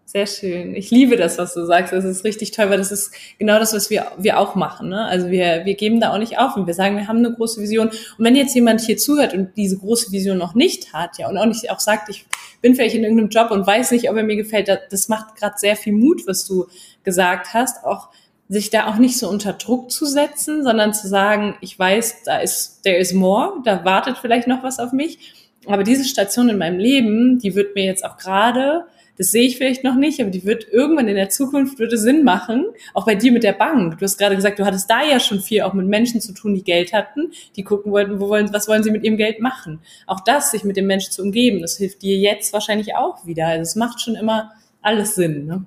Sehr 0.07 0.27
schön. 0.27 0.75
Ich 0.75 0.91
liebe 0.91 1.17
das, 1.17 1.39
was 1.39 1.55
du 1.55 1.65
sagst. 1.65 1.91
Das 1.91 2.05
ist 2.05 2.23
richtig 2.23 2.51
toll, 2.51 2.69
weil 2.69 2.77
das 2.77 2.91
ist 2.91 3.11
genau 3.39 3.57
das, 3.57 3.73
was 3.73 3.89
wir, 3.89 4.11
wir 4.17 4.39
auch 4.39 4.53
machen. 4.53 4.89
Ne? 4.89 5.03
Also 5.03 5.29
wir, 5.29 5.65
wir 5.65 5.73
geben 5.73 5.99
da 5.99 6.13
auch 6.13 6.19
nicht 6.19 6.37
auf 6.37 6.55
und 6.55 6.67
wir 6.67 6.75
sagen, 6.75 6.95
wir 6.95 7.07
haben 7.07 7.17
eine 7.17 7.33
große 7.33 7.59
Vision. 7.59 7.87
Und 7.89 8.19
wenn 8.19 8.35
jetzt 8.35 8.53
jemand 8.53 8.81
hier 8.81 8.97
zuhört 8.97 9.33
und 9.33 9.57
diese 9.57 9.77
große 9.77 10.11
Vision 10.11 10.37
noch 10.37 10.53
nicht 10.53 10.93
hat, 10.93 11.17
ja, 11.17 11.27
und 11.27 11.37
auch 11.37 11.47
nicht 11.47 11.71
auch 11.71 11.79
sagt, 11.79 12.09
ich 12.09 12.27
bin 12.61 12.75
vielleicht 12.75 12.95
in 12.95 13.03
irgendeinem 13.03 13.29
Job 13.29 13.49
und 13.49 13.65
weiß 13.65 13.91
nicht, 13.91 14.09
ob 14.09 14.15
er 14.15 14.23
mir 14.23 14.35
gefällt, 14.35 14.69
das 14.89 15.09
macht 15.09 15.35
gerade 15.37 15.55
sehr 15.57 15.75
viel 15.75 15.93
Mut, 15.93 16.27
was 16.27 16.45
du 16.45 16.67
gesagt 17.03 17.53
hast, 17.55 17.83
auch 17.83 18.09
sich 18.47 18.69
da 18.69 18.87
auch 18.87 18.97
nicht 18.97 19.17
so 19.17 19.27
unter 19.27 19.53
Druck 19.53 19.89
zu 19.89 20.05
setzen, 20.05 20.63
sondern 20.63 20.93
zu 20.93 21.07
sagen, 21.07 21.55
ich 21.61 21.77
weiß, 21.77 22.23
da 22.25 22.37
ist, 22.37 22.83
there 22.83 22.97
is 22.97 23.11
more, 23.11 23.53
da 23.65 23.83
wartet 23.83 24.19
vielleicht 24.19 24.47
noch 24.47 24.61
was 24.61 24.77
auf 24.77 24.91
mich. 24.91 25.33
Aber 25.65 25.83
diese 25.83 26.05
Station 26.05 26.49
in 26.49 26.59
meinem 26.59 26.77
Leben, 26.77 27.39
die 27.39 27.55
wird 27.55 27.73
mir 27.73 27.85
jetzt 27.85 28.05
auch 28.05 28.17
gerade 28.17 28.85
das 29.17 29.31
sehe 29.31 29.47
ich 29.47 29.57
vielleicht 29.57 29.83
noch 29.83 29.95
nicht, 29.95 30.19
aber 30.19 30.29
die 30.29 30.43
wird 30.43 30.67
irgendwann 30.71 31.07
in 31.07 31.15
der 31.15 31.29
Zukunft 31.29 31.79
würde 31.79 31.97
Sinn 31.97 32.23
machen. 32.23 32.65
Auch 32.93 33.05
bei 33.05 33.15
dir 33.15 33.31
mit 33.31 33.43
der 33.43 33.53
Bank. 33.53 33.97
Du 33.97 34.03
hast 34.03 34.17
gerade 34.17 34.35
gesagt, 34.35 34.59
du 34.59 34.65
hattest 34.65 34.89
da 34.89 35.03
ja 35.03 35.19
schon 35.19 35.39
viel 35.39 35.61
auch 35.61 35.73
mit 35.73 35.87
Menschen 35.87 36.19
zu 36.19 36.33
tun, 36.33 36.53
die 36.53 36.63
Geld 36.63 36.91
hatten, 36.93 37.31
die 37.55 37.63
gucken 37.63 37.91
wollten, 37.91 38.19
wo 38.19 38.27
wollen, 38.29 38.51
was 38.53 38.67
wollen 38.67 38.83
sie 38.83 38.91
mit 38.91 39.03
ihrem 39.03 39.17
Geld 39.17 39.39
machen. 39.39 39.79
Auch 40.05 40.19
das, 40.19 40.51
sich 40.51 40.63
mit 40.63 40.75
dem 40.75 40.87
Menschen 40.87 41.11
zu 41.11 41.21
umgeben, 41.21 41.61
das 41.61 41.77
hilft 41.77 42.01
dir 42.01 42.17
jetzt 42.17 42.51
wahrscheinlich 42.51 42.95
auch 42.95 43.25
wieder. 43.25 43.47
Also 43.47 43.61
es 43.61 43.75
macht 43.75 44.01
schon 44.01 44.15
immer 44.15 44.51
alles 44.81 45.15
Sinn. 45.15 45.45
Ne? 45.45 45.65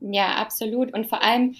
Ja, 0.00 0.36
absolut. 0.36 0.94
Und 0.94 1.08
vor 1.08 1.22
allem, 1.22 1.56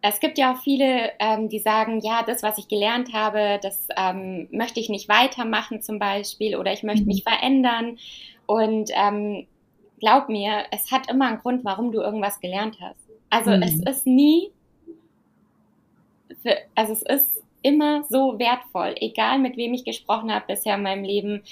es 0.00 0.20
gibt 0.20 0.38
ja 0.38 0.52
auch 0.52 0.62
viele, 0.62 1.10
ähm, 1.18 1.48
die 1.48 1.58
sagen, 1.58 2.00
ja, 2.00 2.22
das, 2.24 2.42
was 2.42 2.58
ich 2.58 2.68
gelernt 2.68 3.12
habe, 3.12 3.58
das 3.62 3.88
ähm, 3.96 4.48
möchte 4.52 4.78
ich 4.78 4.88
nicht 4.88 5.08
weitermachen 5.08 5.82
zum 5.82 5.98
Beispiel 5.98 6.56
oder 6.56 6.72
ich 6.72 6.84
möchte 6.84 7.02
mhm. 7.02 7.08
mich 7.08 7.24
verändern. 7.24 7.98
Und 8.46 8.90
ähm, 8.94 9.46
glaub 9.98 10.28
mir, 10.28 10.64
es 10.70 10.90
hat 10.90 11.10
immer 11.10 11.26
einen 11.26 11.38
Grund, 11.38 11.64
warum 11.64 11.92
du 11.92 12.00
irgendwas 12.00 12.40
gelernt 12.40 12.78
hast. 12.80 12.98
Also 13.30 13.50
mhm. 13.50 13.62
es 13.62 13.80
ist 13.80 14.06
nie, 14.06 14.50
für, 16.42 16.56
also 16.74 16.92
es 16.92 17.02
ist 17.02 17.42
immer 17.62 18.04
so 18.04 18.38
wertvoll, 18.38 18.94
egal 19.00 19.38
mit 19.38 19.56
wem 19.56 19.74
ich 19.74 19.84
gesprochen 19.84 20.32
habe 20.32 20.46
bisher 20.46 20.76
in 20.76 20.82
meinem 20.82 21.04
Leben, 21.04 21.42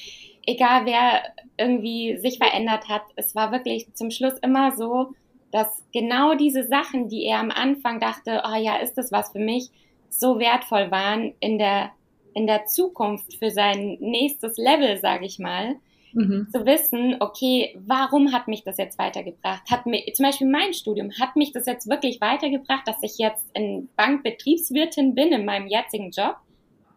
egal 0.47 0.87
wer 0.87 1.23
irgendwie 1.59 2.17
sich 2.19 2.39
verändert 2.39 2.89
hat. 2.89 3.03
Es 3.17 3.35
war 3.35 3.53
wirklich 3.53 3.93
zum 3.95 4.11
Schluss 4.11 4.39
immer 4.39 4.77
so, 4.77 5.15
dass 5.51 5.83
genau 5.93 6.35
diese 6.35 6.65
Sachen, 6.65 7.09
die 7.09 7.25
er 7.25 7.39
am 7.39 7.51
Anfang 7.51 8.01
dachte, 8.01 8.43
oh 8.47 8.57
ja, 8.57 8.77
ist 8.77 8.95
das 8.95 9.13
was 9.13 9.33
für 9.33 9.39
mich, 9.39 9.71
so 10.09 10.39
wertvoll 10.39 10.91
waren 10.91 11.35
in 11.41 11.59
der 11.59 11.91
in 12.35 12.47
der 12.47 12.67
Zukunft 12.67 13.35
für 13.37 13.51
sein 13.51 13.97
nächstes 13.99 14.59
Level, 14.59 14.99
sage 14.99 15.25
ich 15.25 15.39
mal 15.39 15.77
mhm. 16.17 16.49
zu 16.53 16.67
wissen, 16.67 17.17
okay, 17.21 17.77
warum 17.87 18.33
hat 18.33 18.49
mich 18.49 18.65
das 18.65 18.79
jetzt 18.79 18.99
weitergebracht? 18.99 19.63
Hat 19.71 19.87
mir, 19.87 20.03
zum 20.13 20.25
Beispiel 20.25 20.49
mein 20.49 20.75
Studium, 20.75 21.13
hat 21.21 21.37
mich 21.37 21.53
das 21.53 21.67
jetzt 21.67 21.89
wirklich 21.89 22.21
weitergebracht, 22.21 22.87
dass 22.87 23.03
ich 23.03 23.19
jetzt 23.19 23.45
in 23.55 23.89
Bankbetriebswirtin 23.97 25.15
bin 25.15 25.29
in 25.29 25.45
meinem 25.45 25.69
jetzigen 25.69 26.11
Job? 26.11 26.37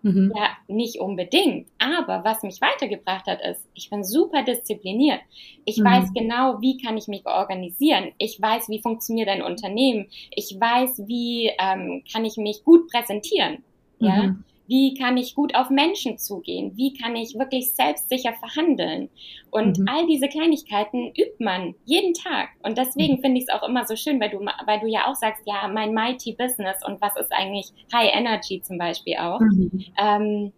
Mhm. 0.02 0.32
Ja, 0.36 0.52
nicht 0.68 1.00
unbedingt. 1.00 1.68
Aber 1.78 2.24
was 2.24 2.44
mich 2.44 2.62
weitergebracht 2.62 3.28
hat, 3.28 3.42
ist, 3.42 3.68
ich 3.74 3.90
bin 3.90 4.04
super 4.04 4.44
diszipliniert. 4.44 5.20
Ich 5.66 5.78
mhm. 5.78 5.86
weiß 5.86 6.14
genau, 6.14 6.62
wie 6.62 6.78
kann 6.78 6.98
ich 6.98 7.08
mich 7.08 7.26
organisieren. 7.26 8.14
Ich 8.18 8.42
weiß, 8.42 8.70
wie 8.70 8.82
funktioniert 8.82 9.28
ein 9.28 9.42
Unternehmen. 9.42 10.08
Ich 10.32 10.56
weiß, 10.58 11.04
wie 11.08 11.52
ähm, 11.60 12.04
kann 12.12 12.24
ich 12.24 12.38
mich 12.38 12.64
gut 12.64 12.90
präsentieren. 12.90 13.64
Ja. 14.00 14.24
Mhm. 14.24 14.44
Wie 14.70 14.94
kann 14.94 15.18
ich 15.18 15.34
gut 15.34 15.56
auf 15.56 15.72
Menschen 15.72 16.20
zugehen? 16.20 16.78
Wie 16.78 16.94
kann 16.94 17.16
ich 17.16 17.34
wirklich 17.34 17.72
selbstsicher 17.72 18.34
verhandeln? 18.34 19.10
Und 19.50 19.80
mhm. 19.80 19.88
all 19.90 20.06
diese 20.06 20.28
Kleinigkeiten 20.28 21.08
übt 21.08 21.44
man 21.44 21.74
jeden 21.86 22.14
Tag. 22.14 22.50
Und 22.62 22.78
deswegen 22.78 23.16
mhm. 23.16 23.22
finde 23.22 23.38
ich 23.40 23.48
es 23.48 23.54
auch 23.54 23.68
immer 23.68 23.86
so 23.86 23.96
schön, 23.96 24.22
weil 24.22 24.30
du, 24.30 24.38
weil 24.40 24.80
du 24.80 24.86
ja 24.86 25.08
auch 25.08 25.16
sagst, 25.16 25.42
ja, 25.48 25.68
mein 25.68 25.96
Mighty 25.96 26.34
Business 26.34 26.86
und 26.86 27.02
was 27.02 27.18
ist 27.18 27.34
eigentlich 27.34 27.74
High 27.92 28.14
Energy 28.14 28.62
zum 28.62 28.78
Beispiel 28.78 29.16
auch. 29.18 29.40
Mhm. 29.40 29.86
Ähm, 30.00 30.54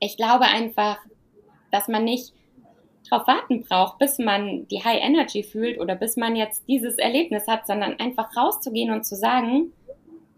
ich 0.00 0.16
glaube 0.16 0.46
einfach, 0.46 0.98
dass 1.70 1.86
man 1.86 2.04
nicht 2.04 2.32
darauf 3.08 3.28
warten 3.28 3.62
braucht, 3.62 3.98
bis 3.98 4.18
man 4.18 4.66
die 4.66 4.82
High 4.82 5.00
Energy 5.00 5.44
fühlt 5.44 5.78
oder 5.78 5.94
bis 5.94 6.16
man 6.16 6.34
jetzt 6.34 6.66
dieses 6.66 6.98
Erlebnis 6.98 7.46
hat, 7.46 7.68
sondern 7.68 8.00
einfach 8.00 8.36
rauszugehen 8.36 8.90
und 8.90 9.06
zu 9.06 9.14
sagen, 9.14 9.72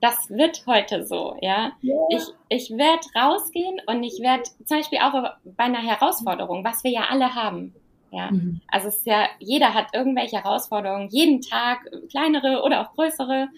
das 0.00 0.30
wird 0.30 0.64
heute 0.66 1.04
so, 1.04 1.36
ja. 1.40 1.72
ja. 1.82 1.96
Ich, 2.10 2.22
ich 2.48 2.70
werde 2.70 3.06
rausgehen 3.14 3.80
und 3.86 4.02
ich 4.02 4.20
werde 4.20 4.44
zum 4.64 4.78
Beispiel 4.78 4.98
auch 4.98 5.34
bei 5.44 5.64
einer 5.64 5.82
Herausforderung, 5.82 6.64
was 6.64 6.84
wir 6.84 6.90
ja 6.90 7.06
alle 7.10 7.34
haben. 7.34 7.74
Ja, 8.10 8.30
mhm. 8.30 8.60
also 8.68 8.88
es 8.88 8.98
ist 8.98 9.06
ja, 9.06 9.28
jeder 9.38 9.74
hat 9.74 9.94
irgendwelche 9.94 10.42
Herausforderungen, 10.42 11.08
jeden 11.10 11.42
Tag, 11.42 11.88
kleinere 12.10 12.62
oder 12.62 12.80
auch 12.80 12.94
größere. 12.94 13.48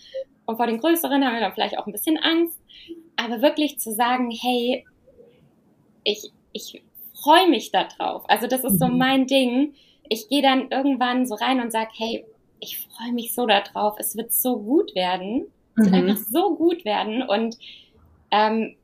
und 0.45 0.57
vor 0.57 0.67
den 0.67 0.79
größeren 0.79 1.25
haben 1.25 1.35
wir 1.35 1.41
dann 1.41 1.55
vielleicht 1.55 1.79
auch 1.79 1.87
ein 1.87 1.93
bisschen 1.93 2.19
Angst. 2.19 2.61
Aber 3.17 3.41
wirklich 3.41 3.79
zu 3.79 3.93
sagen, 3.93 4.31
hey, 4.31 4.85
ich, 6.05 6.33
ich 6.53 6.83
freue 7.23 7.49
mich 7.49 7.71
da 7.71 7.85
drauf. 7.85 8.25
Also 8.29 8.47
das 8.47 8.65
ist 8.65 8.79
so 8.79 8.89
mhm. 8.89 8.99
mein 8.99 9.27
Ding. 9.27 9.75
Ich 10.09 10.29
gehe 10.29 10.43
dann 10.43 10.71
irgendwann 10.71 11.25
so 11.27 11.35
rein 11.35 11.61
und 11.61 11.71
sage, 11.71 11.91
hey, 11.97 12.25
ich 12.61 12.87
freue 12.89 13.13
mich 13.13 13.35
so 13.35 13.47
da 13.47 13.61
drauf. 13.61 13.95
Es 13.99 14.17
wird 14.17 14.33
so 14.33 14.59
gut 14.59 14.95
werden. 14.95 15.47
Es 15.77 15.85
wird 15.85 16.03
mhm. 16.03 16.09
einfach 16.09 16.23
so 16.23 16.55
gut 16.57 16.85
werden. 16.85 17.23
Und 17.23 17.57
ähm, 18.31 18.77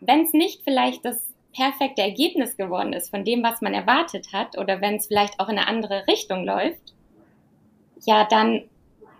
wenn 0.00 0.22
es 0.22 0.32
nicht 0.32 0.62
vielleicht 0.64 1.04
das 1.04 1.32
perfekte 1.54 2.02
Ergebnis 2.02 2.56
geworden 2.56 2.92
ist 2.92 3.10
von 3.10 3.24
dem, 3.24 3.42
was 3.42 3.60
man 3.60 3.74
erwartet 3.74 4.32
hat, 4.32 4.58
oder 4.58 4.80
wenn 4.80 4.96
es 4.96 5.06
vielleicht 5.06 5.38
auch 5.38 5.48
in 5.48 5.58
eine 5.58 5.68
andere 5.68 6.06
Richtung 6.06 6.44
läuft, 6.44 6.94
ja, 8.04 8.24
dann 8.24 8.62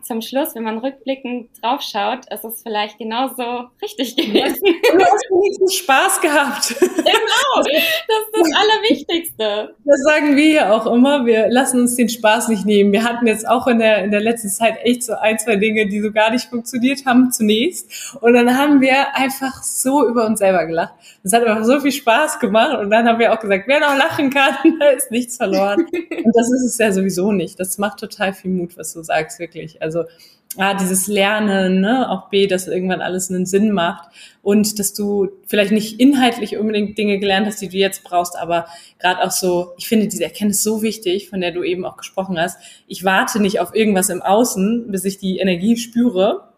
zum 0.02 0.20
Schluss, 0.20 0.54
wenn 0.54 0.62
man 0.64 0.78
rückblickend 0.78 1.50
draufschaut, 1.60 2.20
ist 2.32 2.44
es 2.44 2.62
vielleicht 2.62 2.98
genauso 2.98 3.68
richtig 3.80 4.16
gewesen. 4.16 4.60
Du 4.62 4.98
hast 4.98 5.24
wenigstens 5.30 5.74
Spaß 5.74 6.20
gehabt. 6.20 6.74
Genau, 6.80 7.62
das 7.62 7.66
ist 7.66 8.32
das 8.32 8.50
Allerwichtigste. 8.54 9.74
Das 9.84 10.00
sagen 10.02 10.36
wir 10.36 10.48
ja 10.48 10.72
auch 10.72 10.86
immer, 10.86 11.26
wir 11.26 11.48
lassen 11.48 11.80
uns 11.80 11.96
den 11.96 12.08
Spaß 12.08 12.48
nicht 12.48 12.64
nehmen. 12.64 12.92
Wir 12.92 13.04
hatten 13.04 13.26
jetzt 13.26 13.48
auch 13.48 13.66
in 13.66 13.78
der, 13.78 14.04
in 14.04 14.10
der 14.10 14.20
letzten 14.20 14.48
Zeit 14.48 14.78
echt 14.82 15.02
so 15.04 15.14
ein, 15.14 15.38
zwei 15.38 15.56
Dinge, 15.56 15.86
die 15.86 16.00
so 16.00 16.12
gar 16.12 16.30
nicht 16.30 16.46
funktioniert 16.46 17.04
haben 17.06 17.30
zunächst. 17.30 18.16
Und 18.20 18.34
dann 18.34 18.56
haben 18.56 18.80
wir 18.80 19.14
einfach 19.14 19.62
so 19.62 20.06
über 20.06 20.26
uns 20.26 20.38
selber 20.38 20.66
gelacht. 20.66 20.94
Es 21.22 21.32
hat 21.32 21.44
einfach 21.44 21.64
so 21.64 21.80
viel 21.80 21.92
Spaß 21.92 22.38
gemacht. 22.38 22.78
Und 22.78 22.90
dann 22.90 23.06
haben 23.06 23.18
wir 23.18 23.32
auch 23.32 23.40
gesagt, 23.40 23.64
wer 23.66 23.80
noch 23.80 23.96
lachen 23.96 24.30
kann, 24.30 24.54
da 24.80 24.88
ist 24.88 25.10
nichts 25.10 25.36
verloren. 25.36 25.86
Und 25.92 26.32
das 26.34 26.50
ist 26.52 26.64
es 26.64 26.78
ja 26.78 26.92
sowieso 26.92 27.32
nicht. 27.32 27.58
Das 27.60 27.78
macht 27.78 27.98
total 27.98 28.32
viel 28.32 28.50
Mut, 28.50 28.76
was 28.76 28.92
du 28.92 29.02
sagst, 29.02 29.38
wirklich. 29.38 29.80
Also 29.82 29.91
also 29.96 30.08
A, 30.58 30.74
dieses 30.74 31.06
Lernen, 31.06 31.80
ne? 31.80 32.10
auch 32.10 32.28
B, 32.28 32.46
dass 32.46 32.68
irgendwann 32.68 33.00
alles 33.00 33.30
einen 33.30 33.46
Sinn 33.46 33.72
macht 33.72 34.08
und 34.42 34.78
dass 34.78 34.92
du 34.92 35.30
vielleicht 35.46 35.72
nicht 35.72 35.98
inhaltlich 35.98 36.58
unbedingt 36.58 36.98
Dinge 36.98 37.18
gelernt 37.18 37.46
hast, 37.46 37.62
die 37.62 37.68
du 37.68 37.78
jetzt 37.78 38.04
brauchst, 38.04 38.36
aber 38.38 38.66
gerade 38.98 39.22
auch 39.22 39.30
so, 39.30 39.72
ich 39.78 39.88
finde 39.88 40.08
diese 40.08 40.24
Erkenntnis 40.24 40.62
so 40.62 40.82
wichtig, 40.82 41.30
von 41.30 41.40
der 41.40 41.52
du 41.52 41.62
eben 41.62 41.86
auch 41.86 41.96
gesprochen 41.96 42.38
hast. 42.38 42.58
Ich 42.86 43.02
warte 43.02 43.40
nicht 43.40 43.60
auf 43.60 43.74
irgendwas 43.74 44.10
im 44.10 44.20
Außen, 44.20 44.90
bis 44.90 45.04
ich 45.04 45.18
die 45.18 45.38
Energie 45.38 45.78
spüre, 45.78 46.51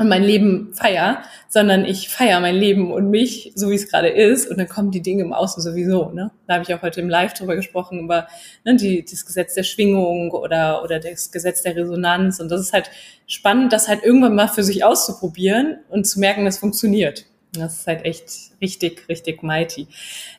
und 0.00 0.08
mein 0.08 0.22
Leben 0.22 0.72
feier, 0.72 1.22
sondern 1.50 1.84
ich 1.84 2.08
feier 2.08 2.40
mein 2.40 2.54
Leben 2.54 2.90
und 2.90 3.10
mich, 3.10 3.52
so 3.54 3.68
wie 3.68 3.74
es 3.74 3.86
gerade 3.86 4.08
ist, 4.08 4.50
und 4.50 4.58
dann 4.58 4.66
kommen 4.66 4.90
die 4.90 5.02
Dinge 5.02 5.22
im 5.22 5.34
Außen 5.34 5.62
sowieso. 5.62 6.08
Ne? 6.08 6.30
Da 6.46 6.54
habe 6.54 6.64
ich 6.66 6.72
auch 6.74 6.80
heute 6.80 7.02
im 7.02 7.10
Live 7.10 7.34
drüber 7.34 7.54
gesprochen, 7.54 8.00
über 8.00 8.26
ne, 8.64 8.76
die, 8.76 9.04
das 9.04 9.26
Gesetz 9.26 9.52
der 9.52 9.62
Schwingung 9.62 10.30
oder, 10.30 10.82
oder 10.82 11.00
das 11.00 11.30
Gesetz 11.30 11.60
der 11.60 11.76
Resonanz. 11.76 12.40
Und 12.40 12.50
das 12.50 12.62
ist 12.62 12.72
halt 12.72 12.90
spannend, 13.26 13.74
das 13.74 13.88
halt 13.88 14.02
irgendwann 14.02 14.34
mal 14.34 14.48
für 14.48 14.62
sich 14.64 14.84
auszuprobieren 14.84 15.80
und 15.90 16.06
zu 16.06 16.18
merken, 16.18 16.46
das 16.46 16.56
funktioniert. 16.56 17.26
Das 17.52 17.80
ist 17.80 17.86
halt 17.86 18.06
echt 18.06 18.24
richtig, 18.62 19.06
richtig 19.06 19.42
mighty. 19.42 19.86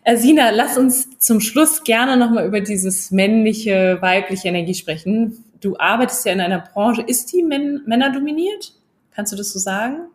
Äh, 0.05 0.17
Sina, 0.17 0.49
lass 0.49 0.75
uns 0.75 1.19
zum 1.19 1.39
Schluss 1.39 1.83
gerne 1.83 2.17
nochmal 2.17 2.47
über 2.47 2.61
dieses 2.61 3.11
männliche, 3.11 3.99
weibliche 4.01 4.47
Energie 4.47 4.73
sprechen. 4.73 5.43
Du 5.59 5.77
arbeitest 5.77 6.25
ja 6.25 6.31
in 6.31 6.41
einer 6.41 6.61
Branche, 6.61 7.03
ist 7.03 7.31
die 7.31 7.43
Männer 7.43 8.11
dominiert? 8.11 8.73
Kannst 9.11 9.31
du 9.33 9.37
das 9.37 9.51
so 9.51 9.59
sagen? 9.59 10.07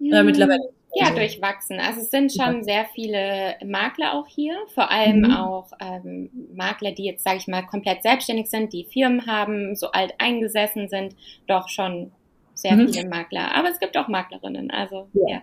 Oder 0.00 0.22
mittlerweile? 0.22 0.70
Ja, 0.94 1.10
durchwachsen. 1.10 1.78
Also 1.80 2.00
es 2.00 2.10
sind 2.10 2.32
schon 2.32 2.64
sehr 2.64 2.86
viele 2.94 3.56
Makler 3.64 4.14
auch 4.14 4.26
hier, 4.26 4.56
vor 4.74 4.90
allem 4.90 5.20
mhm. 5.20 5.30
auch 5.32 5.70
ähm, 5.80 6.30
Makler, 6.54 6.92
die 6.92 7.04
jetzt, 7.04 7.24
sage 7.24 7.36
ich 7.36 7.46
mal, 7.46 7.62
komplett 7.62 8.02
selbstständig 8.02 8.48
sind, 8.48 8.72
die 8.72 8.84
Firmen 8.84 9.26
haben, 9.26 9.76
so 9.76 9.90
alt 9.92 10.14
eingesessen 10.18 10.88
sind, 10.88 11.14
doch 11.46 11.68
schon 11.68 12.10
sehr 12.54 12.72
mhm. 12.72 12.88
viele 12.88 13.08
Makler. 13.08 13.54
Aber 13.54 13.70
es 13.70 13.78
gibt 13.78 13.96
auch 13.96 14.08
Maklerinnen, 14.08 14.70
also 14.70 15.08
ja. 15.12 15.28
ja. 15.28 15.42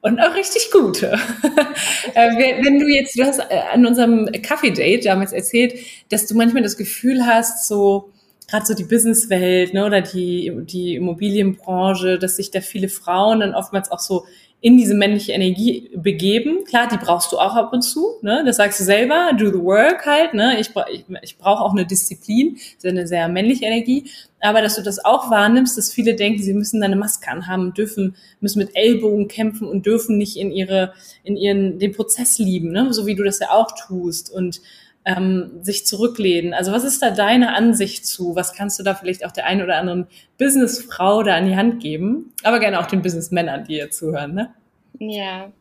Und 0.00 0.20
auch 0.20 0.34
richtig 0.34 0.70
gute. 0.70 1.12
äh, 2.14 2.62
wenn 2.62 2.78
du 2.78 2.86
jetzt, 2.86 3.18
du 3.18 3.24
hast 3.24 3.38
äh, 3.38 3.60
an 3.72 3.86
unserem 3.86 4.30
Kaffee-Date 4.42 5.06
damals 5.06 5.32
erzählt, 5.32 5.74
dass 6.10 6.26
du 6.26 6.36
manchmal 6.36 6.62
das 6.62 6.76
Gefühl 6.76 7.24
hast, 7.26 7.66
so, 7.66 8.12
gerade 8.48 8.66
so 8.66 8.74
die 8.74 8.84
Businesswelt 8.84 9.74
ne, 9.74 9.84
oder 9.84 10.00
die, 10.00 10.52
die 10.64 10.96
Immobilienbranche, 10.96 12.18
dass 12.18 12.36
sich 12.36 12.50
da 12.50 12.60
viele 12.60 12.88
Frauen 12.88 13.40
dann 13.40 13.54
oftmals 13.54 13.90
auch 13.90 14.00
so 14.00 14.24
in 14.64 14.78
diese 14.78 14.94
männliche 14.94 15.32
Energie 15.32 15.90
begeben. 15.94 16.64
Klar, 16.64 16.88
die 16.88 16.96
brauchst 16.96 17.30
du 17.32 17.38
auch 17.38 17.54
ab 17.54 17.74
und 17.74 17.82
zu. 17.82 18.14
Ne? 18.22 18.44
Das 18.46 18.56
sagst 18.56 18.80
du 18.80 18.84
selber, 18.84 19.32
do 19.38 19.48
the 19.48 19.62
work 19.62 20.06
halt. 20.06 20.32
Ne? 20.32 20.58
Ich, 20.58 20.70
ich, 20.90 21.04
ich 21.20 21.36
brauche 21.36 21.62
auch 21.62 21.72
eine 21.72 21.84
Disziplin, 21.84 22.56
eine 22.82 23.06
sehr 23.06 23.28
männliche 23.28 23.66
Energie. 23.66 24.10
Aber 24.40 24.62
dass 24.62 24.76
du 24.76 24.82
das 24.82 25.04
auch 25.04 25.30
wahrnimmst, 25.30 25.76
dass 25.76 25.92
viele 25.92 26.14
denken, 26.14 26.42
sie 26.42 26.54
müssen 26.54 26.82
eine 26.82 26.96
Maske 26.96 27.30
anhaben, 27.30 27.74
dürfen, 27.74 28.16
müssen 28.40 28.58
mit 28.58 28.70
Ellbogen 28.74 29.28
kämpfen 29.28 29.68
und 29.68 29.84
dürfen 29.84 30.16
nicht 30.16 30.38
in 30.38 30.50
ihre, 30.50 30.94
in 31.24 31.36
ihren, 31.36 31.78
den 31.78 31.92
Prozess 31.92 32.38
lieben, 32.38 32.72
ne? 32.72 32.90
so 32.94 33.04
wie 33.04 33.16
du 33.16 33.22
das 33.22 33.40
ja 33.40 33.50
auch 33.50 33.72
tust. 33.72 34.32
Und 34.32 34.62
ähm, 35.04 35.62
sich 35.62 35.86
zurücklehnen. 35.86 36.54
Also 36.54 36.72
was 36.72 36.84
ist 36.84 37.02
da 37.02 37.10
deine 37.10 37.54
Ansicht 37.54 38.06
zu? 38.06 38.34
Was 38.36 38.54
kannst 38.54 38.78
du 38.78 38.82
da 38.82 38.94
vielleicht 38.94 39.24
auch 39.24 39.32
der 39.32 39.46
einen 39.46 39.62
oder 39.62 39.76
anderen 39.76 40.06
Businessfrau 40.38 41.22
da 41.22 41.36
an 41.36 41.46
die 41.46 41.56
Hand 41.56 41.82
geben? 41.82 42.32
Aber 42.42 42.58
gerne 42.58 42.80
auch 42.80 42.86
den 42.86 43.02
Businessmännern, 43.02 43.64
die 43.64 43.74
hier 43.74 43.90
zuhören, 43.90 44.34
ne? 44.34 44.54
Ja. 44.98 45.52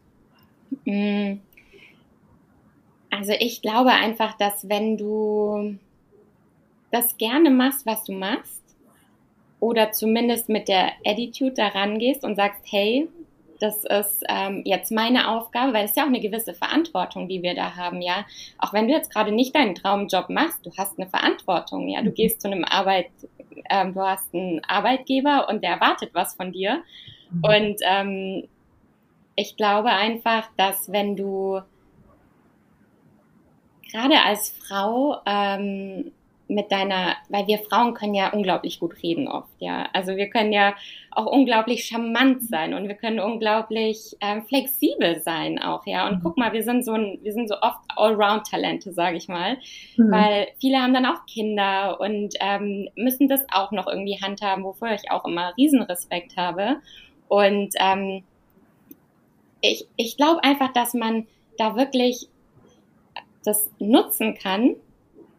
Mm. 0.85 1.39
Also 3.09 3.33
ich 3.39 3.61
glaube 3.61 3.91
einfach, 3.91 4.37
dass 4.37 4.67
wenn 4.69 4.97
du 4.97 5.77
das 6.91 7.17
gerne 7.17 7.49
machst, 7.49 7.85
was 7.85 8.03
du 8.03 8.13
machst, 8.13 8.63
oder 9.63 9.93
zumindest 9.93 10.49
mit 10.49 10.67
der 10.67 10.91
Attitude 11.05 11.53
daran 11.53 11.97
gehst 11.97 12.25
und 12.25 12.35
sagst, 12.35 12.61
hey, 12.69 13.07
das 13.64 13.86
ist 13.86 14.26
ähm, 14.28 14.61
jetzt 14.66 14.91
meine 14.91 15.30
Aufgabe, 15.30 15.72
weil 15.72 15.86
es 15.86 15.91
ist 15.91 15.97
ja 15.97 16.03
auch 16.03 16.07
eine 16.07 16.20
gewisse 16.20 16.53
Verantwortung, 16.53 17.30
die 17.30 17.41
wir 17.41 17.55
da 17.55 17.78
haben, 17.78 18.01
ja. 18.01 18.26
Auch 18.57 18.74
wenn 18.74 18.89
du 18.89 18.93
jetzt 18.93 19.09
gerade 19.09 19.32
nicht 19.32 19.55
deinen 19.55 19.74
Traumjob 19.74 20.30
machst, 20.30 20.66
du 20.66 20.72
hast 20.78 20.99
eine 20.99 21.09
Verantwortung, 21.09 21.88
ja. 21.88 22.01
Du 22.01 22.09
mhm. 22.09 22.14
gehst 22.14 22.41
zu 22.41 22.49
einem 22.49 22.66
Arbeit, 22.66 23.07
ähm, 23.70 23.93
du 23.93 24.01
hast 24.01 24.34
einen 24.34 24.61
Arbeitgeber 24.66 25.47
und 25.47 25.64
der 25.64 25.72
erwartet 25.72 26.09
was 26.11 26.36
von 26.36 26.51
dir. 26.51 26.84
Mhm. 27.32 27.43
Und 27.45 27.76
ähm, 27.84 28.49
ich 29.38 29.55
glaube 29.55 29.91
einfach, 29.91 30.49
dass 30.57 30.91
wenn 30.91 31.16
du 31.16 31.61
gerade 33.89 34.24
als 34.26 34.49
Frau 34.49 35.22
ähm, 35.26 36.11
mit 36.47 36.71
deiner, 36.71 37.15
weil 37.29 37.47
wir 37.47 37.59
Frauen 37.59 37.93
können 37.93 38.13
ja 38.13 38.31
unglaublich 38.31 38.79
gut 38.79 39.01
reden 39.01 39.27
oft, 39.27 39.53
ja. 39.59 39.87
Also 39.93 40.15
wir 40.15 40.29
können 40.29 40.51
ja 40.51 40.75
auch 41.11 41.25
unglaublich 41.25 41.85
charmant 41.85 42.43
sein 42.43 42.73
und 42.73 42.87
wir 42.87 42.95
können 42.95 43.19
unglaublich 43.19 44.15
ähm, 44.19 44.43
flexibel 44.43 45.21
sein 45.21 45.59
auch, 45.59 45.85
ja. 45.85 46.07
Und 46.07 46.17
mhm. 46.17 46.23
guck 46.23 46.37
mal, 46.37 46.53
wir 46.53 46.63
sind 46.63 46.83
so 46.83 46.93
ein, 46.93 47.19
wir 47.21 47.33
sind 47.33 47.47
so 47.47 47.55
oft 47.61 47.79
Allround-Talente, 47.95 48.93
sage 48.93 49.17
ich 49.17 49.27
mal, 49.27 49.57
mhm. 49.95 50.11
weil 50.11 50.47
viele 50.59 50.77
haben 50.77 50.93
dann 50.93 51.05
auch 51.05 51.25
Kinder 51.25 51.99
und 51.99 52.35
ähm, 52.39 52.89
müssen 52.95 53.27
das 53.27 53.41
auch 53.51 53.71
noch 53.71 53.87
irgendwie 53.87 54.19
handhaben, 54.21 54.63
wofür 54.63 54.93
ich 54.93 55.11
auch 55.11 55.25
immer 55.25 55.53
Riesenrespekt 55.57 56.35
habe. 56.35 56.77
Und 57.29 57.73
ähm, 57.79 58.23
ich, 59.61 59.87
ich 59.95 60.17
glaube 60.17 60.43
einfach, 60.43 60.73
dass 60.73 60.93
man 60.93 61.25
da 61.57 61.75
wirklich 61.77 62.27
das 63.45 63.69
nutzen 63.79 64.35
kann, 64.35 64.75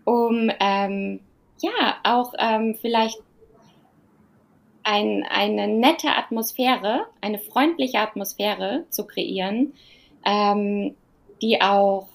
um 0.04 0.50
ähm, 0.60 1.20
ja 1.60 1.96
auch 2.04 2.34
ähm, 2.38 2.74
vielleicht 2.80 3.18
ein, 4.82 5.24
eine 5.28 5.66
nette 5.66 6.08
Atmosphäre, 6.08 7.06
eine 7.20 7.38
freundliche 7.38 7.98
Atmosphäre 7.98 8.84
zu 8.90 9.06
kreieren, 9.06 9.72
ähm, 10.24 10.94
die 11.40 11.60
auch 11.60 12.08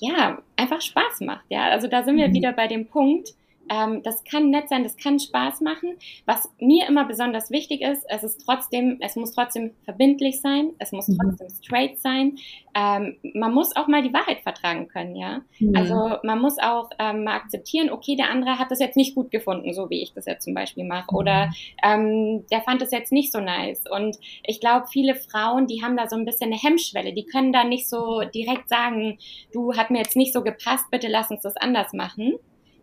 ja 0.00 0.38
einfach 0.56 0.80
Spaß 0.80 1.20
macht. 1.20 1.44
Ja, 1.48 1.64
also 1.70 1.88
da 1.88 2.02
sind 2.02 2.16
wir 2.16 2.28
mhm. 2.28 2.34
wieder 2.34 2.52
bei 2.52 2.66
dem 2.66 2.86
Punkt 2.86 3.34
ähm, 3.68 4.02
das 4.02 4.22
kann 4.24 4.50
nett 4.50 4.68
sein, 4.68 4.82
das 4.82 4.96
kann 4.96 5.18
Spaß 5.18 5.60
machen. 5.60 5.96
Was 6.24 6.48
mir 6.58 6.86
immer 6.88 7.04
besonders 7.04 7.50
wichtig 7.50 7.82
ist, 7.82 8.04
es 8.08 8.24
ist 8.24 8.44
trotzdem, 8.44 8.98
es 9.00 9.16
muss 9.16 9.32
trotzdem 9.32 9.72
verbindlich 9.84 10.40
sein, 10.40 10.72
es 10.78 10.92
muss 10.92 11.08
mhm. 11.08 11.18
trotzdem 11.18 11.48
straight 11.48 11.98
sein. 12.00 12.36
Ähm, 12.74 13.16
man 13.34 13.54
muss 13.54 13.74
auch 13.74 13.88
mal 13.88 14.02
die 14.02 14.12
Wahrheit 14.12 14.40
vertragen 14.40 14.88
können, 14.88 15.16
ja. 15.16 15.40
Mhm. 15.58 15.76
Also 15.76 16.16
man 16.22 16.40
muss 16.40 16.58
auch 16.58 16.90
ähm, 16.98 17.24
mal 17.24 17.36
akzeptieren, 17.36 17.90
okay, 17.90 18.16
der 18.16 18.30
andere 18.30 18.58
hat 18.58 18.70
das 18.70 18.80
jetzt 18.80 18.96
nicht 18.96 19.14
gut 19.14 19.30
gefunden, 19.30 19.72
so 19.72 19.88
wie 19.90 20.02
ich 20.02 20.12
das 20.12 20.26
jetzt 20.26 20.44
zum 20.44 20.54
Beispiel 20.54 20.84
mache, 20.84 21.12
mhm. 21.12 21.18
oder 21.18 21.50
ähm, 21.82 22.44
der 22.50 22.60
fand 22.62 22.82
das 22.82 22.90
jetzt 22.90 23.12
nicht 23.12 23.32
so 23.32 23.40
nice. 23.40 23.82
Und 23.90 24.18
ich 24.44 24.60
glaube, 24.60 24.86
viele 24.88 25.14
Frauen, 25.14 25.66
die 25.66 25.82
haben 25.82 25.96
da 25.96 26.08
so 26.08 26.16
ein 26.16 26.24
bisschen 26.24 26.52
eine 26.52 26.60
Hemmschwelle, 26.60 27.12
die 27.12 27.24
können 27.24 27.52
da 27.52 27.64
nicht 27.64 27.88
so 27.88 28.22
direkt 28.34 28.68
sagen, 28.68 29.18
du 29.52 29.74
hat 29.74 29.90
mir 29.90 29.98
jetzt 29.98 30.16
nicht 30.16 30.32
so 30.32 30.42
gepasst, 30.42 30.84
bitte 30.90 31.08
lass 31.08 31.30
uns 31.30 31.42
das 31.42 31.56
anders 31.56 31.92
machen. 31.92 32.34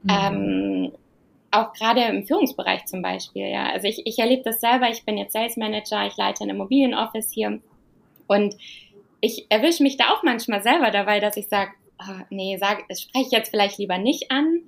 Mhm. 0.04 0.10
Ähm, 0.10 0.92
auch 1.52 1.74
gerade 1.74 2.02
im 2.02 2.26
Führungsbereich 2.26 2.86
zum 2.86 3.02
Beispiel, 3.02 3.48
ja. 3.48 3.68
Also 3.68 3.88
ich, 3.88 4.06
ich 4.06 4.20
erlebe 4.20 4.44
das 4.44 4.60
selber, 4.60 4.90
ich 4.90 5.06
bin 5.06 5.18
jetzt 5.18 5.34
Sales 5.34 5.58
Manager, 5.58 6.06
ich 6.08 6.18
leite 6.18 6.44
ein 6.44 6.50
Immobilienoffice 6.50 7.32
hier 7.32 7.60
und 8.28 8.56
ich 9.22 9.46
erwische 9.50 9.84
mich 9.84 9.98
da 9.98 10.06
auch 10.10 10.24
manchmal 10.24 10.64
selber 10.64 10.92
dabei, 10.92 11.20
dass 11.20 11.38
ich 11.38 11.48
sage, 11.48 11.72
oh, 12.00 12.24
nee, 12.30 12.58
sag, 12.58 12.84
spreche 12.92 13.26
ich 13.28 13.32
jetzt 13.32 13.50
vielleicht 13.50 13.78
lieber 13.78 13.98
nicht 13.98 14.32
an. 14.32 14.62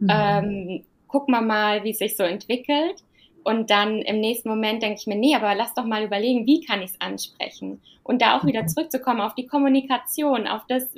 Mhm. 0.00 0.08
Ähm, 0.10 0.84
guck 1.06 1.28
mal 1.28 1.42
mal, 1.42 1.84
wie 1.84 1.90
es 1.90 1.98
sich 1.98 2.16
so 2.16 2.22
entwickelt. 2.22 3.02
Und 3.44 3.70
dann 3.70 4.02
im 4.02 4.20
nächsten 4.20 4.48
Moment 4.48 4.82
denke 4.82 4.98
ich 5.00 5.06
mir, 5.06 5.16
nee, 5.16 5.34
aber 5.34 5.54
lass 5.54 5.74
doch 5.74 5.84
mal 5.84 6.04
überlegen, 6.04 6.46
wie 6.46 6.60
kann 6.60 6.82
ich 6.82 6.90
es 6.90 7.00
ansprechen? 7.00 7.80
Und 8.02 8.20
da 8.20 8.36
auch 8.36 8.44
wieder 8.44 8.62
mhm. 8.62 8.68
zurückzukommen 8.68 9.20
auf 9.20 9.34
die 9.34 9.46
Kommunikation, 9.46 10.46
auf 10.46 10.62
das 10.68 10.92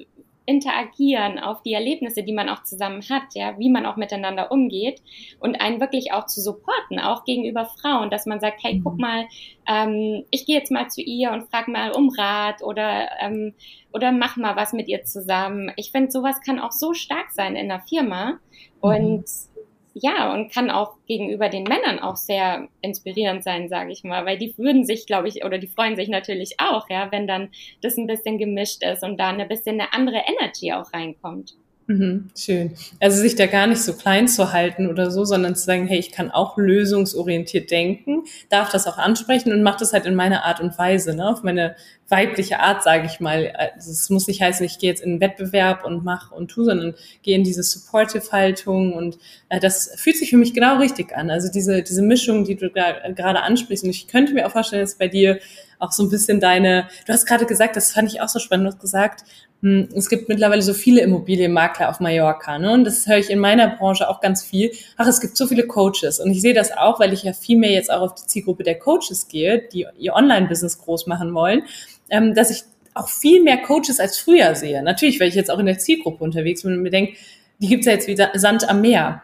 Interagieren, 0.45 1.38
auf 1.38 1.62
die 1.62 1.72
Erlebnisse, 1.72 2.22
die 2.22 2.32
man 2.32 2.49
auch 2.49 2.64
zusammen 2.64 3.03
hat, 3.09 3.34
ja, 3.34 3.59
wie 3.59 3.70
man 3.70 3.86
auch 3.86 3.97
miteinander 3.97 4.51
umgeht 4.51 5.01
und 5.40 5.61
einen 5.61 5.80
wirklich 5.80 6.12
auch 6.12 6.26
zu 6.26 6.40
supporten, 6.40 6.99
auch 6.99 7.24
gegenüber 7.24 7.66
Frauen, 7.66 8.11
dass 8.11 8.26
man 8.26 8.40
sagt, 8.40 8.62
hey, 8.62 8.80
guck 8.82 8.95
mhm. 8.95 9.01
mal, 9.01 9.24
ähm, 9.68 10.24
ich 10.30 10.47
gehe 10.47 10.57
jetzt 10.57 10.72
mal 10.72 10.88
zu 10.88 11.01
ihr 11.01 11.32
und 11.32 11.49
frag 11.51 11.68
mal 11.68 11.93
um 11.93 12.11
Rat 12.11 12.62
oder 12.62 13.09
ähm, 13.20 13.55
oder 13.93 14.11
mach 14.11 14.36
mal 14.36 14.57
was 14.57 14.72
mit 14.72 14.88
ihr 14.88 15.05
zusammen. 15.05 15.70
Ich 15.76 15.93
finde, 15.93 16.11
sowas 16.11 16.40
kann 16.40 16.59
auch 16.59 16.72
so 16.72 16.95
stark 16.95 17.30
sein 17.30 17.57
in 17.57 17.68
der 17.68 17.80
Firma 17.80 18.38
und 18.80 19.20
mhm 19.20 19.51
ja, 19.95 20.32
und 20.32 20.53
kann 20.53 20.70
auch 20.70 20.97
gegenüber 21.07 21.49
den 21.49 21.64
Männern 21.64 21.99
auch 21.99 22.16
sehr 22.16 22.68
inspirierend 22.80 23.45
sein, 23.45 23.68
sage 23.68 23.93
ich 23.93 24.05
mal, 24.05 24.24
weil 24.24 24.38
die 24.38 24.57
würden 24.57 24.84
sich, 24.84 25.07
glaube 25.07 25.28
ich, 25.28 25.45
oder 25.45 25.59
die 25.59 25.66
freuen 25.66 25.97
sich 25.97 26.09
natürlich 26.09 26.55
auch, 26.59 26.88
ja, 26.88 27.11
wenn 27.12 27.26
dann 27.26 27.51
das 27.82 27.97
ein 27.97 28.07
bisschen 28.07 28.38
gemischt 28.38 28.82
ist 28.82 29.03
und 29.03 29.18
da 29.18 29.28
ein 29.28 29.49
bisschen 29.49 29.80
eine 29.80 29.93
andere 29.93 30.22
Energy 30.26 30.72
auch 30.72 30.93
reinkommt. 30.93 31.55
Mhm, 31.89 32.30
schön. 32.39 32.76
Also 33.01 33.20
sich 33.20 33.35
da 33.35 33.47
gar 33.47 33.66
nicht 33.66 33.83
so 33.83 33.95
klein 33.95 34.28
zu 34.28 34.53
halten 34.53 34.87
oder 34.89 35.11
so, 35.11 35.24
sondern 35.24 35.57
zu 35.57 35.64
sagen, 35.64 35.87
hey, 35.87 35.99
ich 35.99 36.12
kann 36.12 36.30
auch 36.30 36.57
lösungsorientiert 36.57 37.70
denken, 37.72 38.22
darf 38.51 38.70
das 38.70 38.87
auch 38.87 38.99
ansprechen 38.99 39.53
und 39.53 39.62
mache 39.62 39.80
das 39.80 39.93
halt 39.93 40.07
in 40.07 40.14
meiner 40.14 40.45
Art 40.45 40.61
und 40.61 40.78
Weise, 40.78 41.14
ne? 41.14 41.28
auf 41.28 41.43
meine 41.43 41.74
weibliche 42.09 42.61
Art, 42.61 42.85
sage 42.85 43.07
ich 43.07 43.18
mal. 43.18 43.53
Also 43.57 43.91
es 43.91 44.11
muss 44.11 44.28
nicht 44.28 44.41
heißen, 44.41 44.64
ich 44.64 44.78
gehe 44.78 44.91
jetzt 44.91 45.03
in 45.03 45.12
einen 45.12 45.20
Wettbewerb 45.20 45.85
und 45.85 46.05
mache 46.05 46.35
und 46.35 46.49
tu, 46.49 46.62
sondern 46.62 46.95
gehe 47.22 47.37
in 47.37 47.43
diese 47.43 47.64
Supportive-Haltung 47.64 48.93
und 48.93 49.18
äh, 49.49 49.59
das 49.59 49.93
fühlt 49.97 50.16
sich 50.16 50.30
für 50.30 50.37
mich 50.37 50.55
genau 50.55 50.78
richtig 50.78 51.16
an. 51.16 51.30
Also 51.30 51.51
diese, 51.51 51.83
diese 51.83 52.03
Mischung, 52.03 52.45
die 52.45 52.55
du 52.55 52.70
gerade 52.70 53.43
ansprichst 53.43 53.83
und 53.85 53.91
ich 53.91 54.07
könnte 54.07 54.35
mir 54.35 54.47
auch 54.47 54.53
vorstellen, 54.53 54.83
dass 54.83 54.99
bei 54.99 55.09
dir 55.09 55.41
auch 55.80 55.91
so 55.91 56.05
ein 56.05 56.11
bisschen 56.11 56.39
deine, 56.39 56.89
du 57.07 57.12
hast 57.12 57.26
gerade 57.26 57.45
gesagt, 57.45 57.74
das 57.74 57.93
fand 57.93 58.09
ich 58.09 58.20
auch 58.20 58.28
so 58.28 58.39
spannend, 58.39 58.66
du 58.66 58.72
hast 58.72 58.80
gesagt, 58.80 59.24
es 59.62 60.08
gibt 60.08 60.28
mittlerweile 60.28 60.60
so 60.60 60.74
viele 60.74 61.02
Immobilienmakler 61.02 61.88
auf 61.88 62.00
Mallorca, 62.00 62.58
ne? 62.58 62.72
Und 62.72 62.84
das 62.84 63.06
höre 63.06 63.18
ich 63.18 63.30
in 63.30 63.38
meiner 63.38 63.68
Branche 63.68 64.08
auch 64.08 64.20
ganz 64.20 64.42
viel. 64.42 64.72
Ach, 64.96 65.06
es 65.06 65.20
gibt 65.20 65.36
so 65.36 65.46
viele 65.46 65.68
Coaches. 65.68 66.18
Und 66.18 66.32
ich 66.32 66.40
sehe 66.40 66.52
das 66.52 66.72
auch, 66.72 66.98
weil 66.98 67.12
ich 67.12 67.22
ja 67.22 67.32
viel 67.32 67.56
mehr 67.56 67.70
jetzt 67.70 67.92
auch 67.92 68.00
auf 68.00 68.14
die 68.14 68.26
Zielgruppe 68.26 68.64
der 68.64 68.78
Coaches 68.78 69.28
gehe, 69.28 69.62
die 69.72 69.86
ihr 69.98 70.14
Online-Business 70.14 70.78
groß 70.78 71.06
machen 71.06 71.32
wollen, 71.32 71.62
ähm, 72.10 72.34
dass 72.34 72.50
ich 72.50 72.64
auch 72.94 73.08
viel 73.08 73.40
mehr 73.40 73.58
Coaches 73.58 74.00
als 74.00 74.18
früher 74.18 74.56
sehe. 74.56 74.82
Natürlich, 74.82 75.20
weil 75.20 75.28
ich 75.28 75.36
jetzt 75.36 75.50
auch 75.50 75.60
in 75.60 75.66
der 75.66 75.78
Zielgruppe 75.78 76.24
unterwegs 76.24 76.62
bin 76.62 76.72
und 76.72 76.82
mir 76.82 76.90
denke, 76.90 77.14
die 77.58 77.68
gibt's 77.68 77.86
ja 77.86 77.92
jetzt 77.92 78.08
wie 78.08 78.16
Sand 78.34 78.68
am 78.68 78.80
Meer. 78.80 79.22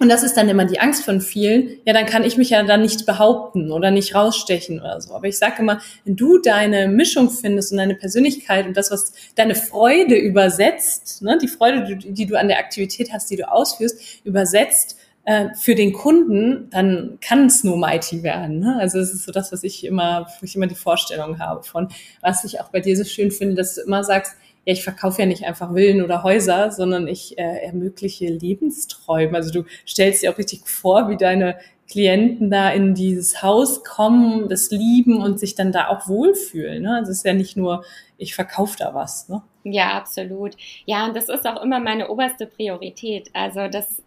Und 0.00 0.08
das 0.08 0.22
ist 0.22 0.36
dann 0.36 0.48
immer 0.48 0.64
die 0.64 0.80
Angst 0.80 1.04
von 1.04 1.20
vielen. 1.20 1.78
Ja, 1.84 1.92
dann 1.92 2.06
kann 2.06 2.24
ich 2.24 2.36
mich 2.36 2.50
ja 2.50 2.62
dann 2.64 2.82
nicht 2.82 3.06
behaupten 3.06 3.70
oder 3.70 3.90
nicht 3.90 4.14
rausstechen 4.14 4.80
oder 4.80 5.00
so. 5.00 5.14
Aber 5.14 5.28
ich 5.28 5.38
sage 5.38 5.60
immer, 5.60 5.80
wenn 6.04 6.16
du 6.16 6.38
deine 6.38 6.88
Mischung 6.88 7.30
findest 7.30 7.70
und 7.70 7.78
deine 7.78 7.94
Persönlichkeit 7.94 8.66
und 8.66 8.76
das, 8.76 8.90
was 8.90 9.12
deine 9.36 9.54
Freude 9.54 10.16
übersetzt, 10.16 11.22
ne, 11.22 11.38
die 11.40 11.48
Freude, 11.48 11.96
die, 11.96 12.12
die 12.12 12.26
du 12.26 12.38
an 12.38 12.48
der 12.48 12.58
Aktivität 12.58 13.12
hast, 13.12 13.30
die 13.30 13.36
du 13.36 13.50
ausführst, 13.50 14.24
übersetzt 14.24 14.98
äh, 15.24 15.54
für 15.54 15.74
den 15.74 15.92
Kunden, 15.92 16.68
dann 16.70 17.18
kann 17.20 17.46
es 17.46 17.62
nur 17.62 17.76
mighty 17.76 18.22
werden. 18.22 18.58
Ne? 18.58 18.76
Also 18.78 18.98
es 18.98 19.14
ist 19.14 19.24
so 19.24 19.32
das, 19.32 19.52
was 19.52 19.62
ich 19.62 19.84
immer, 19.84 20.26
wo 20.40 20.44
ich 20.44 20.56
immer 20.56 20.66
die 20.66 20.74
Vorstellung 20.74 21.38
habe 21.38 21.62
von, 21.62 21.88
was 22.20 22.44
ich 22.44 22.60
auch 22.60 22.68
bei 22.70 22.80
dir 22.80 22.96
so 22.96 23.04
schön 23.04 23.30
finde, 23.30 23.54
dass 23.54 23.76
du 23.76 23.82
immer 23.82 24.02
sagst, 24.02 24.34
ja, 24.64 24.72
ich 24.72 24.82
verkaufe 24.82 25.22
ja 25.22 25.26
nicht 25.26 25.44
einfach 25.44 25.74
Villen 25.74 26.02
oder 26.02 26.22
Häuser, 26.22 26.70
sondern 26.70 27.06
ich 27.06 27.38
äh, 27.38 27.64
ermögliche 27.64 28.26
Lebensträume. 28.26 29.36
Also 29.36 29.52
du 29.52 29.64
stellst 29.86 30.22
dir 30.22 30.32
auch 30.32 30.38
richtig 30.38 30.66
vor, 30.66 31.08
wie 31.10 31.16
deine 31.16 31.56
Klienten 31.88 32.50
da 32.50 32.70
in 32.70 32.94
dieses 32.94 33.42
Haus 33.42 33.84
kommen, 33.84 34.48
das 34.48 34.70
lieben 34.70 35.22
und 35.22 35.38
sich 35.38 35.54
dann 35.54 35.70
da 35.70 35.88
auch 35.88 36.08
wohlfühlen. 36.08 36.82
Ne? 36.82 36.94
Also 36.96 37.10
es 37.10 37.18
ist 37.18 37.26
ja 37.26 37.34
nicht 37.34 37.56
nur, 37.56 37.84
ich 38.16 38.34
verkaufe 38.34 38.76
da 38.78 38.94
was. 38.94 39.28
Ne? 39.28 39.42
Ja, 39.64 39.92
absolut. 39.98 40.56
Ja, 40.86 41.06
und 41.06 41.14
das 41.14 41.28
ist 41.28 41.46
auch 41.46 41.62
immer 41.62 41.80
meine 41.80 42.08
oberste 42.08 42.46
Priorität. 42.46 43.30
Also 43.34 43.68
das 43.68 44.02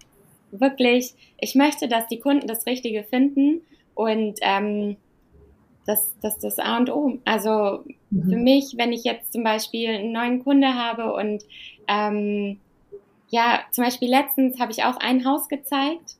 wirklich, 0.51 1.13
ich 1.39 1.53
möchte, 1.53 1.87
dass 1.87 2.07
die 2.07 2.19
Kunden 2.19 2.47
das 2.47 2.65
Richtige 2.65 3.03
finden 3.03 3.61
und 3.93 4.39
ähm, 4.41 4.97
das, 5.87 6.13
das 6.21 6.37
das 6.37 6.59
A 6.59 6.77
und 6.77 6.91
O. 6.91 7.17
Also 7.25 7.83
mhm. 8.11 8.29
für 8.29 8.35
mich, 8.35 8.73
wenn 8.75 8.93
ich 8.93 9.03
jetzt 9.03 9.33
zum 9.33 9.43
Beispiel 9.43 9.89
einen 9.89 10.11
neuen 10.11 10.43
Kunde 10.43 10.75
habe 10.75 11.13
und 11.13 11.43
ähm, 11.87 12.59
ja, 13.29 13.61
zum 13.71 13.85
Beispiel 13.85 14.09
letztens 14.09 14.59
habe 14.59 14.71
ich 14.71 14.83
auch 14.83 14.97
ein 14.97 15.25
Haus 15.25 15.47
gezeigt 15.47 16.17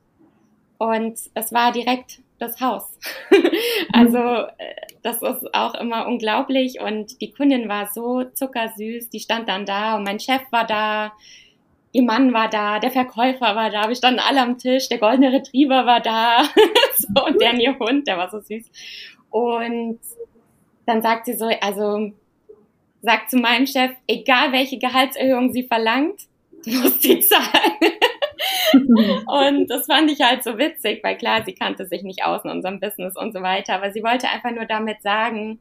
und 0.78 1.20
es 1.34 1.54
war 1.54 1.72
direkt 1.72 2.22
das 2.40 2.62
Haus. 2.62 2.98
also 3.94 4.18
äh, 4.18 4.76
das 5.04 5.22
ist 5.22 5.54
auch 5.54 5.76
immer 5.76 6.08
unglaublich 6.08 6.80
und 6.80 7.20
die 7.22 7.32
Kundin 7.32 7.68
war 7.68 7.88
so 7.88 8.24
zuckersüß, 8.24 9.10
die 9.10 9.20
stand 9.20 9.50
dann 9.50 9.66
da 9.66 9.98
und 9.98 10.04
mein 10.04 10.20
Chef 10.20 10.42
war 10.52 10.66
da, 10.66 11.12
ihr 11.92 12.04
Mann 12.04 12.34
war 12.34 12.50
da, 12.50 12.80
der 12.80 12.92
Verkäufer 12.92 13.56
war 13.56 13.70
da, 13.70 13.88
wir 13.88 13.96
standen 13.96 14.20
alle 14.20 14.42
am 14.42 14.58
Tisch, 14.58 14.88
der 14.88 15.00
goldene 15.00 15.34
Retriever 15.34 15.86
war 15.86 16.00
da 16.00 16.44
so, 16.98 17.26
und 17.26 17.42
der 17.42 17.54
ihr 17.56 17.78
Hund, 17.80 18.08
der 18.08 18.18
war 18.18 18.30
so 18.30 18.40
süß. 18.40 18.70
Und 19.38 20.00
dann 20.88 21.04
sagt 21.04 21.28
sie 21.28 21.36
so, 21.36 21.46
also 21.62 22.12
sagt 23.04 23.30
zu 23.30 23.38
meinem 23.38 23.68
Chef, 23.68 23.92
egal 24.08 24.52
welche 24.52 24.80
Gehaltserhöhung 24.80 25.54
sie 25.54 25.62
verlangt, 25.62 26.22
du 26.66 26.72
musst 26.72 27.04
sie 27.04 27.20
zahlen. 27.20 27.78
und 29.28 29.68
das 29.70 29.86
fand 29.86 30.10
ich 30.10 30.22
halt 30.22 30.44
so 30.44 30.58
witzig, 30.58 31.04
weil 31.04 31.18
klar, 31.18 31.44
sie 31.46 31.54
kannte 31.54 31.86
sich 31.86 32.02
nicht 32.02 32.26
aus 32.26 32.46
in 32.46 32.50
unserem 32.50 32.80
Business 32.80 33.16
und 33.16 33.32
so 33.32 33.44
weiter, 33.44 33.76
aber 33.76 33.92
sie 33.92 34.02
wollte 34.02 34.28
einfach 34.28 34.50
nur 34.50 34.66
damit 34.66 35.04
sagen, 35.04 35.60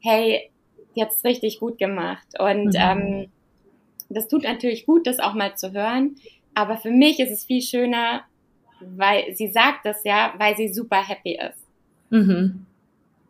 hey, 0.00 0.48
jetzt 0.94 1.24
richtig 1.24 1.58
gut 1.58 1.78
gemacht. 1.78 2.28
Und 2.38 2.74
mhm. 2.74 2.78
ähm, 2.78 3.32
das 4.10 4.28
tut 4.28 4.44
natürlich 4.44 4.86
gut, 4.86 5.08
das 5.08 5.18
auch 5.18 5.34
mal 5.34 5.56
zu 5.56 5.72
hören. 5.72 6.14
Aber 6.54 6.76
für 6.76 6.92
mich 6.92 7.18
ist 7.18 7.32
es 7.32 7.44
viel 7.44 7.62
schöner, 7.62 8.22
weil 8.80 9.34
sie 9.34 9.48
sagt 9.48 9.86
das 9.86 10.04
ja, 10.04 10.34
weil 10.38 10.56
sie 10.56 10.68
super 10.68 11.02
happy 11.02 11.36
ist. 11.36 11.66
Mhm 12.10 12.66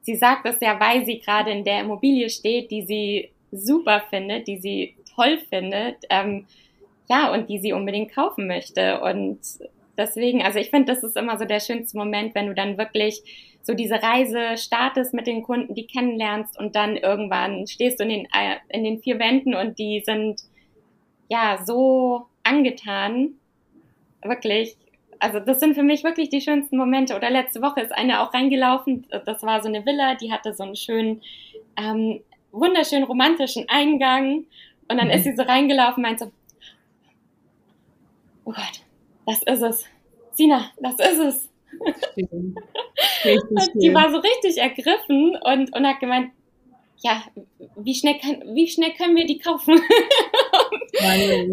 sie 0.03 0.17
sagt 0.17 0.45
das 0.45 0.61
ja, 0.61 0.79
weil 0.79 1.05
sie 1.07 1.21
gerade 1.21 1.51
in 1.51 1.65
der 1.65 1.81
Immobilie 1.81 2.29
steht, 2.29 2.71
die 2.71 2.83
sie 2.83 3.31
super 3.51 4.03
findet, 4.11 4.47
die 4.47 4.59
sie 4.59 4.95
toll 5.15 5.39
findet, 5.49 5.97
ähm, 6.11 6.47
ja, 7.09 7.33
und 7.33 7.49
die 7.49 7.59
sie 7.59 7.73
unbedingt 7.73 8.13
kaufen 8.13 8.47
möchte. 8.47 9.01
Und 9.01 9.39
deswegen, 9.97 10.43
also 10.43 10.59
ich 10.59 10.71
finde, 10.71 10.93
das 10.93 11.03
ist 11.03 11.17
immer 11.17 11.39
so 11.39 11.45
der 11.45 11.61
schönste 11.61 11.97
Moment, 11.97 12.35
wenn 12.35 12.47
du 12.47 12.55
dann 12.55 12.79
wirklich 12.79 13.23
so 13.63 13.75
diese 13.75 14.03
Reise 14.03 14.57
startest 14.57 15.15
mit 15.15 15.27
den 15.27 15.43
Kunden, 15.43 15.75
die 15.75 15.87
kennenlernst 15.87 16.59
und 16.59 16.75
dann 16.75 16.97
irgendwann 16.97 17.67
stehst 17.67 18.01
du 18.01 18.05
in 18.05 18.09
den, 18.11 18.25
äh, 18.27 18.57
in 18.69 18.85
den 18.85 19.01
vier 19.01 19.19
Wänden 19.19 19.55
und 19.55 19.79
die 19.79 20.03
sind 20.05 20.41
ja 21.29 21.63
so 21.65 22.27
angetan, 22.43 23.35
wirklich, 24.25 24.77
also 25.23 25.39
das 25.39 25.61
sind 25.61 25.75
für 25.75 25.85
mich 25.85 26.03
wirklich 26.03 26.31
die 26.31 26.41
schönsten 26.41 26.77
Momente. 26.77 27.15
Oder 27.15 27.31
letzte 27.31 27.63
Woche 27.63 27.81
ist 27.81 27.93
eine 27.93 28.21
auch 28.21 28.35
reingelaufen. 28.35 29.07
Das 29.25 29.45
war 29.45 29.63
so 29.63 29.69
eine 29.69 29.87
Villa, 29.87 30.17
die 30.17 30.33
hatte 30.33 30.53
so 30.53 30.65
einen 30.65 30.75
schönen, 30.75 31.23
ähm, 31.77 32.21
wunderschönen 32.51 33.05
romantischen 33.05 33.69
Eingang. 33.69 34.47
Und 34.89 34.99
dann 34.99 35.07
mhm. 35.07 35.13
ist 35.13 35.23
sie 35.23 35.37
so 35.37 35.43
reingelaufen, 35.43 36.03
meint 36.03 36.19
so, 36.19 36.33
oh 38.45 38.51
Gott, 38.51 38.83
das 39.25 39.43
ist 39.45 39.63
es. 39.63 39.85
Sina, 40.33 40.73
das 40.81 40.95
ist 40.95 41.19
es. 41.19 41.49
Schön. 42.15 42.57
die 43.81 43.95
war 43.95 44.11
so 44.11 44.19
richtig 44.19 44.59
ergriffen 44.59 45.37
und, 45.37 45.73
und 45.73 45.87
hat 45.87 46.01
gemeint, 46.01 46.33
ja, 46.99 47.23
wie 47.77 47.95
schnell, 47.95 48.19
kann, 48.19 48.43
wie 48.55 48.67
schnell 48.67 48.93
können 48.95 49.15
wir 49.15 49.27
die 49.27 49.39
kaufen? 49.39 49.75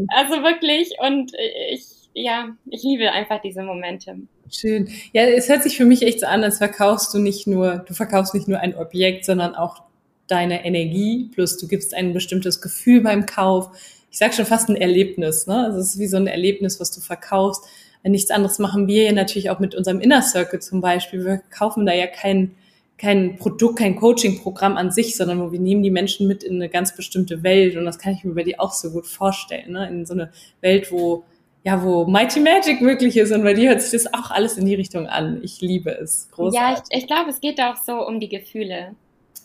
also 0.10 0.42
wirklich, 0.42 0.92
und 1.00 1.34
ich 1.70 1.99
ja, 2.20 2.50
ich 2.70 2.84
liebe 2.84 3.12
einfach 3.12 3.42
diese 3.42 3.64
Momente. 3.64 4.18
Schön. 4.52 4.90
Ja, 5.14 5.24
es 5.24 5.48
hört 5.48 5.64
sich 5.64 5.78
für 5.78 5.86
mich 5.86 6.02
echt 6.02 6.20
so 6.20 6.26
an, 6.26 6.44
als 6.44 6.58
verkaufst 6.58 7.14
du 7.14 7.20
nicht 7.20 7.48
nur, 7.48 7.84
du 7.88 7.94
verkaufst 7.94 8.34
nicht 8.34 8.48
nur 8.48 8.60
ein 8.60 8.76
Objekt, 8.76 9.26
sondern 9.26 9.56
auch 9.56 9.84
deine 10.28 10.66
Energie, 10.66 11.30
plus 11.34 11.58
du 11.58 11.68
gibst 11.68 11.94
ein 11.94 12.14
bestimmtes 12.14 12.62
Gefühl 12.62 13.02
beim 13.02 13.26
Kauf. 13.26 13.70
Ich 14.12 14.18
sag 14.18 14.34
schon 14.34 14.46
fast 14.46 14.70
ein 14.70 14.76
Erlebnis, 14.76 15.48
ne? 15.48 15.66
Also 15.66 15.80
es 15.80 15.94
ist 15.94 16.00
wie 16.00 16.08
so 16.08 16.18
ein 16.18 16.28
Erlebnis, 16.28 16.80
was 16.80 16.92
du 16.92 17.00
verkaufst. 17.00 17.64
Nichts 18.04 18.32
anderes 18.32 18.60
machen 18.60 18.88
wir 18.88 19.04
ja 19.04 19.12
natürlich 19.12 19.50
auch 19.50 19.60
mit 19.60 19.76
unserem 19.76 20.00
Inner 20.00 20.22
Circle 20.22 20.60
zum 20.60 20.82
Beispiel. 20.82 21.26
Wir 21.26 21.42
kaufen 21.52 21.86
da 21.86 21.94
ja 21.94 22.08
kein, 22.08 22.56
kein 22.98 23.38
Produkt, 23.38 23.80
kein 23.80 23.96
Coaching-Programm 23.96 24.78
an 24.78 24.92
sich, 24.92 25.16
sondern 25.16 25.52
wir 25.52 25.60
nehmen 25.60 25.84
die 25.84 25.92
Menschen 25.92 26.28
mit 26.28 26.44
in 26.44 26.56
eine 26.56 26.70
ganz 26.70 26.96
bestimmte 26.96 27.44
Welt. 27.44 27.76
Und 27.76 27.86
das 27.86 28.00
kann 28.00 28.14
ich 28.14 28.24
mir 28.24 28.34
bei 28.34 28.44
dir 28.44 28.60
auch 28.60 28.74
so 28.74 28.92
gut 28.92 29.06
vorstellen, 29.08 29.74
ne? 29.74 29.88
In 29.90 30.06
so 30.06 30.14
eine 30.14 30.32
Welt, 30.62 30.92
wo 30.92 31.24
ja, 31.64 31.84
wo 31.84 32.06
Mighty 32.06 32.40
Magic 32.40 32.82
möglich 32.82 33.18
ist 33.18 33.32
und 33.32 33.44
bei 33.44 33.54
dir 33.54 33.70
hört 33.70 33.82
sich 33.82 33.92
das 33.92 34.14
auch 34.14 34.32
alles 34.32 34.58
in 34.58 34.66
die 34.66 34.76
Richtung 34.76 35.08
an. 35.08 35.42
Ich 35.44 35.62
liebe 35.62 35.92
es. 35.92 36.30
Großartig. 36.32 36.60
Ja, 36.60 36.84
ich, 36.90 37.02
ich 37.02 37.08
glaube, 37.08 37.30
es 37.30 37.42
geht 37.42 37.60
auch 37.60 37.76
so 37.76 38.06
um 38.06 38.20
die 38.20 38.30
Gefühle. 38.30 38.96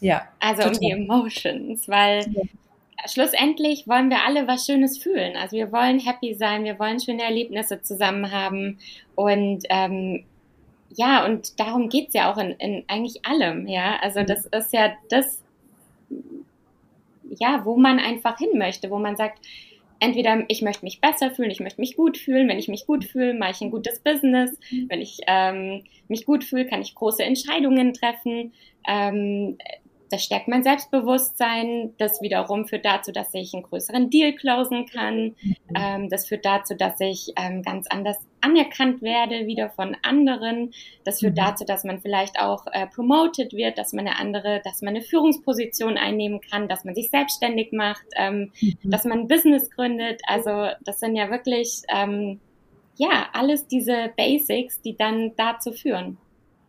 Ja. 0.01 0.23
Also 0.39 0.63
total. 0.63 0.75
um 0.75 0.81
die 0.81 0.91
Emotions, 0.91 1.89
weil 1.89 2.25
ja. 2.31 2.43
schlussendlich 3.07 3.89
wollen 3.89 4.11
wir 4.11 4.25
alle 4.27 4.47
was 4.47 4.67
Schönes 4.67 4.99
fühlen. 4.99 5.37
Also 5.37 5.57
wir 5.57 5.73
wollen 5.73 5.99
happy 5.99 6.35
sein, 6.35 6.65
wir 6.65 6.79
wollen 6.79 7.01
schöne 7.01 7.23
Erlebnisse 7.23 7.83
zusammen 7.83 8.31
haben 8.31 8.79
und 9.17 9.65
ähm, 9.71 10.25
ja, 10.97 11.25
und 11.25 11.59
darum 11.59 11.89
geht's 11.89 12.15
ja 12.15 12.33
auch 12.33 12.39
in, 12.39 12.51
in 12.53 12.85
eigentlich 12.87 13.27
allem, 13.27 13.67
ja. 13.67 13.97
Also 14.01 14.21
mhm. 14.21 14.27
das 14.27 14.47
ist 14.47 14.73
ja 14.73 14.93
das, 15.09 15.43
ja, 17.41 17.65
wo 17.65 17.77
man 17.77 17.99
einfach 17.99 18.39
hin 18.39 18.57
möchte, 18.57 18.91
wo 18.91 18.99
man 18.99 19.17
sagt, 19.17 19.41
entweder 20.05 20.45
ich 20.49 20.61
möchte 20.63 20.85
mich 20.85 21.01
besser 21.01 21.31
fühlen, 21.31 21.51
ich 21.51 21.61
möchte 21.61 21.81
mich 21.81 21.97
gut 21.97 22.19
fühlen. 22.19 22.49
Wenn 22.49 22.59
ich 22.59 22.69
mich 22.69 22.87
gut 22.87 23.05
fühle, 23.05 23.35
mache 23.35 23.53
ich 23.53 23.61
ein 23.63 23.71
gutes 23.71 24.01
Business. 24.01 24.59
Mhm. 24.71 24.87
Wenn 24.89 25.01
ich 25.01 25.21
ähm, 25.27 25.85
mich 26.09 26.27
gut 26.27 26.45
fühle, 26.45 26.67
kann 26.67 26.83
ich 26.83 26.95
große 26.95 27.23
Entscheidungen 27.23 27.95
treffen. 27.95 28.53
Ähm, 28.87 29.57
das 30.11 30.23
stärkt 30.23 30.49
mein 30.49 30.63
Selbstbewusstsein. 30.63 31.95
Das 31.99 32.21
wiederum 32.21 32.67
führt 32.67 32.85
dazu, 32.85 33.13
dass 33.13 33.33
ich 33.35 33.55
einen 33.55 33.63
größeren 33.63 34.11
Deal 34.11 34.33
closen 34.35 34.87
kann. 34.87 35.35
Mhm. 35.41 35.57
Ähm, 35.77 36.09
das 36.09 36.27
führt 36.27 36.45
dazu, 36.45 36.75
dass 36.75 37.01
ich 37.01 37.33
ähm, 37.37 37.63
ganz 37.63 37.87
anders 37.89 38.17
anerkannt 38.41 39.03
werde, 39.03 39.47
wieder 39.47 39.71
von 39.71 39.97
anderen. 40.03 40.73
Das 41.05 41.21
führt 41.21 41.33
mhm. 41.33 41.41
dazu, 41.41 41.65
dass 41.65 41.85
man 41.85 42.01
vielleicht 42.01 42.39
auch 42.39 42.67
äh, 42.73 42.87
promoted 42.87 43.53
wird, 43.55 43.79
dass 43.79 43.93
man 43.93 44.07
eine 44.07 44.19
andere, 44.19 44.61
dass 44.65 44.83
man 44.83 44.95
eine 44.95 45.03
Führungsposition 45.03 45.97
einnehmen 45.97 46.41
kann, 46.41 46.69
dass 46.69 46.85
man 46.85 46.95
sich 46.95 47.11
selbstständig 47.11 47.73
macht, 47.73 48.05
ähm, 48.17 48.53
mhm. 48.61 48.79
dass 48.85 49.05
man 49.05 49.21
ein 49.21 49.29
Business 49.29 49.71
gründet. 49.71 50.21
Also 50.27 50.69
das 50.85 51.01
sind 51.01 51.17
ja 51.17 51.31
wirklich, 51.31 51.83
ähm, 51.89 52.41
ja, 52.97 53.29
alles 53.33 53.67
diese 53.67 54.13
Basics, 54.17 54.81
die 54.83 54.97
dann 54.97 55.33
dazu 55.37 55.73
führen. 55.73 56.19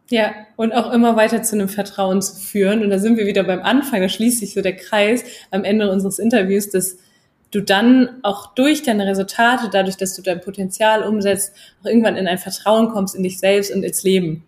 Ja, 0.10 0.34
und 0.56 0.72
auch 0.74 0.92
immer 0.94 1.16
weiter 1.16 1.42
zu 1.42 1.56
einem 1.56 1.68
Vertrauen 1.68 2.22
zu 2.22 2.36
führen. 2.36 2.84
Und 2.84 2.92
da 2.92 3.00
sind 3.00 3.18
wir 3.18 3.26
wieder 3.26 3.44
beim 3.44 3.62
Anfang, 3.62 4.02
da 4.02 4.10
schließt 4.10 4.40
sich 4.40 4.54
so 4.54 4.62
der 4.62 4.76
Kreis 4.76 5.24
am 5.50 5.64
Ende 5.64 5.90
unseres 5.92 6.20
Interviews, 6.20 6.70
dass 6.70 6.98
du 7.52 7.62
dann 7.62 8.20
auch 8.22 8.54
durch 8.54 8.84
deine 8.84 9.08
Resultate, 9.08 9.70
dadurch, 9.72 9.98
dass 9.98 10.16
du 10.16 10.22
dein 10.22 10.42
Potenzial 10.42 11.04
umsetzt, 11.04 11.54
auch 11.82 11.86
irgendwann 11.86 12.18
in 12.18 12.28
ein 12.28 12.38
Vertrauen 12.38 12.90
kommst 12.90 13.16
in 13.16 13.24
dich 13.24 13.40
selbst 13.40 13.74
und 13.74 13.84
ins 13.84 14.04
Leben. 14.04 14.44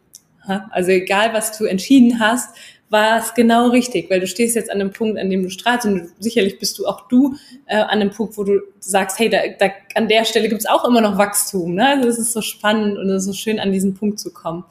Also 0.69 0.91
egal, 0.91 1.33
was 1.33 1.57
du 1.57 1.65
entschieden 1.65 2.19
hast, 2.19 2.55
war 2.89 3.19
es 3.19 3.33
genau 3.33 3.69
richtig, 3.69 4.09
weil 4.09 4.19
du 4.19 4.27
stehst 4.27 4.55
jetzt 4.55 4.71
an 4.71 4.79
einem 4.79 4.91
Punkt, 4.91 5.19
an 5.19 5.29
dem 5.29 5.43
du 5.43 5.49
strahlst 5.49 5.85
und 5.85 6.09
sicherlich 6.19 6.57
bist 6.57 6.79
du 6.79 6.85
auch 6.85 7.07
du 7.07 7.35
äh, 7.65 7.75
an 7.75 7.99
einem 7.99 8.11
Punkt, 8.11 8.37
wo 8.37 8.43
du 8.43 8.61
sagst, 8.79 9.19
hey, 9.19 9.29
da, 9.29 9.39
da 9.59 9.71
an 9.95 10.07
der 10.07 10.23
Stelle 10.23 10.47
gibt's 10.47 10.65
auch 10.65 10.85
immer 10.85 11.01
noch 11.01 11.17
Wachstum. 11.17 11.75
Ne? 11.75 11.87
Also 11.87 12.07
es 12.07 12.17
ist 12.17 12.33
so 12.33 12.41
spannend 12.41 12.97
und 12.97 13.09
es 13.09 13.23
ist 13.23 13.27
so 13.27 13.33
schön, 13.33 13.59
an 13.59 13.71
diesen 13.71 13.93
Punkt 13.93 14.19
zu 14.19 14.31
kommen. 14.31 14.63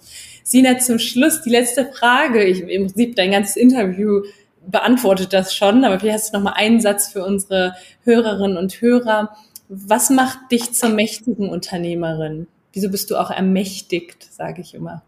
Sina, 0.43 0.79
zum 0.79 0.99
Schluss 0.99 1.43
die 1.43 1.51
letzte 1.51 1.87
Frage. 1.93 2.45
Ich, 2.45 2.61
Im 2.61 2.87
Prinzip 2.87 3.17
dein 3.17 3.33
ganzes 3.33 3.57
Interview 3.57 4.23
beantwortet 4.67 5.33
das 5.33 5.55
schon, 5.55 5.85
aber 5.85 6.01
vielleicht 6.01 6.19
hast 6.19 6.33
du 6.33 6.39
noch 6.39 6.45
mal 6.45 6.55
einen 6.55 6.81
Satz 6.81 7.09
für 7.09 7.25
unsere 7.25 7.75
Hörerinnen 8.05 8.57
und 8.57 8.81
Hörer. 8.81 9.37
Was 9.69 10.11
macht 10.11 10.51
dich 10.51 10.73
zur 10.73 10.89
mächtigen 10.89 11.49
Unternehmerin? 11.51 12.47
Wieso 12.73 12.91
bist 12.91 13.11
du 13.11 13.17
auch 13.17 13.31
ermächtigt, 13.31 14.33
sage 14.33 14.62
ich 14.62 14.75
immer? 14.75 15.03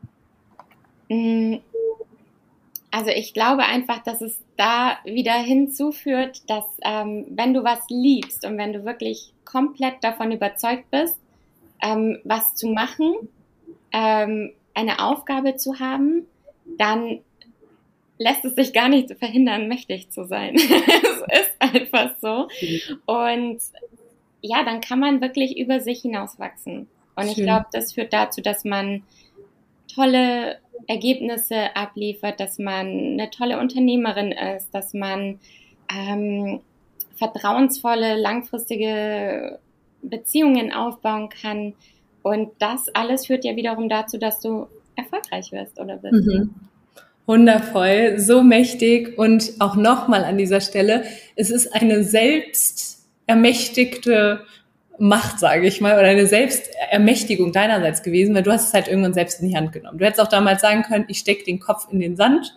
Also 2.90 3.10
ich 3.10 3.34
glaube 3.34 3.64
einfach, 3.64 4.02
dass 4.02 4.20
es 4.22 4.40
da 4.56 4.98
wieder 5.04 5.34
hinzuführt, 5.34 6.42
dass 6.48 6.64
ähm, 6.82 7.26
wenn 7.30 7.52
du 7.52 7.62
was 7.62 7.80
liebst 7.90 8.46
und 8.46 8.56
wenn 8.56 8.72
du 8.72 8.84
wirklich 8.84 9.32
komplett 9.44 10.02
davon 10.02 10.32
überzeugt 10.32 10.90
bist, 10.90 11.18
ähm, 11.82 12.18
was 12.24 12.54
zu 12.54 12.68
machen, 12.68 13.14
ähm, 13.92 14.52
eine 14.74 15.00
Aufgabe 15.00 15.56
zu 15.56 15.80
haben, 15.80 16.26
dann 16.78 17.20
lässt 18.18 18.44
es 18.44 18.54
sich 18.54 18.72
gar 18.72 18.88
nicht 18.88 19.14
verhindern, 19.18 19.68
mächtig 19.68 20.10
zu 20.10 20.24
sein. 20.24 20.54
es 20.56 21.40
ist 21.40 21.56
einfach 21.58 22.10
so. 22.20 22.48
Und 23.06 23.60
ja, 24.40 24.64
dann 24.64 24.80
kann 24.80 24.98
man 24.98 25.20
wirklich 25.20 25.56
über 25.58 25.80
sich 25.80 26.02
hinauswachsen. 26.02 26.88
Und 27.16 27.24
Schön. 27.24 27.30
ich 27.30 27.36
glaube, 27.36 27.66
das 27.72 27.92
führt 27.92 28.12
dazu, 28.12 28.40
dass 28.40 28.64
man 28.64 29.02
tolle 29.92 30.58
Ergebnisse 30.86 31.76
abliefert, 31.76 32.40
dass 32.40 32.58
man 32.58 32.86
eine 32.86 33.30
tolle 33.30 33.58
Unternehmerin 33.58 34.32
ist, 34.32 34.74
dass 34.74 34.94
man 34.94 35.38
ähm, 35.92 36.60
vertrauensvolle, 37.16 38.16
langfristige 38.16 39.58
Beziehungen 40.02 40.72
aufbauen 40.72 41.28
kann. 41.28 41.74
Und 42.22 42.50
das 42.58 42.88
alles 42.94 43.26
führt 43.26 43.44
ja 43.44 43.56
wiederum 43.56 43.88
dazu, 43.88 44.18
dass 44.18 44.40
du 44.40 44.66
erfolgreich 44.96 45.52
wirst 45.52 45.80
oder 45.80 45.96
bist. 45.96 46.26
Mhm. 46.26 46.54
Wundervoll, 47.26 48.18
so 48.18 48.42
mächtig 48.42 49.18
und 49.18 49.52
auch 49.58 49.76
nochmal 49.76 50.24
an 50.24 50.38
dieser 50.38 50.62
Stelle, 50.62 51.04
es 51.36 51.50
ist 51.50 51.74
eine 51.74 52.02
selbst 52.02 53.06
ermächtigte 53.26 54.40
Macht, 54.98 55.38
sage 55.38 55.66
ich 55.66 55.80
mal, 55.80 55.94
oder 55.94 56.08
eine 56.08 56.26
Selbstermächtigung 56.26 57.52
deinerseits 57.52 58.02
gewesen, 58.02 58.34
weil 58.34 58.42
du 58.42 58.52
hast 58.52 58.68
es 58.68 58.74
halt 58.74 58.88
irgendwann 58.88 59.14
selbst 59.14 59.40
in 59.40 59.48
die 59.48 59.56
Hand 59.56 59.72
genommen. 59.72 59.98
Du 59.98 60.04
hättest 60.04 60.20
auch 60.20 60.28
damals 60.28 60.60
sagen 60.60 60.82
können, 60.82 61.04
ich 61.08 61.18
stecke 61.18 61.44
den 61.44 61.60
Kopf 61.60 61.86
in 61.90 62.00
den 62.00 62.16
Sand 62.16 62.54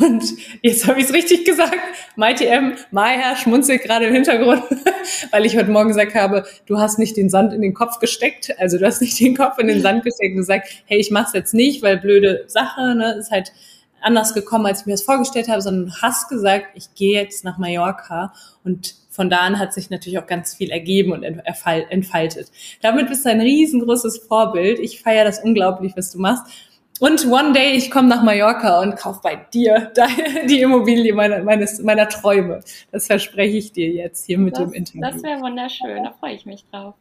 und 0.00 0.22
jetzt 0.62 0.86
habe 0.86 1.00
ich 1.00 1.06
es 1.06 1.12
richtig 1.12 1.44
gesagt. 1.44 1.76
Mighty 2.16 2.44
M, 2.46 2.74
Maya 2.90 3.36
schmunzelt 3.36 3.82
gerade 3.82 4.06
im 4.06 4.14
Hintergrund, 4.14 4.62
weil 5.30 5.44
ich 5.44 5.56
heute 5.56 5.70
Morgen 5.70 5.88
gesagt 5.88 6.14
habe, 6.14 6.44
du 6.66 6.78
hast 6.78 6.98
nicht 6.98 7.16
den 7.16 7.30
Sand 7.30 7.52
in 7.52 7.62
den 7.62 7.74
Kopf 7.74 7.98
gesteckt, 7.98 8.54
also 8.58 8.78
du 8.78 8.86
hast 8.86 9.00
nicht 9.00 9.18
den 9.18 9.36
Kopf 9.36 9.58
in 9.58 9.66
den 9.66 9.82
Sand 9.82 10.04
gesteckt 10.04 10.32
und 10.32 10.38
gesagt, 10.38 10.68
hey, 10.86 10.98
ich 10.98 11.10
mach's 11.10 11.32
jetzt 11.32 11.54
nicht, 11.54 11.82
weil 11.82 11.98
blöde 11.98 12.44
Sache, 12.46 12.94
ne, 12.94 13.16
ist 13.18 13.30
halt 13.30 13.52
anders 14.00 14.34
gekommen, 14.34 14.66
als 14.66 14.80
ich 14.80 14.86
mir 14.86 14.92
das 14.92 15.02
vorgestellt 15.02 15.48
habe, 15.48 15.62
sondern 15.62 15.94
hast 16.00 16.28
gesagt, 16.28 16.66
ich 16.74 16.94
gehe 16.94 17.20
jetzt 17.20 17.44
nach 17.44 17.58
Mallorca 17.58 18.32
und 18.64 18.94
von 19.12 19.28
da 19.28 19.40
an 19.40 19.58
hat 19.58 19.74
sich 19.74 19.90
natürlich 19.90 20.18
auch 20.18 20.26
ganz 20.26 20.54
viel 20.54 20.70
ergeben 20.70 21.12
und 21.12 21.22
entfaltet. 21.22 22.50
Damit 22.80 23.08
bist 23.08 23.26
du 23.26 23.30
ein 23.30 23.42
riesengroßes 23.42 24.26
Vorbild. 24.26 24.78
Ich 24.78 25.02
feiere 25.02 25.24
das 25.24 25.38
unglaublich, 25.44 25.92
was 25.96 26.10
du 26.10 26.18
machst. 26.18 26.50
Und 26.98 27.26
one 27.26 27.52
day, 27.52 27.72
ich 27.72 27.90
komme 27.90 28.08
nach 28.08 28.22
Mallorca 28.22 28.80
und 28.80 28.96
kauf 28.96 29.20
bei 29.20 29.36
dir 29.36 29.92
die 30.48 30.60
Immobilie 30.60 31.12
meiner, 31.12 31.42
meines, 31.42 31.82
meiner 31.82 32.08
Träume. 32.08 32.60
Das 32.90 33.06
verspreche 33.06 33.56
ich 33.56 33.72
dir 33.72 33.90
jetzt 33.90 34.24
hier 34.24 34.38
mit 34.38 34.56
das, 34.56 34.64
dem 34.64 34.72
Interview. 34.72 35.00
Das 35.02 35.22
wäre 35.22 35.40
wunderschön, 35.40 36.04
da 36.04 36.12
freue 36.12 36.34
ich 36.34 36.46
mich 36.46 36.64
drauf. 36.70 36.94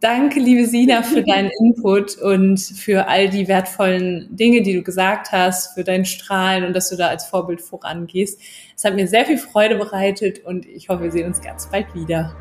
Danke, 0.00 0.38
liebe 0.38 0.66
Sina, 0.66 1.02
für 1.02 1.22
deinen 1.26 1.50
Input 1.60 2.18
und 2.18 2.58
für 2.60 3.08
all 3.08 3.28
die 3.28 3.48
wertvollen 3.48 4.28
Dinge, 4.30 4.62
die 4.62 4.74
du 4.74 4.82
gesagt 4.82 5.32
hast, 5.32 5.74
für 5.74 5.82
dein 5.82 6.04
Strahlen 6.04 6.64
und 6.64 6.74
dass 6.74 6.90
du 6.90 6.96
da 6.96 7.08
als 7.08 7.26
Vorbild 7.26 7.60
vorangehst. 7.60 8.40
Es 8.76 8.84
hat 8.84 8.94
mir 8.94 9.08
sehr 9.08 9.26
viel 9.26 9.38
Freude 9.38 9.76
bereitet 9.76 10.44
und 10.44 10.66
ich 10.66 10.88
hoffe, 10.88 11.04
wir 11.04 11.10
sehen 11.10 11.26
uns 11.26 11.40
ganz 11.40 11.68
bald 11.68 11.92
wieder. 11.94 12.34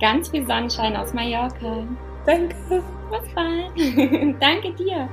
Ganz 0.00 0.30
viel 0.30 0.46
Sonnenschein 0.46 0.96
aus 0.96 1.12
Mallorca. 1.12 1.86
Danke. 2.24 2.54
Bis 2.68 3.34
bald. 3.34 4.40
Danke 4.40 4.72
dir. 4.74 5.08